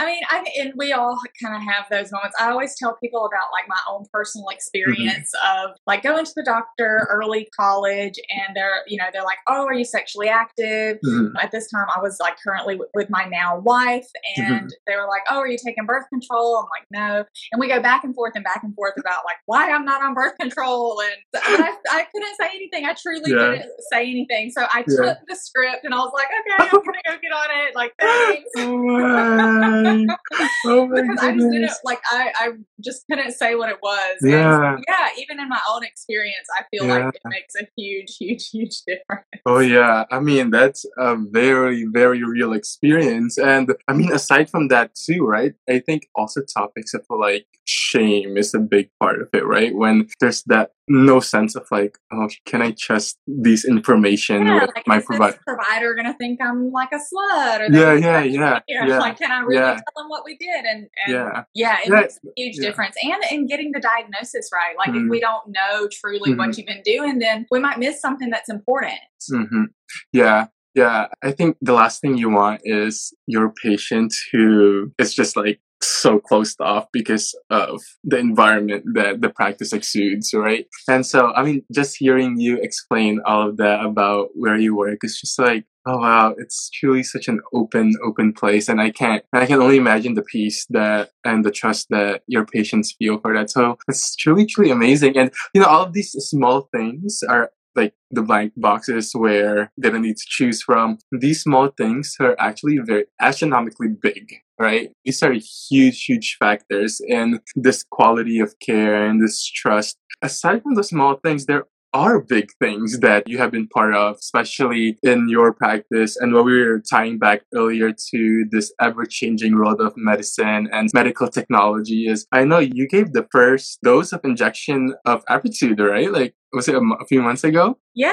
I 0.00 0.06
mean, 0.06 0.22
I 0.30 0.44
and 0.58 0.72
we 0.76 0.92
all 0.92 1.20
kind 1.42 1.54
of 1.54 1.60
have 1.60 1.84
those 1.90 2.10
moments. 2.10 2.34
I 2.40 2.50
always 2.50 2.74
tell 2.78 2.96
people 3.02 3.26
about 3.26 3.52
like 3.52 3.68
my 3.68 3.76
own 3.86 4.06
personal 4.10 4.46
mm-hmm. 4.46 4.54
experience 4.54 5.30
mm-hmm. 5.36 5.68
of 5.68 5.76
like 5.86 6.02
going 6.02 6.24
to 6.24 6.32
the 6.34 6.42
doctor 6.42 7.06
early 7.10 7.48
college, 7.54 8.14
and 8.30 8.56
they're 8.56 8.82
you 8.86 8.96
know 8.96 9.04
they're 9.12 9.24
like, 9.24 9.36
oh, 9.46 9.66
are 9.66 9.74
you 9.74 9.84
sexually 9.84 10.28
active? 10.28 10.96
Mm-hmm. 11.04 11.36
At 11.36 11.50
this 11.50 11.70
time, 11.70 11.86
I 11.94 12.00
was 12.00 12.16
like 12.18 12.36
currently 12.42 12.74
w- 12.76 12.90
with 12.94 13.10
my 13.10 13.26
now 13.26 13.58
wife, 13.58 14.06
and 14.38 14.46
mm-hmm. 14.46 14.66
they 14.86 14.96
were 14.96 15.06
like, 15.06 15.22
oh, 15.30 15.36
are 15.36 15.48
you 15.48 15.58
taking 15.62 15.84
birth 15.84 16.06
control? 16.08 16.56
I'm 16.56 16.68
like, 16.70 16.86
no, 16.90 17.24
and 17.52 17.60
we 17.60 17.68
go 17.68 17.82
back 17.82 18.02
and 18.02 18.14
forth 18.14 18.32
and 18.34 18.44
back 18.44 18.62
and 18.62 18.74
forth 18.74 18.94
about 18.98 19.24
like 19.26 19.36
why 19.44 19.70
I'm 19.70 19.84
not 19.84 20.02
on 20.02 20.14
birth 20.14 20.38
control, 20.40 20.98
and 21.02 21.42
I, 21.42 21.76
I 21.90 22.06
couldn't 22.10 22.36
say 22.40 22.48
anything. 22.54 22.86
I 22.86 22.94
truly 22.94 23.32
yeah. 23.32 23.50
couldn't 23.50 23.70
say 23.92 24.08
anything, 24.08 24.50
so 24.50 24.66
I 24.72 24.82
took 24.82 25.18
the 25.28 25.36
script 25.36 25.84
and 25.84 25.92
I 25.92 25.98
was 25.98 26.12
like, 26.14 26.28
okay, 26.40 26.64
I'm 26.64 26.84
gonna 26.84 26.98
go 27.06 27.16
get 27.20 27.32
on 27.32 27.48
it. 27.66 27.76
Like 27.76 27.92
thanks. 28.00 28.50
oh 28.56 29.89
Oh 30.66 30.86
my 30.86 31.02
because 31.02 31.18
I 31.22 31.32
just 31.32 31.50
didn't 31.50 31.72
like 31.84 32.00
I, 32.10 32.32
I 32.38 32.48
just 32.82 33.04
couldn't 33.10 33.32
say 33.32 33.54
what 33.54 33.70
it 33.70 33.78
was. 33.82 34.18
Yeah. 34.22 34.74
And 34.74 34.84
yeah, 34.86 35.08
even 35.18 35.40
in 35.40 35.48
my 35.48 35.60
own 35.72 35.84
experience, 35.84 36.46
I 36.58 36.64
feel 36.70 36.86
yeah. 36.86 37.06
like 37.06 37.14
it 37.14 37.22
makes 37.24 37.54
a 37.54 37.66
huge, 37.76 38.16
huge, 38.18 38.50
huge 38.50 38.82
difference. 38.86 39.26
Oh 39.46 39.58
yeah. 39.58 40.04
I 40.10 40.20
mean 40.20 40.50
that's 40.50 40.84
a 40.98 41.16
very, 41.16 41.86
very 41.90 42.22
real 42.22 42.52
experience. 42.52 43.38
And 43.38 43.74
I 43.88 43.92
mean 43.94 44.12
aside 44.12 44.50
from 44.50 44.68
that 44.68 44.94
too, 44.94 45.24
right? 45.24 45.54
I 45.68 45.78
think 45.80 46.08
also 46.14 46.42
topics 46.42 46.94
of 46.94 47.04
like 47.08 47.46
shame 47.64 48.36
is 48.36 48.54
a 48.54 48.58
big 48.58 48.90
part 49.00 49.20
of 49.20 49.28
it, 49.32 49.46
right? 49.46 49.74
When 49.74 50.08
there's 50.20 50.42
that 50.44 50.72
no 50.90 51.20
sense 51.20 51.54
of 51.54 51.66
like, 51.70 51.96
oh, 52.12 52.28
can 52.46 52.60
I 52.60 52.72
trust 52.72 53.16
these 53.28 53.64
information 53.64 54.44
yeah, 54.44 54.54
with 54.54 54.70
like, 54.74 54.86
my 54.88 55.00
provider? 55.00 55.38
provider 55.46 55.94
gonna 55.94 56.14
think 56.14 56.40
I'm 56.42 56.72
like 56.72 56.90
a 56.92 56.96
slut? 56.96 57.60
Or 57.60 57.72
yeah, 57.72 57.94
yeah, 57.94 58.22
yeah, 58.22 58.58
yeah. 58.66 58.98
Like, 58.98 59.16
can 59.16 59.30
I 59.30 59.40
really 59.40 59.62
yeah. 59.62 59.74
tell 59.74 60.02
them 60.02 60.08
what 60.08 60.24
we 60.24 60.36
did? 60.36 60.64
And, 60.64 60.88
and 61.06 61.14
yeah, 61.14 61.44
yeah, 61.54 61.78
it 61.78 61.88
yeah. 61.88 62.00
makes 62.00 62.16
a 62.16 62.28
huge 62.36 62.56
difference. 62.56 62.96
And 63.02 63.22
in 63.30 63.46
getting 63.46 63.70
the 63.72 63.80
diagnosis 63.80 64.50
right, 64.52 64.76
like 64.76 64.88
mm-hmm. 64.88 65.06
if 65.06 65.10
we 65.10 65.20
don't 65.20 65.44
know 65.46 65.88
truly 65.92 66.32
mm-hmm. 66.32 66.38
what 66.38 66.58
you've 66.58 66.66
been 66.66 66.82
doing, 66.84 67.20
then 67.20 67.46
we 67.52 67.60
might 67.60 67.78
miss 67.78 68.00
something 68.00 68.28
that's 68.28 68.50
important. 68.50 68.98
Mm-hmm. 69.32 69.64
Yeah, 70.12 70.48
yeah, 70.74 71.06
I 71.22 71.30
think 71.30 71.56
the 71.60 71.72
last 71.72 72.00
thing 72.00 72.16
you 72.16 72.30
want 72.30 72.62
is 72.64 73.12
your 73.28 73.52
patient 73.62 74.12
who 74.32 74.92
is 74.98 75.14
just 75.14 75.36
like 75.36 75.60
so 75.82 76.18
closed 76.18 76.60
off 76.60 76.86
because 76.92 77.34
of 77.50 77.80
the 78.04 78.18
environment 78.18 78.84
that 78.94 79.20
the 79.20 79.30
practice 79.30 79.72
exudes, 79.72 80.32
right? 80.34 80.66
And 80.88 81.04
so, 81.06 81.32
I 81.32 81.42
mean, 81.42 81.62
just 81.72 81.96
hearing 81.96 82.38
you 82.38 82.58
explain 82.60 83.20
all 83.24 83.48
of 83.48 83.56
that 83.58 83.84
about 83.84 84.28
where 84.34 84.56
you 84.56 84.76
work 84.76 84.98
is 85.02 85.18
just 85.20 85.38
like, 85.38 85.64
oh 85.86 85.98
wow, 85.98 86.34
it's 86.36 86.68
truly 86.70 87.02
such 87.02 87.28
an 87.28 87.40
open, 87.54 87.94
open 88.04 88.32
place. 88.32 88.68
And 88.68 88.80
I 88.80 88.90
can't, 88.90 89.24
I 89.32 89.46
can 89.46 89.62
only 89.62 89.76
imagine 89.76 90.14
the 90.14 90.22
peace 90.22 90.66
that 90.70 91.10
and 91.24 91.44
the 91.44 91.50
trust 91.50 91.86
that 91.90 92.22
your 92.26 92.44
patients 92.44 92.94
feel 92.98 93.18
for 93.18 93.34
that. 93.34 93.50
So 93.50 93.78
it's 93.88 94.14
truly, 94.16 94.44
truly 94.44 94.70
amazing. 94.70 95.16
And, 95.16 95.30
you 95.54 95.60
know, 95.62 95.66
all 95.66 95.84
of 95.84 95.94
these 95.94 96.12
small 96.12 96.68
things 96.74 97.22
are 97.28 97.50
like 97.76 97.94
the 98.10 98.22
blank 98.22 98.52
boxes 98.56 99.12
where 99.14 99.70
they 99.76 99.90
don't 99.90 100.02
need 100.02 100.16
to 100.16 100.26
choose 100.26 100.62
from. 100.62 100.98
These 101.12 101.42
small 101.42 101.68
things 101.68 102.16
are 102.20 102.36
actually 102.38 102.78
very 102.84 103.04
astronomically 103.20 103.88
big, 103.88 104.32
right? 104.58 104.90
These 105.04 105.22
are 105.22 105.32
huge, 105.32 106.04
huge 106.04 106.36
factors 106.38 107.00
in 107.06 107.40
this 107.54 107.84
quality 107.90 108.40
of 108.40 108.54
care 108.60 109.06
and 109.06 109.22
this 109.22 109.44
trust. 109.44 109.98
Aside 110.22 110.62
from 110.62 110.74
the 110.74 110.84
small 110.84 111.16
things, 111.24 111.46
there 111.46 111.64
are 111.92 112.20
big 112.20 112.50
things 112.58 113.00
that 113.00 113.28
you 113.28 113.38
have 113.38 113.50
been 113.50 113.68
part 113.68 113.94
of, 113.94 114.16
especially 114.16 114.98
in 115.02 115.28
your 115.28 115.52
practice. 115.52 116.16
And 116.16 116.32
what 116.32 116.44
we 116.44 116.60
were 116.62 116.80
tying 116.80 117.18
back 117.18 117.42
earlier 117.54 117.92
to 118.12 118.44
this 118.50 118.72
ever 118.80 119.04
changing 119.04 119.56
world 119.56 119.80
of 119.80 119.94
medicine 119.96 120.68
and 120.72 120.88
medical 120.94 121.28
technology 121.28 122.06
is 122.06 122.26
I 122.32 122.44
know 122.44 122.58
you 122.58 122.86
gave 122.88 123.12
the 123.12 123.26
first 123.30 123.80
dose 123.82 124.12
of 124.12 124.20
injection 124.24 124.94
of 125.04 125.24
Apretude, 125.26 125.80
right? 125.80 126.12
Like 126.12 126.34
was 126.52 126.68
it 126.68 126.74
a, 126.74 126.80
a, 127.00 127.06
few 127.06 127.22
months 127.22 127.44
ago? 127.44 127.78
Yeah, 127.94 128.12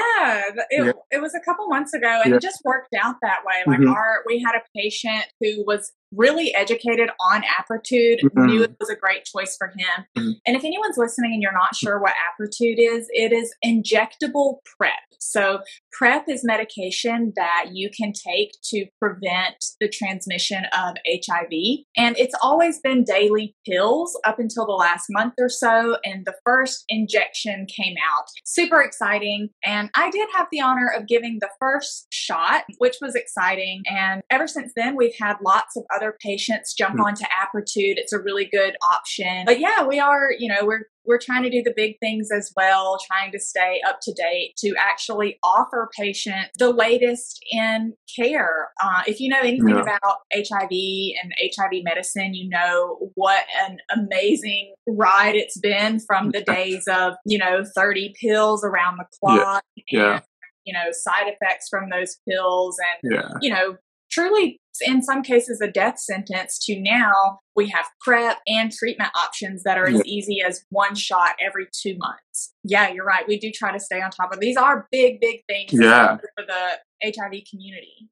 it, 0.70 0.84
yeah. 0.84 0.92
it 1.10 1.20
was 1.20 1.34
a 1.34 1.40
couple 1.40 1.66
months 1.68 1.92
ago, 1.92 2.20
and 2.22 2.30
yeah. 2.30 2.36
it 2.36 2.42
just 2.42 2.60
worked 2.64 2.94
out 2.94 3.16
that 3.22 3.40
way. 3.44 3.54
Like 3.66 3.80
mm-hmm. 3.80 3.92
our, 3.92 4.22
we 4.26 4.40
had 4.40 4.54
a 4.54 4.62
patient 4.76 5.24
who 5.40 5.64
was 5.66 5.92
really 6.12 6.54
educated 6.54 7.10
on 7.20 7.42
Apretude, 7.42 8.20
mm-hmm. 8.22 8.46
knew 8.46 8.62
it 8.62 8.76
was 8.80 8.90
a 8.90 8.96
great 8.96 9.24
choice 9.24 9.56
for 9.56 9.68
him. 9.68 10.06
Mm-hmm. 10.16 10.30
And 10.46 10.56
if 10.56 10.64
anyone's 10.64 10.96
listening 10.96 11.32
and 11.34 11.42
you're 11.42 11.52
not 11.52 11.74
sure 11.74 12.00
what 12.00 12.12
Apretude 12.12 12.78
is, 12.78 13.08
it 13.10 13.32
is 13.32 13.54
injectable 13.64 14.56
PrEP. 14.76 14.92
So 15.20 15.60
PrEP 15.92 16.28
is 16.28 16.44
medication 16.44 17.32
that 17.36 17.70
you 17.72 17.90
can 17.90 18.12
take 18.12 18.52
to 18.70 18.86
prevent 19.00 19.64
the 19.80 19.88
transmission 19.88 20.64
of 20.66 20.96
HIV, 21.06 21.84
and 21.96 22.16
it's 22.16 22.34
always 22.40 22.80
been 22.80 23.02
daily 23.02 23.56
pills 23.66 24.18
up 24.24 24.38
until 24.38 24.64
the 24.64 24.72
last 24.72 25.06
month 25.10 25.34
or 25.38 25.48
so. 25.48 25.96
And 26.04 26.24
the 26.24 26.34
first 26.44 26.84
injection 26.88 27.66
came 27.66 27.96
out 28.14 28.24
super 28.44 28.80
exciting. 28.80 29.48
And 29.64 29.90
I 29.94 30.10
did 30.10 30.28
have 30.34 30.46
the 30.52 30.60
honor 30.60 30.90
of 30.96 31.08
giving 31.08 31.38
the 31.40 31.50
first 31.60 32.06
shot, 32.10 32.64
which 32.78 32.96
was 33.00 33.14
exciting. 33.14 33.82
And 33.86 34.22
ever 34.30 34.46
since 34.46 34.72
then, 34.76 34.96
we've 34.96 35.16
had 35.20 35.36
lots 35.44 35.76
of 35.76 35.84
other 35.94 35.97
patients 36.20 36.74
jump 36.74 36.94
mm-hmm. 36.94 37.02
onto 37.02 37.24
Apretude. 37.24 37.96
It's 37.96 38.12
a 38.12 38.18
really 38.18 38.48
good 38.50 38.76
option. 38.92 39.44
But 39.46 39.60
yeah, 39.60 39.86
we 39.86 39.98
are, 39.98 40.30
you 40.38 40.48
know, 40.48 40.64
we're 40.64 40.86
we're 41.08 41.18
trying 41.18 41.42
to 41.42 41.50
do 41.50 41.62
the 41.62 41.72
big 41.74 41.98
things 42.00 42.28
as 42.30 42.52
well, 42.54 42.98
trying 43.10 43.32
to 43.32 43.40
stay 43.40 43.80
up 43.88 43.98
to 44.02 44.12
date 44.12 44.54
to 44.58 44.74
actually 44.78 45.38
offer 45.42 45.88
patients 45.98 46.50
the 46.58 46.70
latest 46.70 47.40
in 47.50 47.94
care. 48.14 48.68
Uh, 48.82 49.02
if 49.06 49.18
you 49.18 49.30
know 49.30 49.40
anything 49.40 49.70
yeah. 49.70 49.80
about 49.80 50.18
HIV 50.34 50.70
and 50.70 51.32
HIV 51.56 51.82
medicine, 51.82 52.34
you 52.34 52.50
know 52.50 53.10
what 53.14 53.44
an 53.66 53.78
amazing 53.90 54.74
ride 54.86 55.34
it's 55.34 55.58
been 55.58 55.98
from 55.98 56.30
the 56.30 56.42
days 56.42 56.84
of, 56.92 57.14
you 57.24 57.38
know, 57.38 57.64
30 57.74 58.14
pills 58.20 58.62
around 58.62 58.98
the 58.98 59.06
clock. 59.18 59.64
Yeah. 59.90 60.00
yeah. 60.00 60.12
And, 60.12 60.22
you 60.66 60.74
know, 60.74 60.90
side 60.92 61.32
effects 61.32 61.68
from 61.70 61.88
those 61.88 62.18
pills 62.28 62.76
and, 63.02 63.14
yeah. 63.14 63.30
you 63.40 63.50
know, 63.50 63.78
truly 64.10 64.60
in 64.86 65.02
some 65.02 65.22
cases 65.22 65.60
a 65.60 65.70
death 65.70 65.98
sentence 65.98 66.58
to 66.64 66.80
now 66.80 67.40
we 67.56 67.68
have 67.68 67.86
prep 68.00 68.38
and 68.46 68.70
treatment 68.72 69.10
options 69.16 69.62
that 69.64 69.78
are 69.78 69.88
as 69.88 70.04
easy 70.04 70.40
as 70.46 70.64
one 70.70 70.94
shot 70.94 71.34
every 71.44 71.66
two 71.72 71.96
months. 71.98 72.54
Yeah 72.64 72.88
you're 72.88 73.04
right. 73.04 73.26
We 73.26 73.38
do 73.38 73.50
try 73.50 73.72
to 73.72 73.80
stay 73.80 74.00
on 74.00 74.10
top 74.10 74.32
of 74.32 74.40
these 74.40 74.56
are 74.56 74.86
big 74.90 75.20
big 75.20 75.40
things 75.48 75.72
yeah. 75.72 76.16
for 76.16 76.44
the 76.46 76.78
hiv 77.04 77.32
community. 77.50 78.08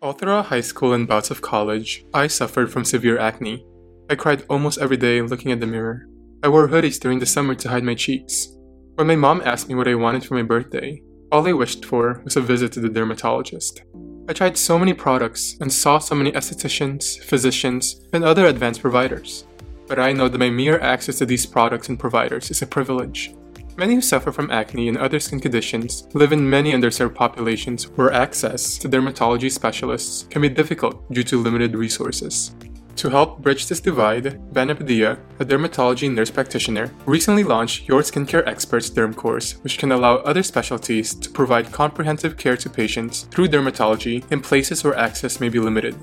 All 0.00 0.12
throughout 0.12 0.46
high 0.46 0.60
school 0.60 0.92
and 0.92 1.08
bouts 1.08 1.30
of 1.30 1.40
college 1.40 2.04
i 2.12 2.26
suffered 2.26 2.72
from 2.72 2.84
severe 2.84 3.18
acne. 3.18 3.66
I 4.10 4.14
cried 4.16 4.44
almost 4.50 4.78
every 4.78 4.98
day 4.98 5.22
looking 5.22 5.50
at 5.50 5.60
the 5.60 5.66
mirror. 5.66 6.06
I 6.42 6.48
wore 6.48 6.68
hoodies 6.68 7.00
during 7.00 7.20
the 7.20 7.26
summer 7.26 7.54
to 7.54 7.68
hide 7.70 7.84
my 7.84 7.94
cheeks 7.94 8.53
when 8.94 9.08
my 9.08 9.16
mom 9.16 9.42
asked 9.44 9.68
me 9.68 9.74
what 9.74 9.88
I 9.88 9.96
wanted 9.96 10.24
for 10.24 10.34
my 10.34 10.42
birthday, 10.42 11.02
all 11.32 11.46
I 11.48 11.52
wished 11.52 11.84
for 11.84 12.20
was 12.24 12.36
a 12.36 12.40
visit 12.40 12.70
to 12.72 12.80
the 12.80 12.88
dermatologist. 12.88 13.82
I 14.28 14.32
tried 14.32 14.56
so 14.56 14.78
many 14.78 14.94
products 14.94 15.56
and 15.60 15.72
saw 15.72 15.98
so 15.98 16.14
many 16.14 16.30
estheticians, 16.30 17.18
physicians, 17.18 18.06
and 18.12 18.22
other 18.22 18.46
advanced 18.46 18.80
providers. 18.80 19.46
But 19.88 19.98
I 19.98 20.12
know 20.12 20.28
that 20.28 20.38
my 20.38 20.48
mere 20.48 20.78
access 20.78 21.18
to 21.18 21.26
these 21.26 21.44
products 21.44 21.88
and 21.88 21.98
providers 21.98 22.52
is 22.52 22.62
a 22.62 22.66
privilege. 22.66 23.34
Many 23.76 23.96
who 23.96 24.00
suffer 24.00 24.30
from 24.30 24.52
acne 24.52 24.88
and 24.88 24.96
other 24.96 25.18
skin 25.18 25.40
conditions 25.40 26.06
live 26.14 26.32
in 26.32 26.48
many 26.48 26.72
underserved 26.72 27.16
populations 27.16 27.88
where 27.96 28.12
access 28.12 28.78
to 28.78 28.88
dermatology 28.88 29.50
specialists 29.50 30.28
can 30.30 30.40
be 30.40 30.48
difficult 30.48 31.12
due 31.12 31.24
to 31.24 31.42
limited 31.42 31.74
resources. 31.74 32.54
To 32.96 33.10
help 33.10 33.40
bridge 33.40 33.66
this 33.66 33.80
divide, 33.80 34.40
Vanna 34.52 34.74
Padilla, 34.74 35.18
a 35.40 35.44
dermatology 35.44 36.10
nurse 36.10 36.30
practitioner, 36.30 36.90
recently 37.06 37.42
launched 37.42 37.88
Your 37.88 38.02
Skincare 38.02 38.46
Experts 38.46 38.88
Derm 38.88 39.14
course, 39.14 39.52
which 39.64 39.78
can 39.78 39.92
allow 39.92 40.16
other 40.16 40.42
specialties 40.42 41.14
to 41.14 41.30
provide 41.30 41.72
comprehensive 41.72 42.36
care 42.36 42.56
to 42.56 42.70
patients 42.70 43.22
through 43.30 43.48
dermatology 43.48 44.24
in 44.30 44.40
places 44.40 44.84
where 44.84 44.96
access 44.96 45.40
may 45.40 45.48
be 45.48 45.58
limited. 45.58 45.96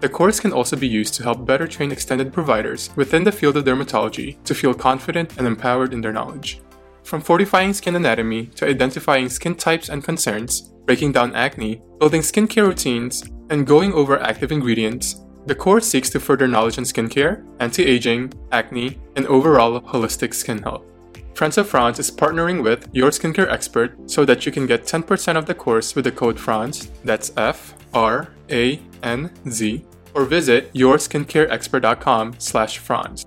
The 0.00 0.08
course 0.08 0.38
can 0.38 0.52
also 0.52 0.76
be 0.76 0.86
used 0.86 1.14
to 1.14 1.24
help 1.24 1.44
better 1.44 1.66
train 1.66 1.90
extended 1.90 2.32
providers 2.32 2.90
within 2.94 3.24
the 3.24 3.32
field 3.32 3.56
of 3.56 3.64
dermatology 3.64 4.42
to 4.44 4.54
feel 4.54 4.72
confident 4.72 5.36
and 5.38 5.46
empowered 5.46 5.92
in 5.92 6.00
their 6.00 6.12
knowledge. 6.12 6.60
From 7.02 7.20
fortifying 7.20 7.72
skin 7.72 7.96
anatomy 7.96 8.46
to 8.56 8.66
identifying 8.66 9.28
skin 9.28 9.56
types 9.56 9.88
and 9.88 10.04
concerns, 10.04 10.72
breaking 10.86 11.12
down 11.12 11.34
acne, 11.34 11.82
building 11.98 12.22
skincare 12.22 12.68
routines, 12.68 13.24
and 13.50 13.66
going 13.66 13.92
over 13.92 14.20
active 14.20 14.52
ingredients, 14.52 15.24
the 15.48 15.54
course 15.54 15.86
seeks 15.86 16.10
to 16.10 16.20
further 16.20 16.46
knowledge 16.46 16.78
in 16.78 16.84
skincare, 16.84 17.44
anti 17.58 17.84
aging, 17.84 18.32
acne, 18.52 18.98
and 19.16 19.26
overall 19.26 19.80
holistic 19.80 20.34
skin 20.34 20.62
health. 20.62 20.84
Friends 21.34 21.56
of 21.56 21.68
Franz 21.68 21.98
is 21.98 22.10
partnering 22.10 22.62
with 22.62 22.88
your 22.92 23.10
skincare 23.10 23.50
expert 23.50 23.96
so 24.10 24.24
that 24.24 24.44
you 24.44 24.52
can 24.52 24.66
get 24.66 24.84
10% 24.84 25.36
of 25.36 25.46
the 25.46 25.54
course 25.54 25.94
with 25.94 26.04
the 26.04 26.12
code 26.12 26.36
FRANZ, 26.36 26.90
that's 27.04 27.32
F 27.36 27.74
R 27.94 28.28
A 28.50 28.80
N 29.02 29.30
Z, 29.48 29.84
or 30.14 30.24
visit 30.24 30.72
yourskincareexpert.com 30.74 32.34
slash 32.38 32.78
Franz. 32.78 33.24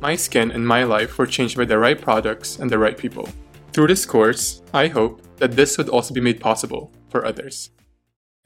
My 0.00 0.14
skin 0.14 0.50
and 0.50 0.66
my 0.66 0.84
life 0.84 1.16
were 1.16 1.26
changed 1.26 1.56
by 1.56 1.64
the 1.64 1.78
right 1.78 2.00
products 2.00 2.58
and 2.58 2.70
the 2.70 2.78
right 2.78 2.98
people. 2.98 3.28
Through 3.72 3.88
this 3.88 4.04
course, 4.04 4.62
I 4.72 4.88
hope 4.88 5.22
that 5.38 5.52
this 5.52 5.78
would 5.78 5.88
also 5.88 6.14
be 6.14 6.20
made 6.20 6.40
possible 6.40 6.92
for 7.08 7.24
others. 7.24 7.70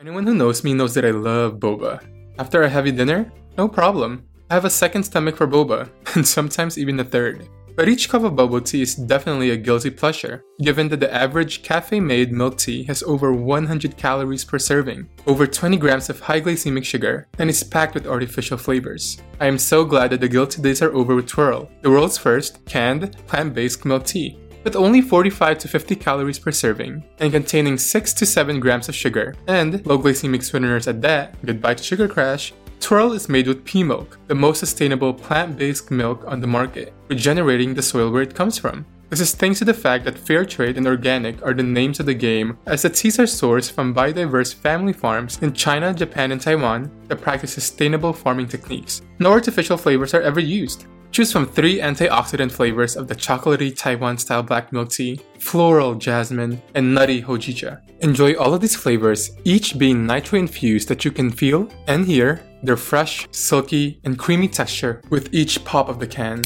Anyone 0.00 0.26
who 0.26 0.34
knows 0.34 0.62
me 0.62 0.74
knows 0.74 0.94
that 0.94 1.04
I 1.04 1.10
love 1.10 1.58
boba. 1.58 2.00
After 2.38 2.62
a 2.62 2.68
heavy 2.68 2.92
dinner? 2.92 3.32
No 3.56 3.66
problem. 3.66 4.24
I 4.48 4.54
have 4.54 4.64
a 4.64 4.70
second 4.70 5.02
stomach 5.02 5.36
for 5.36 5.48
boba, 5.48 5.90
and 6.14 6.26
sometimes 6.26 6.78
even 6.78 7.00
a 7.00 7.04
third. 7.04 7.48
But 7.74 7.88
each 7.88 8.08
cup 8.08 8.22
of 8.22 8.34
bubble 8.34 8.60
tea 8.60 8.82
is 8.82 8.94
definitely 8.94 9.50
a 9.50 9.56
guilty 9.56 9.90
pleasure, 9.90 10.44
given 10.60 10.88
that 10.88 11.00
the 11.00 11.12
average 11.14 11.62
cafe 11.62 12.00
made 12.00 12.32
milk 12.32 12.58
tea 12.58 12.84
has 12.84 13.02
over 13.04 13.32
100 13.32 13.96
calories 13.96 14.44
per 14.44 14.58
serving, 14.58 15.08
over 15.26 15.46
20 15.46 15.76
grams 15.76 16.10
of 16.10 16.18
high 16.18 16.40
glycemic 16.40 16.84
sugar, 16.84 17.28
and 17.38 17.50
is 17.50 17.62
packed 17.62 17.94
with 17.94 18.06
artificial 18.06 18.56
flavors. 18.56 19.18
I 19.40 19.46
am 19.46 19.58
so 19.58 19.84
glad 19.84 20.10
that 20.10 20.20
the 20.20 20.28
guilty 20.28 20.62
days 20.62 20.82
are 20.82 20.94
over 20.94 21.14
with 21.14 21.26
Twirl, 21.26 21.68
the 21.82 21.90
world's 21.90 22.18
first 22.18 22.64
canned, 22.66 23.16
plant 23.26 23.54
based 23.54 23.84
milk 23.84 24.06
tea. 24.06 24.38
With 24.68 24.76
only 24.76 25.00
45 25.00 25.60
to 25.60 25.66
50 25.66 25.96
calories 25.96 26.38
per 26.38 26.52
serving, 26.52 27.02
and 27.20 27.32
containing 27.32 27.78
6 27.78 28.12
to 28.12 28.26
7 28.26 28.60
grams 28.60 28.90
of 28.90 28.94
sugar, 28.94 29.34
and 29.46 29.80
low 29.86 29.98
glycemic 29.98 30.42
sweeteners 30.42 30.86
at 30.86 31.00
that, 31.00 31.34
goodbye 31.42 31.72
to 31.72 31.82
sugar 31.82 32.06
crash, 32.06 32.52
Twirl 32.78 33.14
is 33.14 33.30
made 33.30 33.46
with 33.48 33.64
pea 33.64 33.82
milk, 33.82 34.18
the 34.26 34.34
most 34.34 34.58
sustainable 34.58 35.14
plant 35.14 35.56
based 35.56 35.90
milk 35.90 36.22
on 36.26 36.42
the 36.42 36.46
market, 36.46 36.92
regenerating 37.08 37.72
the 37.72 37.82
soil 37.82 38.10
where 38.10 38.20
it 38.20 38.34
comes 38.34 38.58
from. 38.58 38.84
This 39.08 39.20
is 39.22 39.34
thanks 39.34 39.58
to 39.60 39.64
the 39.64 39.72
fact 39.72 40.04
that 40.04 40.18
fair 40.18 40.44
trade 40.44 40.76
and 40.76 40.86
organic 40.86 41.42
are 41.42 41.54
the 41.54 41.62
names 41.62 41.98
of 41.98 42.04
the 42.04 42.12
game, 42.12 42.58
as 42.66 42.82
the 42.82 42.90
teas 42.90 43.18
are 43.18 43.22
sourced 43.22 43.72
from 43.72 43.94
biodiverse 43.94 44.54
family 44.54 44.92
farms 44.92 45.38
in 45.40 45.54
China, 45.54 45.94
Japan, 45.94 46.30
and 46.30 46.42
Taiwan 46.42 46.90
that 47.06 47.22
practice 47.22 47.54
sustainable 47.54 48.12
farming 48.12 48.48
techniques. 48.48 49.00
No 49.18 49.30
artificial 49.32 49.78
flavors 49.78 50.12
are 50.12 50.20
ever 50.20 50.40
used. 50.40 50.84
Choose 51.10 51.32
from 51.32 51.46
three 51.46 51.78
antioxidant 51.78 52.52
flavors 52.52 52.96
of 52.96 53.08
the 53.08 53.14
chocolatey 53.14 53.76
Taiwan 53.76 54.18
style 54.18 54.42
black 54.42 54.72
milk 54.72 54.90
tea, 54.90 55.20
floral 55.38 55.94
jasmine, 55.94 56.60
and 56.74 56.94
nutty 56.94 57.22
hojicha. 57.22 57.80
Enjoy 58.00 58.34
all 58.34 58.54
of 58.54 58.60
these 58.60 58.76
flavors, 58.76 59.30
each 59.44 59.78
being 59.78 60.06
nitro 60.06 60.38
infused 60.38 60.88
that 60.88 61.04
you 61.04 61.10
can 61.10 61.30
feel 61.30 61.68
and 61.88 62.06
hear 62.06 62.42
their 62.62 62.76
fresh, 62.76 63.26
silky, 63.32 64.00
and 64.04 64.18
creamy 64.18 64.48
texture 64.48 65.02
with 65.10 65.32
each 65.32 65.64
pop 65.64 65.88
of 65.88 65.98
the 65.98 66.06
can. 66.06 66.42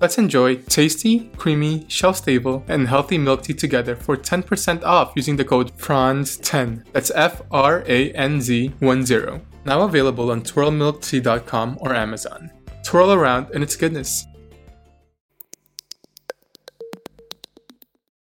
Let's 0.00 0.18
enjoy 0.18 0.56
tasty, 0.56 1.30
creamy, 1.38 1.86
shelf 1.88 2.18
stable, 2.18 2.62
and 2.68 2.86
healthy 2.86 3.16
milk 3.16 3.42
tea 3.42 3.54
together 3.54 3.96
for 3.96 4.16
10% 4.16 4.84
off 4.84 5.12
using 5.16 5.36
the 5.36 5.44
code 5.44 5.76
FRANZ10. 5.78 6.84
That's 6.92 7.10
F 7.14 7.42
R 7.50 7.82
A 7.86 8.12
N 8.12 8.40
Z 8.40 8.72
10. 8.80 9.42
Now 9.64 9.82
available 9.82 10.30
on 10.30 10.42
twirlmilktea.com 10.42 11.78
or 11.80 11.94
Amazon. 11.94 12.50
Twirl 12.86 13.12
around 13.12 13.50
in 13.50 13.64
its 13.64 13.74
goodness. 13.74 14.24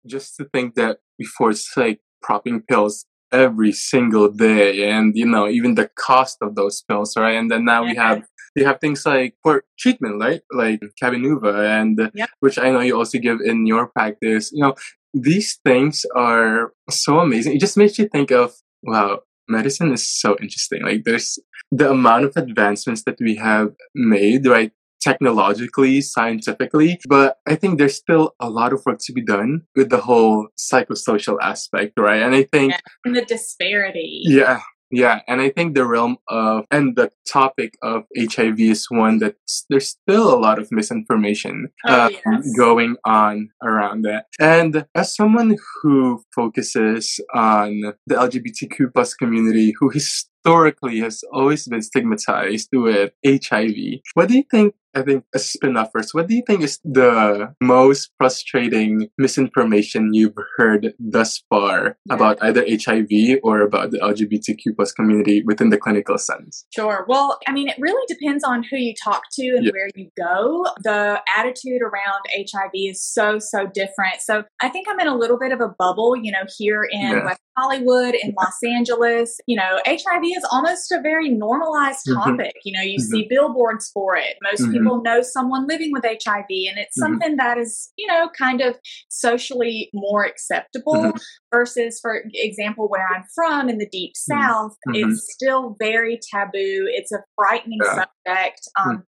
Just 0.07 0.37
to 0.37 0.45
think 0.45 0.77
that 0.77 0.99
before 1.19 1.51
it's 1.51 1.77
like 1.77 1.99
propping 2.23 2.63
pills 2.63 3.05
every 3.33 3.73
single 3.73 4.29
day 4.29 4.89
and 4.89 5.17
you 5.17 5.27
know 5.27 5.49
even 5.49 5.75
the 5.75 5.89
cost 5.99 6.37
of 6.43 6.55
those 6.55 6.83
pills 6.83 7.17
right 7.17 7.35
and 7.35 7.51
then 7.51 7.65
now 7.65 7.83
we 7.83 7.95
have 7.97 8.23
you 8.55 8.65
have 8.67 8.79
things 8.81 9.05
like 9.07 9.35
for 9.43 9.65
treatment, 9.79 10.21
right? 10.21 10.43
Like 10.53 10.81
Cabenuva, 11.03 11.81
and 11.81 12.11
Yep. 12.15 12.29
which 12.41 12.59
I 12.59 12.71
know 12.71 12.81
you 12.81 12.97
also 12.97 13.19
give 13.19 13.41
in 13.41 13.67
your 13.67 13.87
practice. 13.89 14.53
You 14.53 14.63
know, 14.63 14.75
these 15.15 15.59
things 15.65 16.05
are 16.15 16.73
so 16.91 17.19
amazing. 17.21 17.55
It 17.57 17.61
just 17.61 17.77
makes 17.77 17.99
you 17.99 18.09
think 18.09 18.31
of 18.31 18.53
wow, 18.83 19.21
medicine 19.53 19.93
is 19.93 20.09
so 20.09 20.37
interesting. 20.41 20.83
Like 20.83 21.05
there's 21.05 21.39
the 21.71 21.91
amount 21.91 22.25
of 22.25 22.37
advancements 22.37 23.05
that 23.05 23.19
we 23.21 23.37
have 23.37 23.69
made, 23.95 24.47
right? 24.47 24.73
Technologically, 25.01 26.01
scientifically, 26.01 27.01
but 27.09 27.39
I 27.47 27.57
think 27.57 27.79
there's 27.79 27.97
still 27.97 28.35
a 28.39 28.49
lot 28.49 28.73
of 28.73 28.83
work 28.87 28.99
to 29.07 29.13
be 29.13 29.25
done 29.25 29.63
with 29.75 29.91
the 29.91 29.99
whole 29.99 30.47
psychosocial 30.57 31.39
aspect, 31.43 31.95
right? 31.99 32.23
And 32.23 32.35
I 32.37 32.45
think. 32.45 32.75
And 33.05 33.17
the 33.17 33.25
disparity. 33.25 34.21
yeah, 34.25 34.61
yeah, 34.93 35.21
and 35.27 35.41
I 35.41 35.49
think 35.51 35.75
the 35.75 35.87
realm 35.87 36.19
of 36.29 36.65
and 36.71 36.95
the 36.97 37.11
topic 37.31 37.77
of 37.83 38.05
HIV 38.17 38.61
is 38.61 38.87
one 38.91 39.19
that 39.19 39.37
there's 39.69 39.89
still 39.89 40.33
a 40.33 40.39
lot 40.39 40.59
of 40.59 40.69
misinformation 40.71 41.69
Oh, 41.87 41.93
uh, 42.07 42.09
yes. 42.11 42.53
going 42.57 42.97
on 43.05 43.49
around 43.63 44.03
that. 44.03 44.27
And 44.39 44.85
as 44.95 45.15
someone 45.17 45.57
who 45.83 46.23
focuses 46.35 47.19
on 47.35 47.81
the 48.07 48.15
LGBTQ 48.15 48.93
plus 48.95 49.15
community, 49.15 49.75
who 49.79 49.89
historically 49.91 51.01
has 51.01 51.23
always 51.33 51.67
been 51.67 51.83
stigmatized 51.83 52.69
with 52.73 53.13
HIV, 53.27 54.01
what 54.15 54.29
do 54.29 54.37
you 54.37 54.45
think? 54.51 54.75
I 54.95 55.03
think 55.03 55.25
a 55.35 55.39
spin-off 55.39 55.89
first, 55.93 56.13
what 56.15 56.27
do 56.29 56.35
you 56.35 56.43
think 56.47 56.63
is 56.63 56.79
the 56.85 57.55
most 57.63 58.11
frustrating 58.19 59.09
misinformation 59.19 60.13
you've 60.13 60.37
heard 60.57 60.93
thus 60.99 61.43
far 61.49 61.97
Yeah. 62.07 62.15
about 62.15 62.43
either 62.43 62.65
HIV 62.69 63.41
or 63.43 63.61
about 63.63 63.91
the 63.91 63.99
LGBTQ 64.01 64.75
plus 64.77 64.93
community 64.93 65.43
within 65.47 65.71
the 65.71 65.79
clinical 65.79 66.19
sense? 66.19 66.67
Sure. 66.75 67.05
Well, 67.09 67.39
I 67.49 67.53
mean, 67.53 67.69
it 67.69 67.77
really 67.79 68.05
depends 68.07 68.45
on 68.45 68.63
who 68.71 68.77
you 68.77 68.95
talk 69.03 69.23
to 69.33 69.47
and 69.57 69.65
Yeah. 69.67 69.73
where 69.73 69.89
you 69.95 70.11
go. 70.17 70.67
The 70.85 71.21
attitude 71.37 71.81
around 71.83 72.23
HIV 72.37 72.71
is 72.91 73.03
so, 73.03 73.39
so 73.39 73.67
different. 73.67 74.21
So 74.21 74.45
I 74.61 74.69
think 74.69 74.87
I'm 74.91 75.01
in 75.01 75.09
a 75.09 75.17
little 75.17 75.39
bit 75.39 75.53
of 75.53 75.61
a 75.61 75.69
bubble, 75.79 76.17
you 76.17 76.33
know, 76.33 76.45
here 76.59 76.85
in 76.91 77.01
Yeah. 77.13 77.25
West 77.25 77.41
Hollywood, 77.57 78.15
in 78.23 78.35
Los 78.39 78.59
Angeles. 78.65 79.39
You 79.47 79.57
know, 79.57 79.81
HIV 79.87 80.25
is 80.25 80.45
almost 80.51 80.91
a 80.93 81.01
very 81.01 81.29
normalized 81.29 82.07
Mhm. 82.09 82.15
topic. 82.25 82.55
You 82.65 82.73
know, 82.73 82.83
you 82.83 82.99
Mhm. 82.99 83.03
see 83.03 83.27
billboards 83.29 83.91
for 83.93 84.17
it. 84.17 84.37
Most 84.43 84.63
Mhm. 84.63 84.73
people 84.73 85.03
know 85.03 85.21
someone 85.23 85.67
living 85.67 85.93
with 85.93 86.05
HIV, 86.05 86.67
and 86.69 86.79
it's 86.79 86.97
Mhm. 86.99 87.03
something 87.03 87.37
that 87.37 87.59
is, 87.59 87.93
you 87.97 88.07
know, 88.07 88.31
kind 88.37 88.61
of 88.61 88.79
socially 89.09 89.91
more 89.93 90.25
acceptable 90.25 91.13
Mhm. 91.13 91.21
versus 91.53 92.01
for 92.01 92.25
example 92.35 92.89
where 92.89 93.07
i'm 93.15 93.25
from 93.35 93.69
in 93.69 93.79
the 93.79 93.89
deep 93.91 94.13
south 94.17 94.75
it's 94.95 95.33
still 95.33 95.77
very 95.79 96.19
taboo 96.33 96.87
it's 96.89 97.13
a 97.13 97.23
frightening 97.37 97.79
Yeah. 97.85 98.05
subject 98.27 98.61
um, 98.79 99.05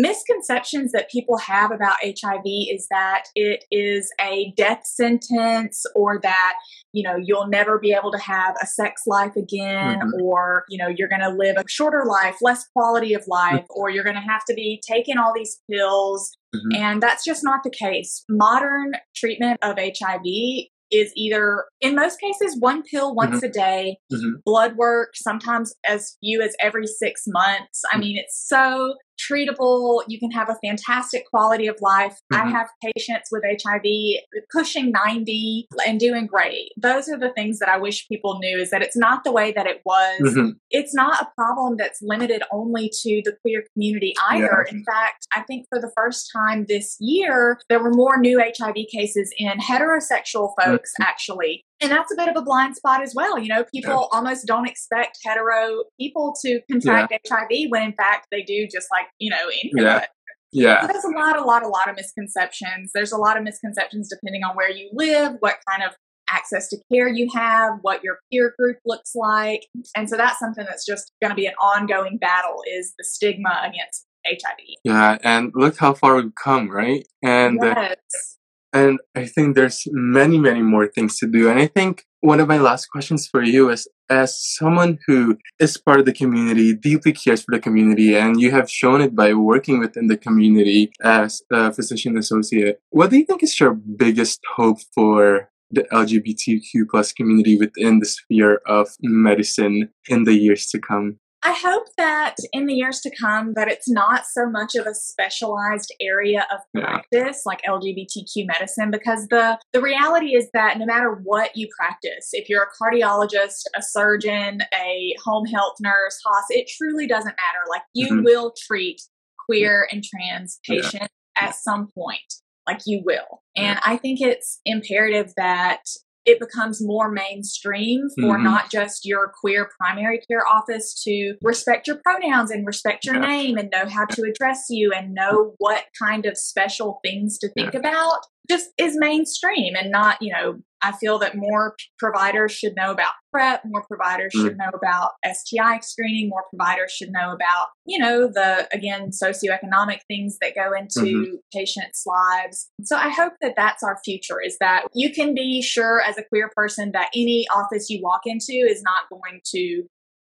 misconceptions 0.00 0.92
that 0.92 1.10
people 1.10 1.38
have 1.38 1.70
about 1.70 1.96
hiv 2.02 2.42
is 2.44 2.86
that 2.90 3.24
it 3.34 3.64
is 3.70 4.10
a 4.20 4.52
death 4.56 4.82
sentence 4.84 5.84
or 5.94 6.18
that 6.22 6.54
you 6.92 7.02
know 7.02 7.16
you'll 7.22 7.48
never 7.48 7.78
be 7.78 7.92
able 7.92 8.10
to 8.12 8.18
have 8.18 8.54
a 8.62 8.66
sex 8.66 9.02
life 9.06 9.36
again 9.36 10.00
Mhm. 10.00 10.22
or 10.22 10.64
you 10.68 10.78
know 10.78 10.88
you're 10.88 11.08
going 11.08 11.20
to 11.22 11.30
live 11.30 11.56
a 11.56 11.64
shorter 11.68 12.04
life 12.06 12.36
less 12.40 12.66
quality 12.74 13.14
of 13.14 13.24
life 13.26 13.64
or 13.70 13.90
you're 13.90 14.04
going 14.04 14.16
to 14.16 14.20
have 14.22 14.44
to 14.48 14.54
be 14.54 14.80
taking 14.86 15.18
all 15.18 15.32
these 15.34 15.60
pills 15.70 16.36
Mhm. 16.54 16.76
and 16.78 17.02
that's 17.02 17.24
just 17.24 17.44
not 17.44 17.60
the 17.62 17.70
case. 17.70 18.24
Modern 18.30 18.92
treatment 19.14 19.58
of 19.62 19.76
HIV 19.78 20.70
is 20.90 21.12
either, 21.14 21.66
in 21.82 21.94
most 21.94 22.18
cases, 22.18 22.56
one 22.58 22.82
pill 22.82 23.14
once 23.14 23.42
a 23.42 23.48
day, 23.50 23.98
Mhm. 24.10 24.42
blood 24.46 24.76
work, 24.78 25.10
sometimes 25.14 25.74
as 25.86 26.16
few 26.20 26.40
as 26.40 26.56
every 26.60 26.86
six 26.86 27.24
months. 27.26 27.82
I 27.92 27.96
Mhm. 27.96 28.00
mean, 28.00 28.16
it's 28.16 28.42
so 28.48 28.94
treatable. 29.18 30.02
You 30.08 30.18
can 30.18 30.30
have 30.30 30.48
a 30.48 30.56
fantastic 30.64 31.28
quality 31.30 31.66
of 31.66 31.76
life. 31.80 32.18
I 32.32 32.42
Mhm. 32.42 32.52
have 32.52 32.68
patients 32.82 33.28
with 33.30 33.44
HIV 33.44 34.20
pushing 34.52 34.90
90 34.90 35.66
and 35.86 35.98
doing 35.98 36.26
great. 36.26 36.72
Those 36.76 37.08
are 37.08 37.18
the 37.18 37.32
things 37.32 37.58
that 37.58 37.68
I 37.68 37.78
wish 37.78 38.08
people 38.08 38.38
knew 38.38 38.58
is 38.58 38.70
that 38.70 38.82
it's 38.82 38.96
not 38.96 39.24
the 39.24 39.32
way 39.32 39.52
that 39.52 39.66
it 39.66 39.80
was 39.84 40.20
Mhm. 40.20 40.52
it's 40.70 40.94
not 40.94 41.20
a 41.22 41.28
problem 41.36 41.76
that's 41.76 42.00
limited 42.02 42.42
only 42.52 42.90
to 43.02 43.22
the 43.24 43.36
queer 43.42 43.64
community 43.74 44.14
either. 44.30 44.62
In 44.70 44.84
fact, 44.84 45.26
I 45.34 45.42
think 45.42 45.66
for 45.68 45.80
the 45.80 45.90
first 45.96 46.30
time 46.34 46.66
this 46.68 46.96
year, 47.00 47.58
there 47.68 47.82
were 47.82 47.90
more 47.92 48.18
new 48.18 48.40
HIV 48.40 48.86
cases 48.92 49.32
in 49.38 49.58
heterosexual 49.58 50.52
folks, 50.62 50.92
actually. 51.00 51.64
And 51.80 51.92
that's 51.92 52.12
a 52.12 52.16
bit 52.16 52.28
of 52.28 52.36
a 52.36 52.42
blind 52.42 52.76
spot 52.76 53.02
as 53.02 53.14
well. 53.14 53.38
You 53.38 53.48
know, 53.48 53.64
people 53.72 54.08
almost 54.12 54.46
don't 54.46 54.66
expect 54.66 55.18
hetero 55.24 55.84
people 55.98 56.34
to 56.44 56.60
contract 56.70 57.12
HIV 57.28 57.68
when 57.68 57.82
in 57.82 57.92
fact 57.92 58.26
they 58.32 58.42
do, 58.42 58.66
just 58.66 58.88
like, 58.90 59.06
you 59.18 59.30
know, 59.30 59.48
any 59.48 59.70
of 59.74 59.84
Yeah. 59.84 60.06
Yeah. 60.50 60.80
So 60.80 60.86
there's 60.86 61.04
a 61.04 61.10
lot, 61.10 61.38
a 61.38 61.44
lot, 61.44 61.62
a 61.62 61.68
lot 61.68 61.88
of 61.90 61.96
misconceptions. 61.96 62.90
There's 62.94 63.12
a 63.12 63.18
lot 63.18 63.36
of 63.36 63.42
misconceptions 63.42 64.08
depending 64.08 64.44
on 64.44 64.56
where 64.56 64.70
you 64.70 64.88
live, 64.94 65.34
what 65.40 65.58
kind 65.68 65.82
of 65.82 65.94
access 66.30 66.68
to 66.68 66.78
care 66.92 67.08
you 67.08 67.28
have, 67.34 67.74
what 67.82 68.02
your 68.02 68.18
peer 68.30 68.54
group 68.58 68.78
looks 68.86 69.14
like. 69.14 69.66
And 69.96 70.08
so 70.08 70.16
that's 70.16 70.38
something 70.38 70.64
that's 70.64 70.86
just 70.86 71.12
going 71.22 71.30
to 71.30 71.36
be 71.36 71.46
an 71.46 71.54
ongoing 71.54 72.18
battle 72.18 72.62
is 72.70 72.94
the 72.98 73.04
stigma 73.04 73.60
against 73.62 74.06
HIV. 74.26 74.58
Yeah, 74.84 75.18
and 75.22 75.52
look 75.54 75.76
how 75.78 75.94
far 75.94 76.16
we've 76.16 76.34
come, 76.34 76.70
right? 76.70 77.06
And 77.22 77.62
uh, 77.62 77.74
yes. 77.76 78.37
And 78.72 78.98
I 79.14 79.26
think 79.26 79.54
there's 79.54 79.84
many, 79.90 80.38
many 80.38 80.62
more 80.62 80.86
things 80.86 81.18
to 81.18 81.26
do. 81.26 81.48
And 81.48 81.58
I 81.58 81.66
think 81.66 82.04
one 82.20 82.40
of 82.40 82.48
my 82.48 82.58
last 82.58 82.86
questions 82.86 83.26
for 83.26 83.42
you 83.42 83.70
is 83.70 83.88
as 84.10 84.38
someone 84.56 84.98
who 85.06 85.38
is 85.58 85.78
part 85.78 86.00
of 86.00 86.06
the 86.06 86.12
community, 86.12 86.74
deeply 86.74 87.12
cares 87.12 87.42
for 87.42 87.54
the 87.54 87.60
community, 87.60 88.16
and 88.16 88.40
you 88.40 88.50
have 88.50 88.70
shown 88.70 89.00
it 89.00 89.14
by 89.14 89.32
working 89.34 89.78
within 89.78 90.08
the 90.08 90.16
community 90.16 90.90
as 91.02 91.42
a 91.52 91.72
physician 91.72 92.16
associate, 92.16 92.80
what 92.90 93.10
do 93.10 93.18
you 93.18 93.24
think 93.24 93.42
is 93.42 93.58
your 93.58 93.74
biggest 93.74 94.40
hope 94.56 94.78
for 94.94 95.50
the 95.70 95.82
LGBTQ 95.92 96.88
plus 96.90 97.12
community 97.12 97.58
within 97.58 98.00
the 98.00 98.06
sphere 98.06 98.60
of 98.66 98.88
medicine 99.00 99.90
in 100.08 100.24
the 100.24 100.34
years 100.34 100.66
to 100.68 100.78
come? 100.78 101.18
I 101.44 101.52
hope 101.52 101.86
that 101.96 102.34
in 102.52 102.66
the 102.66 102.74
years 102.74 103.00
to 103.00 103.14
come 103.16 103.54
that 103.54 103.68
it's 103.68 103.88
not 103.88 104.24
so 104.26 104.50
much 104.50 104.74
of 104.74 104.86
a 104.86 104.94
specialized 104.94 105.94
area 106.00 106.46
of 106.52 106.60
Yeah. 106.74 106.80
practice 106.82 107.42
like 107.46 107.62
LGBTQ 107.64 108.46
medicine 108.46 108.90
because 108.90 109.28
the 109.28 109.58
the 109.72 109.80
reality 109.80 110.34
is 110.36 110.48
that 110.52 110.78
no 110.78 110.84
matter 110.86 111.20
what 111.22 111.56
you 111.56 111.68
practice, 111.78 112.30
if 112.32 112.48
you're 112.48 112.64
a 112.64 112.82
cardiologist, 112.82 113.62
a 113.76 113.82
surgeon, 113.82 114.62
a 114.74 115.14
home 115.24 115.46
health 115.46 115.76
nurse, 115.80 116.18
hos, 116.24 116.44
it 116.50 116.68
truly 116.76 117.06
doesn't 117.06 117.36
matter. 117.36 117.64
Like 117.70 117.82
you 117.94 118.08
Mhm. 118.08 118.24
will 118.24 118.52
treat 118.66 119.00
queer 119.46 119.88
and 119.92 120.02
trans 120.04 120.58
Yeah. 120.68 120.80
patients 120.82 121.14
at 121.36 121.54
some 121.54 121.88
point. 121.94 122.34
Like 122.66 122.80
you 122.84 123.02
will. 123.04 123.42
And 123.56 123.78
I 123.82 123.96
think 123.96 124.20
it's 124.20 124.60
imperative 124.66 125.32
that 125.36 125.80
it 126.28 126.38
becomes 126.38 126.84
more 126.84 127.10
mainstream 127.10 128.08
for 128.20 128.36
Mhm. 128.38 128.42
not 128.42 128.70
just 128.70 129.06
your 129.06 129.32
queer 129.40 129.70
primary 129.78 130.20
care 130.30 130.46
office 130.46 130.92
to 131.04 131.36
respect 131.42 131.86
your 131.86 131.98
pronouns 132.04 132.50
and 132.50 132.66
respect 132.66 133.04
your 133.06 133.14
Yeah. 133.16 133.26
name 133.26 133.56
and 133.56 133.70
know 133.70 133.86
how 133.86 134.04
to 134.04 134.22
address 134.22 134.66
you 134.68 134.92
and 134.92 135.14
know 135.14 135.54
what 135.58 135.84
kind 135.98 136.26
of 136.26 136.36
special 136.36 137.00
things 137.04 137.38
to 137.38 137.48
think 137.48 137.74
about 137.74 138.20
just 138.50 138.70
is 138.78 138.96
mainstream 138.96 139.74
and 139.74 139.90
not, 139.90 140.16
you 140.20 140.32
know, 140.32 140.58
I 140.80 140.92
feel 140.92 141.18
that 141.18 141.34
more 141.36 141.74
providers 141.98 142.52
should 142.52 142.74
know 142.76 142.92
about 142.92 143.12
PrEP, 143.32 143.62
more 143.66 143.84
providers 143.88 144.32
Mm. 144.34 144.42
should 144.44 144.56
know 144.56 144.70
about 144.72 145.10
STI 145.24 145.80
screening, 145.80 146.28
more 146.28 146.44
providers 146.50 146.92
should 146.92 147.10
know 147.10 147.32
about, 147.32 147.68
you 147.84 147.98
know, 147.98 148.28
the, 148.32 148.68
again, 148.72 149.10
socioeconomic 149.10 149.98
things 150.08 150.38
that 150.40 150.54
go 150.54 150.72
into 150.72 151.00
Mm-hmm. 151.00 151.34
patients' 151.52 152.04
lives. 152.06 152.70
So 152.84 152.96
I 152.96 153.08
hope 153.10 153.32
that 153.42 153.54
that's 153.56 153.82
our 153.82 153.98
future 154.04 154.40
is 154.40 154.56
that 154.60 154.84
you 154.94 155.12
can 155.12 155.34
be 155.34 155.60
sure 155.62 156.00
as 156.00 156.16
a 156.16 156.22
queer 156.22 156.50
person 156.56 156.92
that 156.92 157.08
any 157.14 157.46
office 157.54 157.90
you 157.90 158.00
walk 158.02 158.20
into 158.24 158.52
is 158.52 158.82
not 158.82 159.08
going 159.10 159.40
to, 159.54 159.58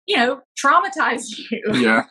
you 0.06 0.16
know, 0.16 0.40
traumatize 0.58 1.26
you. 1.50 1.62
Yeah. 1.74 2.04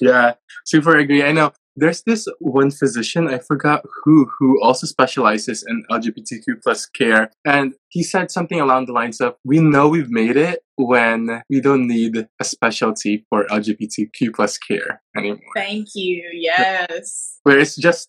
yeah, 0.00 0.34
super 0.66 0.96
agree. 0.98 1.22
I 1.24 1.32
know 1.32 1.52
there's 1.76 2.02
this 2.02 2.26
one 2.40 2.70
physician 2.70 3.28
I 3.28 3.38
forgot 3.38 3.82
who 4.04 4.26
who 4.38 4.62
also 4.62 4.86
specializes 4.86 5.64
in 5.68 5.84
LGBTQ 5.90 6.62
plus 6.62 6.86
care, 6.86 7.30
and 7.44 7.74
he 7.88 8.02
said 8.02 8.30
something 8.30 8.60
along 8.60 8.86
the 8.86 8.92
lines 8.92 9.20
of, 9.20 9.36
"We 9.44 9.58
know 9.60 9.88
we've 9.88 10.10
made 10.10 10.36
it 10.36 10.60
when 10.76 11.42
we 11.50 11.60
don't 11.60 11.86
need 11.86 12.26
a 12.40 12.44
specialty 12.44 13.24
for 13.28 13.46
LGBTQ 13.50 14.34
plus 14.34 14.58
care 14.58 15.02
anymore, 15.16 15.40
Thank 15.54 15.88
you. 15.94 16.22
Yes. 16.32 17.38
where 17.42 17.58
it's 17.58 17.76
just." 17.76 18.08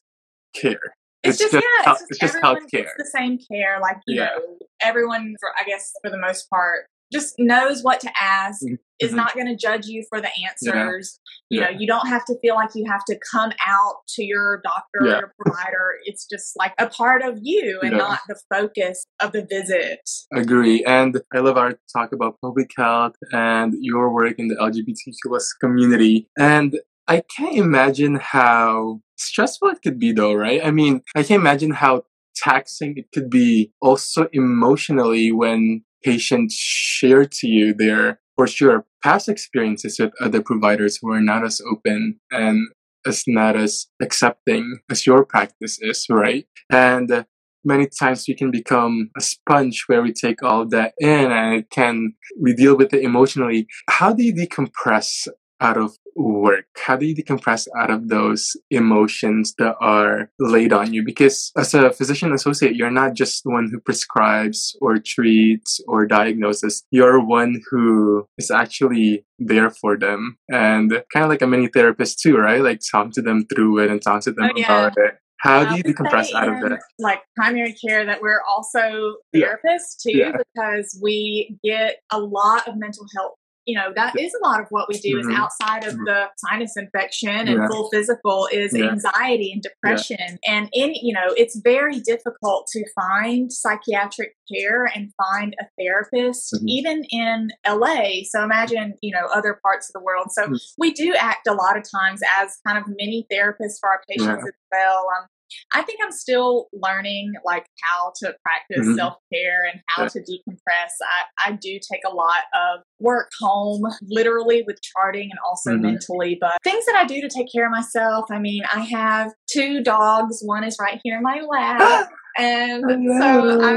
care. 0.54 0.80
It's, 1.22 1.38
just, 1.38 1.54
yeah, 1.54 1.60
health- 1.84 1.98
it's 2.04 2.12
it's 2.12 2.20
just, 2.20 2.34
just 2.34 2.36
everyone 2.38 2.62
healthcare. 2.64 2.72
gets 2.72 2.94
the 2.98 3.06
same 3.18 3.38
care. 3.52 3.78
Like 3.82 3.98
you 4.08 4.22
Yeah. 4.22 4.28
know, 4.38 4.58
everyone, 4.80 5.36
for 5.42 5.50
I 5.60 5.66
guess 5.66 5.92
for 6.02 6.10
the 6.10 6.18
most 6.18 6.50
part, 6.50 6.86
just 7.16 7.36
knows 7.40 7.84
what 7.84 8.00
to 8.02 8.10
ask. 8.22 8.62
Is 9.00 9.12
Mhm. 9.12 9.16
not 9.16 9.34
going 9.34 9.48
to 9.48 9.56
judge 9.58 9.88
you 9.88 10.06
for 10.10 10.22
the 10.22 10.30
answers. 10.48 11.20
You 11.50 11.60
Yeah. 11.60 11.66
know, 11.72 11.80
you 11.80 11.86
don't 11.86 12.08
have 12.08 12.24
to 12.26 12.36
feel 12.42 12.56
like 12.56 12.70
you 12.76 12.86
have 12.90 13.04
to 13.06 13.20
come 13.32 13.52
out 13.68 13.96
to 14.16 14.24
your 14.24 14.62
doctor 14.64 15.02
Yeah. 15.06 15.20
or 15.20 15.34
provider. 15.40 15.96
It's 16.06 16.26
just 16.26 16.54
like 16.58 16.74
a 16.80 16.88
part 16.88 17.22
of 17.22 17.38
you 17.42 17.80
and 17.84 17.92
Yeah. 17.92 17.98
not 17.98 18.20
the 18.28 18.40
focus 18.54 19.06
of 19.22 19.32
the 19.34 19.46
visit. 19.46 20.00
Agree. 20.34 20.84
And 20.86 21.22
I 21.34 21.40
love 21.40 21.58
our 21.58 21.78
talk 21.96 22.14
about 22.14 22.40
public 22.42 22.72
health 22.78 23.16
and 23.34 23.74
your 23.80 24.14
work 24.14 24.40
in 24.40 24.48
the 24.48 24.56
LGBTQ 24.60 25.58
community. 25.60 26.30
And 26.38 26.80
I 27.08 27.22
can't 27.38 27.56
imagine 27.56 28.16
how 28.16 29.02
stressful 29.18 29.70
it 29.70 29.82
could 29.84 30.00
be 30.00 30.12
though, 30.12 30.34
right? 30.34 30.62
I 30.66 30.72
mean, 30.72 31.02
I 31.16 31.24
can't 31.24 31.40
imagine 31.42 31.72
how 31.72 32.06
taxing 32.36 32.98
it 32.98 33.06
could 33.14 33.30
be 33.30 33.72
also 33.82 34.28
emotionally 34.34 35.32
when 35.32 35.85
patients 36.04 36.56
share 36.56 37.26
to 37.26 37.48
you 37.48 37.74
their 37.74 38.20
for 38.36 38.48
sure 38.48 38.86
past 39.04 39.30
experiences 39.30 40.00
with 40.00 40.12
other 40.20 40.42
providers 40.42 41.00
who 41.02 41.12
are 41.12 41.22
not 41.22 41.46
as 41.46 41.62
open 41.70 42.20
and 42.32 42.68
as 43.06 43.24
not 43.28 43.56
as 43.56 43.88
accepting 44.02 44.80
as 44.90 45.06
your 45.06 45.24
practice 45.24 45.80
is, 45.82 46.06
right? 46.10 46.48
And 46.70 47.26
many 47.66 47.88
times 47.88 48.26
we 48.28 48.36
can 48.36 48.52
become 48.52 49.10
a 49.18 49.22
sponge 49.22 49.84
where 49.88 50.02
we 50.02 50.14
take 50.14 50.44
all 50.44 50.66
that 50.68 50.94
in 51.00 51.32
and 51.32 51.56
it 51.56 51.70
can 51.70 52.14
we 52.40 52.54
deal 52.54 52.78
with 52.78 52.94
it 52.94 53.04
emotionally 53.04 53.68
how 53.90 54.14
do 54.14 54.24
you 54.24 54.34
decompress 54.34 55.28
out 55.62 55.78
of 55.78 55.96
work 56.16 56.66
how 56.78 56.96
do 56.96 57.06
you 57.06 57.16
decompress 57.16 57.68
out 57.78 57.90
of 57.90 58.08
those 58.10 58.56
emotions 58.72 59.54
that 59.58 59.76
are 59.82 60.30
laid 60.40 60.72
on 60.74 60.94
you 60.94 61.04
because 61.04 61.52
as 61.58 61.74
a 61.74 61.92
physician 61.92 62.34
associate 62.34 62.76
you're 62.76 62.92
not 62.92 63.14
just 63.14 63.44
the 63.44 63.50
one 63.50 63.70
who 63.72 63.80
prescribes 63.80 64.76
or 64.82 64.98
treats 64.98 65.80
or 65.88 66.06
diagnoses 66.06 66.84
you're 66.92 67.20
one 67.24 67.62
who 67.70 68.26
is 68.38 68.50
actually 68.52 69.26
there 69.40 69.70
for 69.70 69.98
them 69.98 70.38
and 70.50 71.04
kind 71.12 71.24
of 71.24 71.30
like 71.30 71.42
a 71.42 71.48
mini 71.48 71.68
therapist 71.68 72.20
too 72.20 72.38
right 72.38 72.62
like 72.62 72.80
talk 72.92 73.12
to 73.12 73.22
them 73.22 73.46
through 73.54 73.80
it 73.80 73.90
and 73.90 74.02
talk 74.02 74.22
to 74.22 74.32
them 74.32 74.50
Oh, 74.54 74.58
yeah. 74.58 74.66
about 74.88 74.98
it 74.98 75.16
how 75.40 75.64
do 75.66 75.76
you 75.76 75.84
decompress 75.84 76.34
out 76.34 76.48
of 76.50 76.70
that 76.70 76.80
Like 76.98 77.20
primary 77.36 77.74
care, 77.74 78.04
that 78.06 78.20
we're 78.22 78.42
also 78.50 79.16
Yeah. 79.32 79.48
therapists 79.48 80.02
too, 80.02 80.18
Yeah. 80.18 80.32
because 80.38 80.98
we 81.04 81.58
get 81.64 81.98
a 82.12 82.20
lot 82.20 82.68
of 82.68 82.78
mental 82.78 83.06
health. 83.16 83.36
You 83.66 83.78
know, 83.78 83.92
that 83.96 84.20
is 84.20 84.34
a 84.34 84.44
lot 84.48 84.60
of 84.62 84.68
what 84.70 84.88
we 84.88 84.98
do 85.00 85.16
Mhm. 85.18 85.20
is 85.22 85.28
outside 85.36 85.84
of 85.86 85.94
Mhm. 85.96 86.06
the 86.06 86.30
sinus 86.38 86.74
infection 86.78 87.30
and 87.30 87.50
Yeah. 87.50 87.68
full 87.68 87.90
physical 87.90 88.48
is 88.52 88.74
Yeah. 88.78 88.90
anxiety 88.92 89.52
and 89.52 89.62
depression. 89.62 90.40
And 90.48 90.70
in, 90.72 90.94
you 90.96 91.14
know, 91.14 91.34
it's 91.38 91.56
very 91.64 92.00
difficult 92.00 92.68
to 92.74 92.86
find 92.94 93.52
psychiatric 93.52 94.36
care 94.52 94.86
and 94.96 95.12
find 95.18 95.56
a 95.60 95.66
therapist, 95.80 96.54
Mhm. 96.54 96.68
even 96.68 97.04
in 97.10 97.50
LA. 97.66 98.24
So 98.26 98.44
imagine, 98.44 98.96
you 99.02 99.12
know, 99.14 99.26
other 99.34 99.60
parts 99.62 99.90
of 99.90 99.94
the 99.94 100.00
world. 100.02 100.32
So 100.32 100.44
Mhm. 100.48 100.60
we 100.78 100.92
do 100.92 101.16
act 101.16 101.48
a 101.48 101.54
lot 101.54 101.78
of 101.78 101.84
times 101.90 102.22
as 102.40 102.60
kind 102.66 102.78
of 102.78 102.86
mini 102.88 103.26
therapists 103.32 103.80
for 103.80 103.90
our 103.90 104.02
patients 104.08 104.44
Yeah. 104.44 104.48
as 104.48 104.54
well. 104.72 105.08
Um, 105.18 105.28
I 105.74 105.82
think 105.82 106.00
I'm 106.04 106.12
still 106.12 106.68
learning 106.74 107.34
like 107.46 107.66
how 107.84 108.12
to 108.22 108.34
practice 108.44 108.88
Mhm. 108.88 108.96
self 108.96 109.16
care 109.34 109.64
and 109.72 109.82
how 109.88 110.04
Yeah. 110.04 110.10
to 110.10 110.20
decompress. 110.20 110.92
I, 111.04 111.50
I 111.50 111.52
do 111.54 111.80
take 111.92 112.02
a 112.06 112.14
lot 112.14 112.44
of 112.54 112.82
work 113.00 113.30
home, 113.42 113.84
literally 114.08 114.64
with 114.66 114.80
charting 114.82 115.30
and 115.32 115.40
also 115.46 115.72
Mhm. 115.72 115.82
mentally. 115.82 116.38
But 116.40 116.58
things 116.64 116.86
that 116.86 116.96
I 116.96 117.06
do 117.06 117.22
to 117.22 117.30
take 117.30 117.48
care 117.54 117.66
of 117.66 117.72
myself, 117.72 118.26
I 118.32 118.40
mean, 118.40 118.64
I 118.74 118.80
have 118.82 119.34
two 119.52 119.82
dogs. 119.84 120.42
One 120.44 120.64
is 120.64 120.78
right 120.80 121.00
here 121.04 121.18
in 121.18 121.24
my 121.24 121.42
lap. 121.42 122.10
and 122.38 122.84
so 123.20 123.62
I 123.62 123.74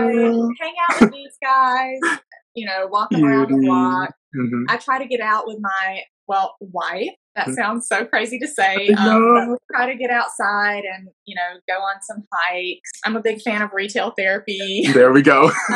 hang 0.60 0.74
out 0.90 1.00
with 1.00 1.12
these 1.12 1.36
guys, 1.42 1.98
you 2.54 2.66
know, 2.66 2.86
walk 2.88 3.10
them 3.10 3.24
around 3.24 3.50
the 3.50 3.64
block. 3.66 4.10
Mhm. 4.36 4.64
I 4.68 4.76
try 4.76 4.98
to 4.98 5.06
get 5.06 5.20
out 5.20 5.46
with 5.46 5.58
my 5.60 6.02
well 6.26 6.56
wife. 6.60 7.14
That 7.38 7.46
Mm. 7.48 7.54
sounds 7.54 7.86
so 7.86 8.04
crazy 8.04 8.38
to 8.40 8.48
say. 8.48 8.88
Um, 8.98 9.04
but 9.34 9.44
know. 9.44 9.50
we 9.52 9.56
try 9.76 9.86
to 9.92 9.96
get 9.96 10.10
outside 10.10 10.82
and 10.84 11.08
you 11.24 11.36
know 11.36 11.50
go 11.68 11.74
on 11.80 12.02
some 12.02 12.24
hikes. 12.34 12.90
I'm 13.04 13.14
a 13.16 13.20
big 13.22 13.40
fan 13.42 13.62
of 13.62 13.70
retail 13.72 14.12
therapy. 14.18 14.82
There 14.98 15.12
we 15.12 15.22
go. 15.22 15.50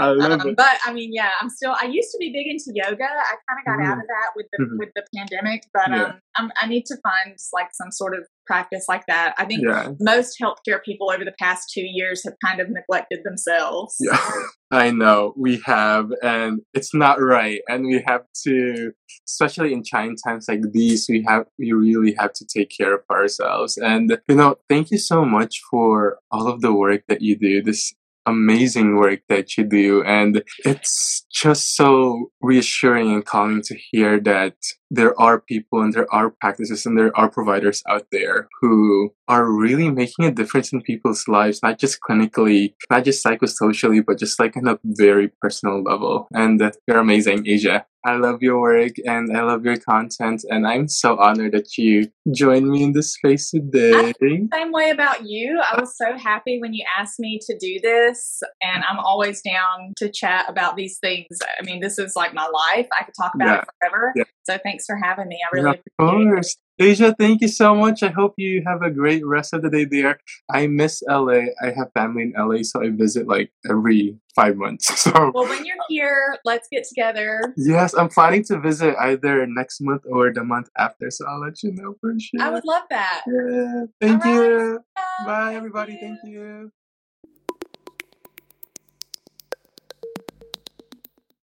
I 0.00 0.08
love 0.10 0.40
Um, 0.40 0.48
it. 0.48 0.56
but 0.56 0.76
I 0.84 0.92
mean, 0.92 1.10
yeah, 1.12 1.30
I'm 1.40 1.48
still. 1.50 1.74
I 1.80 1.86
used 1.86 2.10
to 2.12 2.18
be 2.18 2.32
big 2.32 2.46
into 2.48 2.72
yoga. 2.74 3.04
I 3.04 3.34
kind 3.48 3.58
of 3.60 3.64
got 3.66 3.78
out 3.86 3.98
of 3.98 4.06
that 4.14 4.30
with 4.36 4.46
the 4.52 4.64
Mhm. 4.64 4.78
with 4.80 4.88
the 4.96 5.04
pandemic, 5.16 5.62
but 5.72 5.92
um, 5.92 6.20
I'm, 6.36 6.50
I 6.60 6.66
need 6.66 6.84
to 6.86 6.96
find 7.02 7.36
like 7.52 7.68
some 7.72 7.90
sort 7.92 8.14
of 8.14 8.26
practice 8.46 8.84
like 8.88 9.04
that. 9.08 9.34
I 9.38 9.44
think 9.44 9.62
Yeah. 9.66 9.92
most 10.00 10.36
healthcare 10.40 10.82
people 10.84 11.10
over 11.10 11.24
the 11.24 11.34
past 11.40 11.70
two 11.72 11.84
years 11.84 12.22
have 12.24 12.34
kind 12.44 12.60
of 12.60 12.68
neglected 12.70 13.20
themselves. 13.24 13.96
Yeah. 14.00 14.18
I 14.70 14.90
know 14.90 15.34
we 15.36 15.60
have, 15.66 16.10
and 16.22 16.60
it's 16.72 16.92
not 16.94 17.20
right. 17.20 17.60
And 17.68 17.86
we 17.86 18.02
have 18.06 18.22
to, 18.44 18.92
especially 19.28 19.72
in 19.72 19.82
trying 19.84 20.16
times 20.16 20.46
like 20.48 20.62
these, 20.72 21.06
we 21.08 21.24
have 21.28 21.46
we 21.58 21.72
really 21.72 22.14
have 22.18 22.32
to 22.34 22.46
take 22.46 22.70
care 22.76 22.94
of 22.94 23.02
ourselves. 23.10 23.76
And 23.76 24.18
you 24.28 24.34
know, 24.34 24.56
thank 24.68 24.90
you 24.90 24.98
so 24.98 25.24
much 25.24 25.60
for 25.70 26.18
all 26.30 26.48
of 26.48 26.60
the 26.60 26.72
work 26.72 27.02
that 27.08 27.22
you 27.22 27.36
do. 27.38 27.62
This 27.62 27.92
amazing 28.26 28.96
work 28.96 29.20
that 29.28 29.56
you 29.56 29.64
do, 29.64 30.02
and 30.02 30.42
it's 30.64 31.23
just 31.34 31.76
so 31.76 32.30
reassuring 32.40 33.12
and 33.12 33.24
calming 33.24 33.62
to 33.62 33.76
hear 33.90 34.20
that 34.20 34.54
there 34.90 35.20
are 35.20 35.40
people 35.40 35.80
and 35.82 35.92
there 35.92 36.12
are 36.14 36.30
practices 36.40 36.86
and 36.86 36.96
there 36.96 37.16
are 37.18 37.28
providers 37.28 37.82
out 37.88 38.06
there 38.12 38.48
who 38.60 39.12
are 39.26 39.50
really 39.50 39.90
making 39.90 40.24
a 40.24 40.30
difference 40.30 40.72
in 40.72 40.80
people's 40.80 41.26
lives, 41.26 41.60
not 41.62 41.78
just 41.78 41.98
clinically, 42.08 42.74
not 42.90 43.04
just 43.04 43.24
psychosocially, 43.24 44.04
but 44.06 44.18
just 44.18 44.38
like 44.38 44.56
on 44.56 44.68
a 44.68 44.78
very 44.84 45.32
personal 45.40 45.82
level. 45.82 46.28
And 46.32 46.62
you're 46.86 46.98
amazing, 46.98 47.46
Asia. 47.48 47.84
I 48.06 48.16
love 48.16 48.42
your 48.42 48.60
work 48.60 48.92
and 49.06 49.34
I 49.34 49.42
love 49.42 49.64
your 49.64 49.78
content, 49.78 50.44
and 50.50 50.66
I'm 50.66 50.88
so 50.88 51.16
honored 51.18 51.52
that 51.52 51.78
you 51.78 52.10
joined 52.34 52.68
me 52.68 52.82
in 52.82 52.92
this 52.92 53.14
space 53.14 53.50
today. 53.50 54.12
Same 54.20 54.72
way 54.72 54.90
about 54.90 55.26
you. 55.26 55.58
I 55.58 55.80
was 55.80 55.96
so 55.96 56.18
happy 56.18 56.60
when 56.60 56.74
you 56.74 56.84
asked 56.98 57.18
me 57.18 57.40
to 57.46 57.56
do 57.58 57.80
this, 57.82 58.42
and 58.60 58.84
I'm 58.84 58.98
always 58.98 59.40
down 59.40 59.94
to 59.96 60.10
chat 60.10 60.44
about 60.50 60.76
these 60.76 60.98
things. 60.98 61.23
I 61.58 61.62
mean, 61.64 61.80
this 61.80 61.98
is 61.98 62.14
like 62.16 62.34
my 62.34 62.46
life. 62.46 62.86
I 62.98 63.04
could 63.04 63.14
talk 63.20 63.34
about 63.34 63.48
Yeah. 63.48 63.58
it 63.62 63.68
forever. 63.80 64.12
Yeah. 64.16 64.24
So 64.44 64.58
thanks 64.62 64.84
for 64.86 64.96
having 65.02 65.28
me. 65.28 65.38
I 65.44 65.56
Yeah, 65.56 65.62
really 65.62 65.78
of 65.78 65.82
appreciate 65.98 66.26
it. 66.26 66.30
course. 66.34 66.56
Asia, 66.78 67.14
thank 67.18 67.40
you 67.40 67.46
so 67.48 67.74
much. 67.74 68.02
I 68.02 68.08
hope 68.08 68.34
you 68.36 68.62
have 68.66 68.82
a 68.82 68.90
great 68.90 69.24
rest 69.24 69.54
of 69.54 69.62
the 69.62 69.70
day 69.70 69.84
there. 69.84 70.18
I 70.50 70.66
miss 70.66 71.02
LA. 71.08 71.42
I 71.62 71.70
have 71.76 71.92
family 71.94 72.24
in 72.24 72.32
LA, 72.36 72.62
so 72.64 72.82
I 72.82 72.90
visit 72.90 73.28
like 73.28 73.52
every 73.70 74.18
five 74.34 74.56
months. 74.56 74.86
So, 75.04 75.30
Well, 75.34 75.46
when 75.48 75.64
you're 75.64 75.76
here, 75.88 76.36
let's 76.44 76.66
get 76.72 76.84
together. 76.88 77.54
yes, 77.56 77.94
I'm 77.94 78.08
planning 78.08 78.42
to 78.44 78.58
visit 78.58 78.96
either 78.98 79.46
next 79.46 79.80
month 79.80 80.02
or 80.10 80.32
the 80.32 80.42
month 80.42 80.68
after, 80.76 81.10
so 81.10 81.24
I'll 81.28 81.40
let 81.40 81.62
you 81.62 81.70
know 81.72 81.94
for 82.00 82.12
sure. 82.18 82.42
I 82.42 82.50
would 82.50 82.64
love 82.64 82.82
that. 82.90 83.22
Yeah. 83.26 83.84
Thank 84.00 84.24
All 84.26 84.32
right. 84.32 84.46
you. 84.48 84.78
Bye, 84.96 85.24
Bye, 85.26 85.54
everybody. 85.54 85.96
Thank 86.00 86.18
you. 86.24 86.72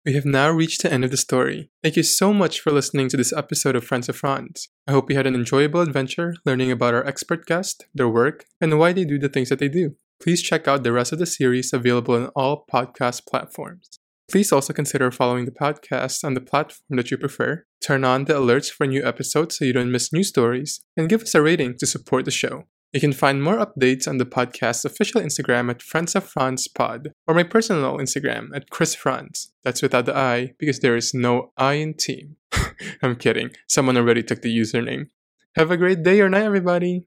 We 0.03 0.13
have 0.13 0.25
now 0.25 0.49
reached 0.49 0.81
the 0.81 0.91
end 0.91 1.05
of 1.05 1.11
the 1.11 1.17
story. 1.17 1.69
Thank 1.83 1.95
you 1.95 2.01
so 2.01 2.33
much 2.33 2.59
for 2.59 2.71
listening 2.71 3.07
to 3.09 3.17
this 3.17 3.31
episode 3.31 3.75
of 3.75 3.83
Friends 3.83 4.09
of 4.09 4.15
Franz. 4.15 4.67
I 4.87 4.93
hope 4.93 5.11
you 5.11 5.15
had 5.15 5.27
an 5.27 5.35
enjoyable 5.35 5.79
adventure 5.79 6.33
learning 6.43 6.71
about 6.71 6.95
our 6.95 7.05
expert 7.05 7.45
guest, 7.45 7.85
their 7.93 8.09
work, 8.09 8.45
and 8.59 8.79
why 8.79 8.93
they 8.93 9.05
do 9.05 9.19
the 9.19 9.29
things 9.29 9.49
that 9.49 9.59
they 9.59 9.69
do. 9.69 9.95
Please 10.19 10.41
check 10.41 10.67
out 10.67 10.81
the 10.81 10.91
rest 10.91 11.13
of 11.13 11.19
the 11.19 11.27
series 11.27 11.71
available 11.71 12.15
on 12.15 12.31
all 12.35 12.65
podcast 12.73 13.27
platforms. 13.27 13.99
Please 14.27 14.51
also 14.51 14.73
consider 14.73 15.11
following 15.11 15.45
the 15.45 15.51
podcast 15.51 16.23
on 16.23 16.33
the 16.33 16.41
platform 16.41 16.97
that 16.97 17.11
you 17.11 17.17
prefer, 17.19 17.65
turn 17.79 18.03
on 18.03 18.25
the 18.25 18.33
alerts 18.33 18.71
for 18.71 18.87
new 18.87 19.05
episodes 19.05 19.59
so 19.59 19.65
you 19.65 19.73
don't 19.73 19.91
miss 19.91 20.11
new 20.11 20.23
stories, 20.23 20.81
and 20.97 21.09
give 21.09 21.21
us 21.21 21.35
a 21.35 21.43
rating 21.43 21.77
to 21.77 21.85
support 21.85 22.25
the 22.25 22.31
show. 22.31 22.63
You 22.93 22.99
can 22.99 23.13
find 23.13 23.41
more 23.41 23.57
updates 23.57 24.05
on 24.05 24.17
the 24.17 24.25
podcast's 24.25 24.83
official 24.83 25.21
Instagram 25.21 25.69
at 25.69 25.81
Friends 25.81 26.13
of 26.13 26.25
Franz 26.25 26.67
Pod, 26.67 27.13
or 27.25 27.33
my 27.33 27.43
personal 27.43 27.97
Instagram 27.99 28.49
at 28.53 28.69
Chris 28.69 28.95
Franz. 28.95 29.53
That's 29.63 29.81
without 29.81 30.07
the 30.07 30.17
I 30.17 30.51
because 30.59 30.79
there 30.79 30.97
is 30.97 31.13
no 31.13 31.53
I 31.55 31.75
in 31.75 31.93
team. 31.93 32.35
I'm 33.01 33.15
kidding. 33.15 33.51
Someone 33.65 33.95
already 33.95 34.23
took 34.23 34.41
the 34.41 34.53
username. 34.53 35.05
Have 35.55 35.71
a 35.71 35.77
great 35.77 36.03
day 36.03 36.19
or 36.19 36.27
night, 36.27 36.43
everybody. 36.43 37.05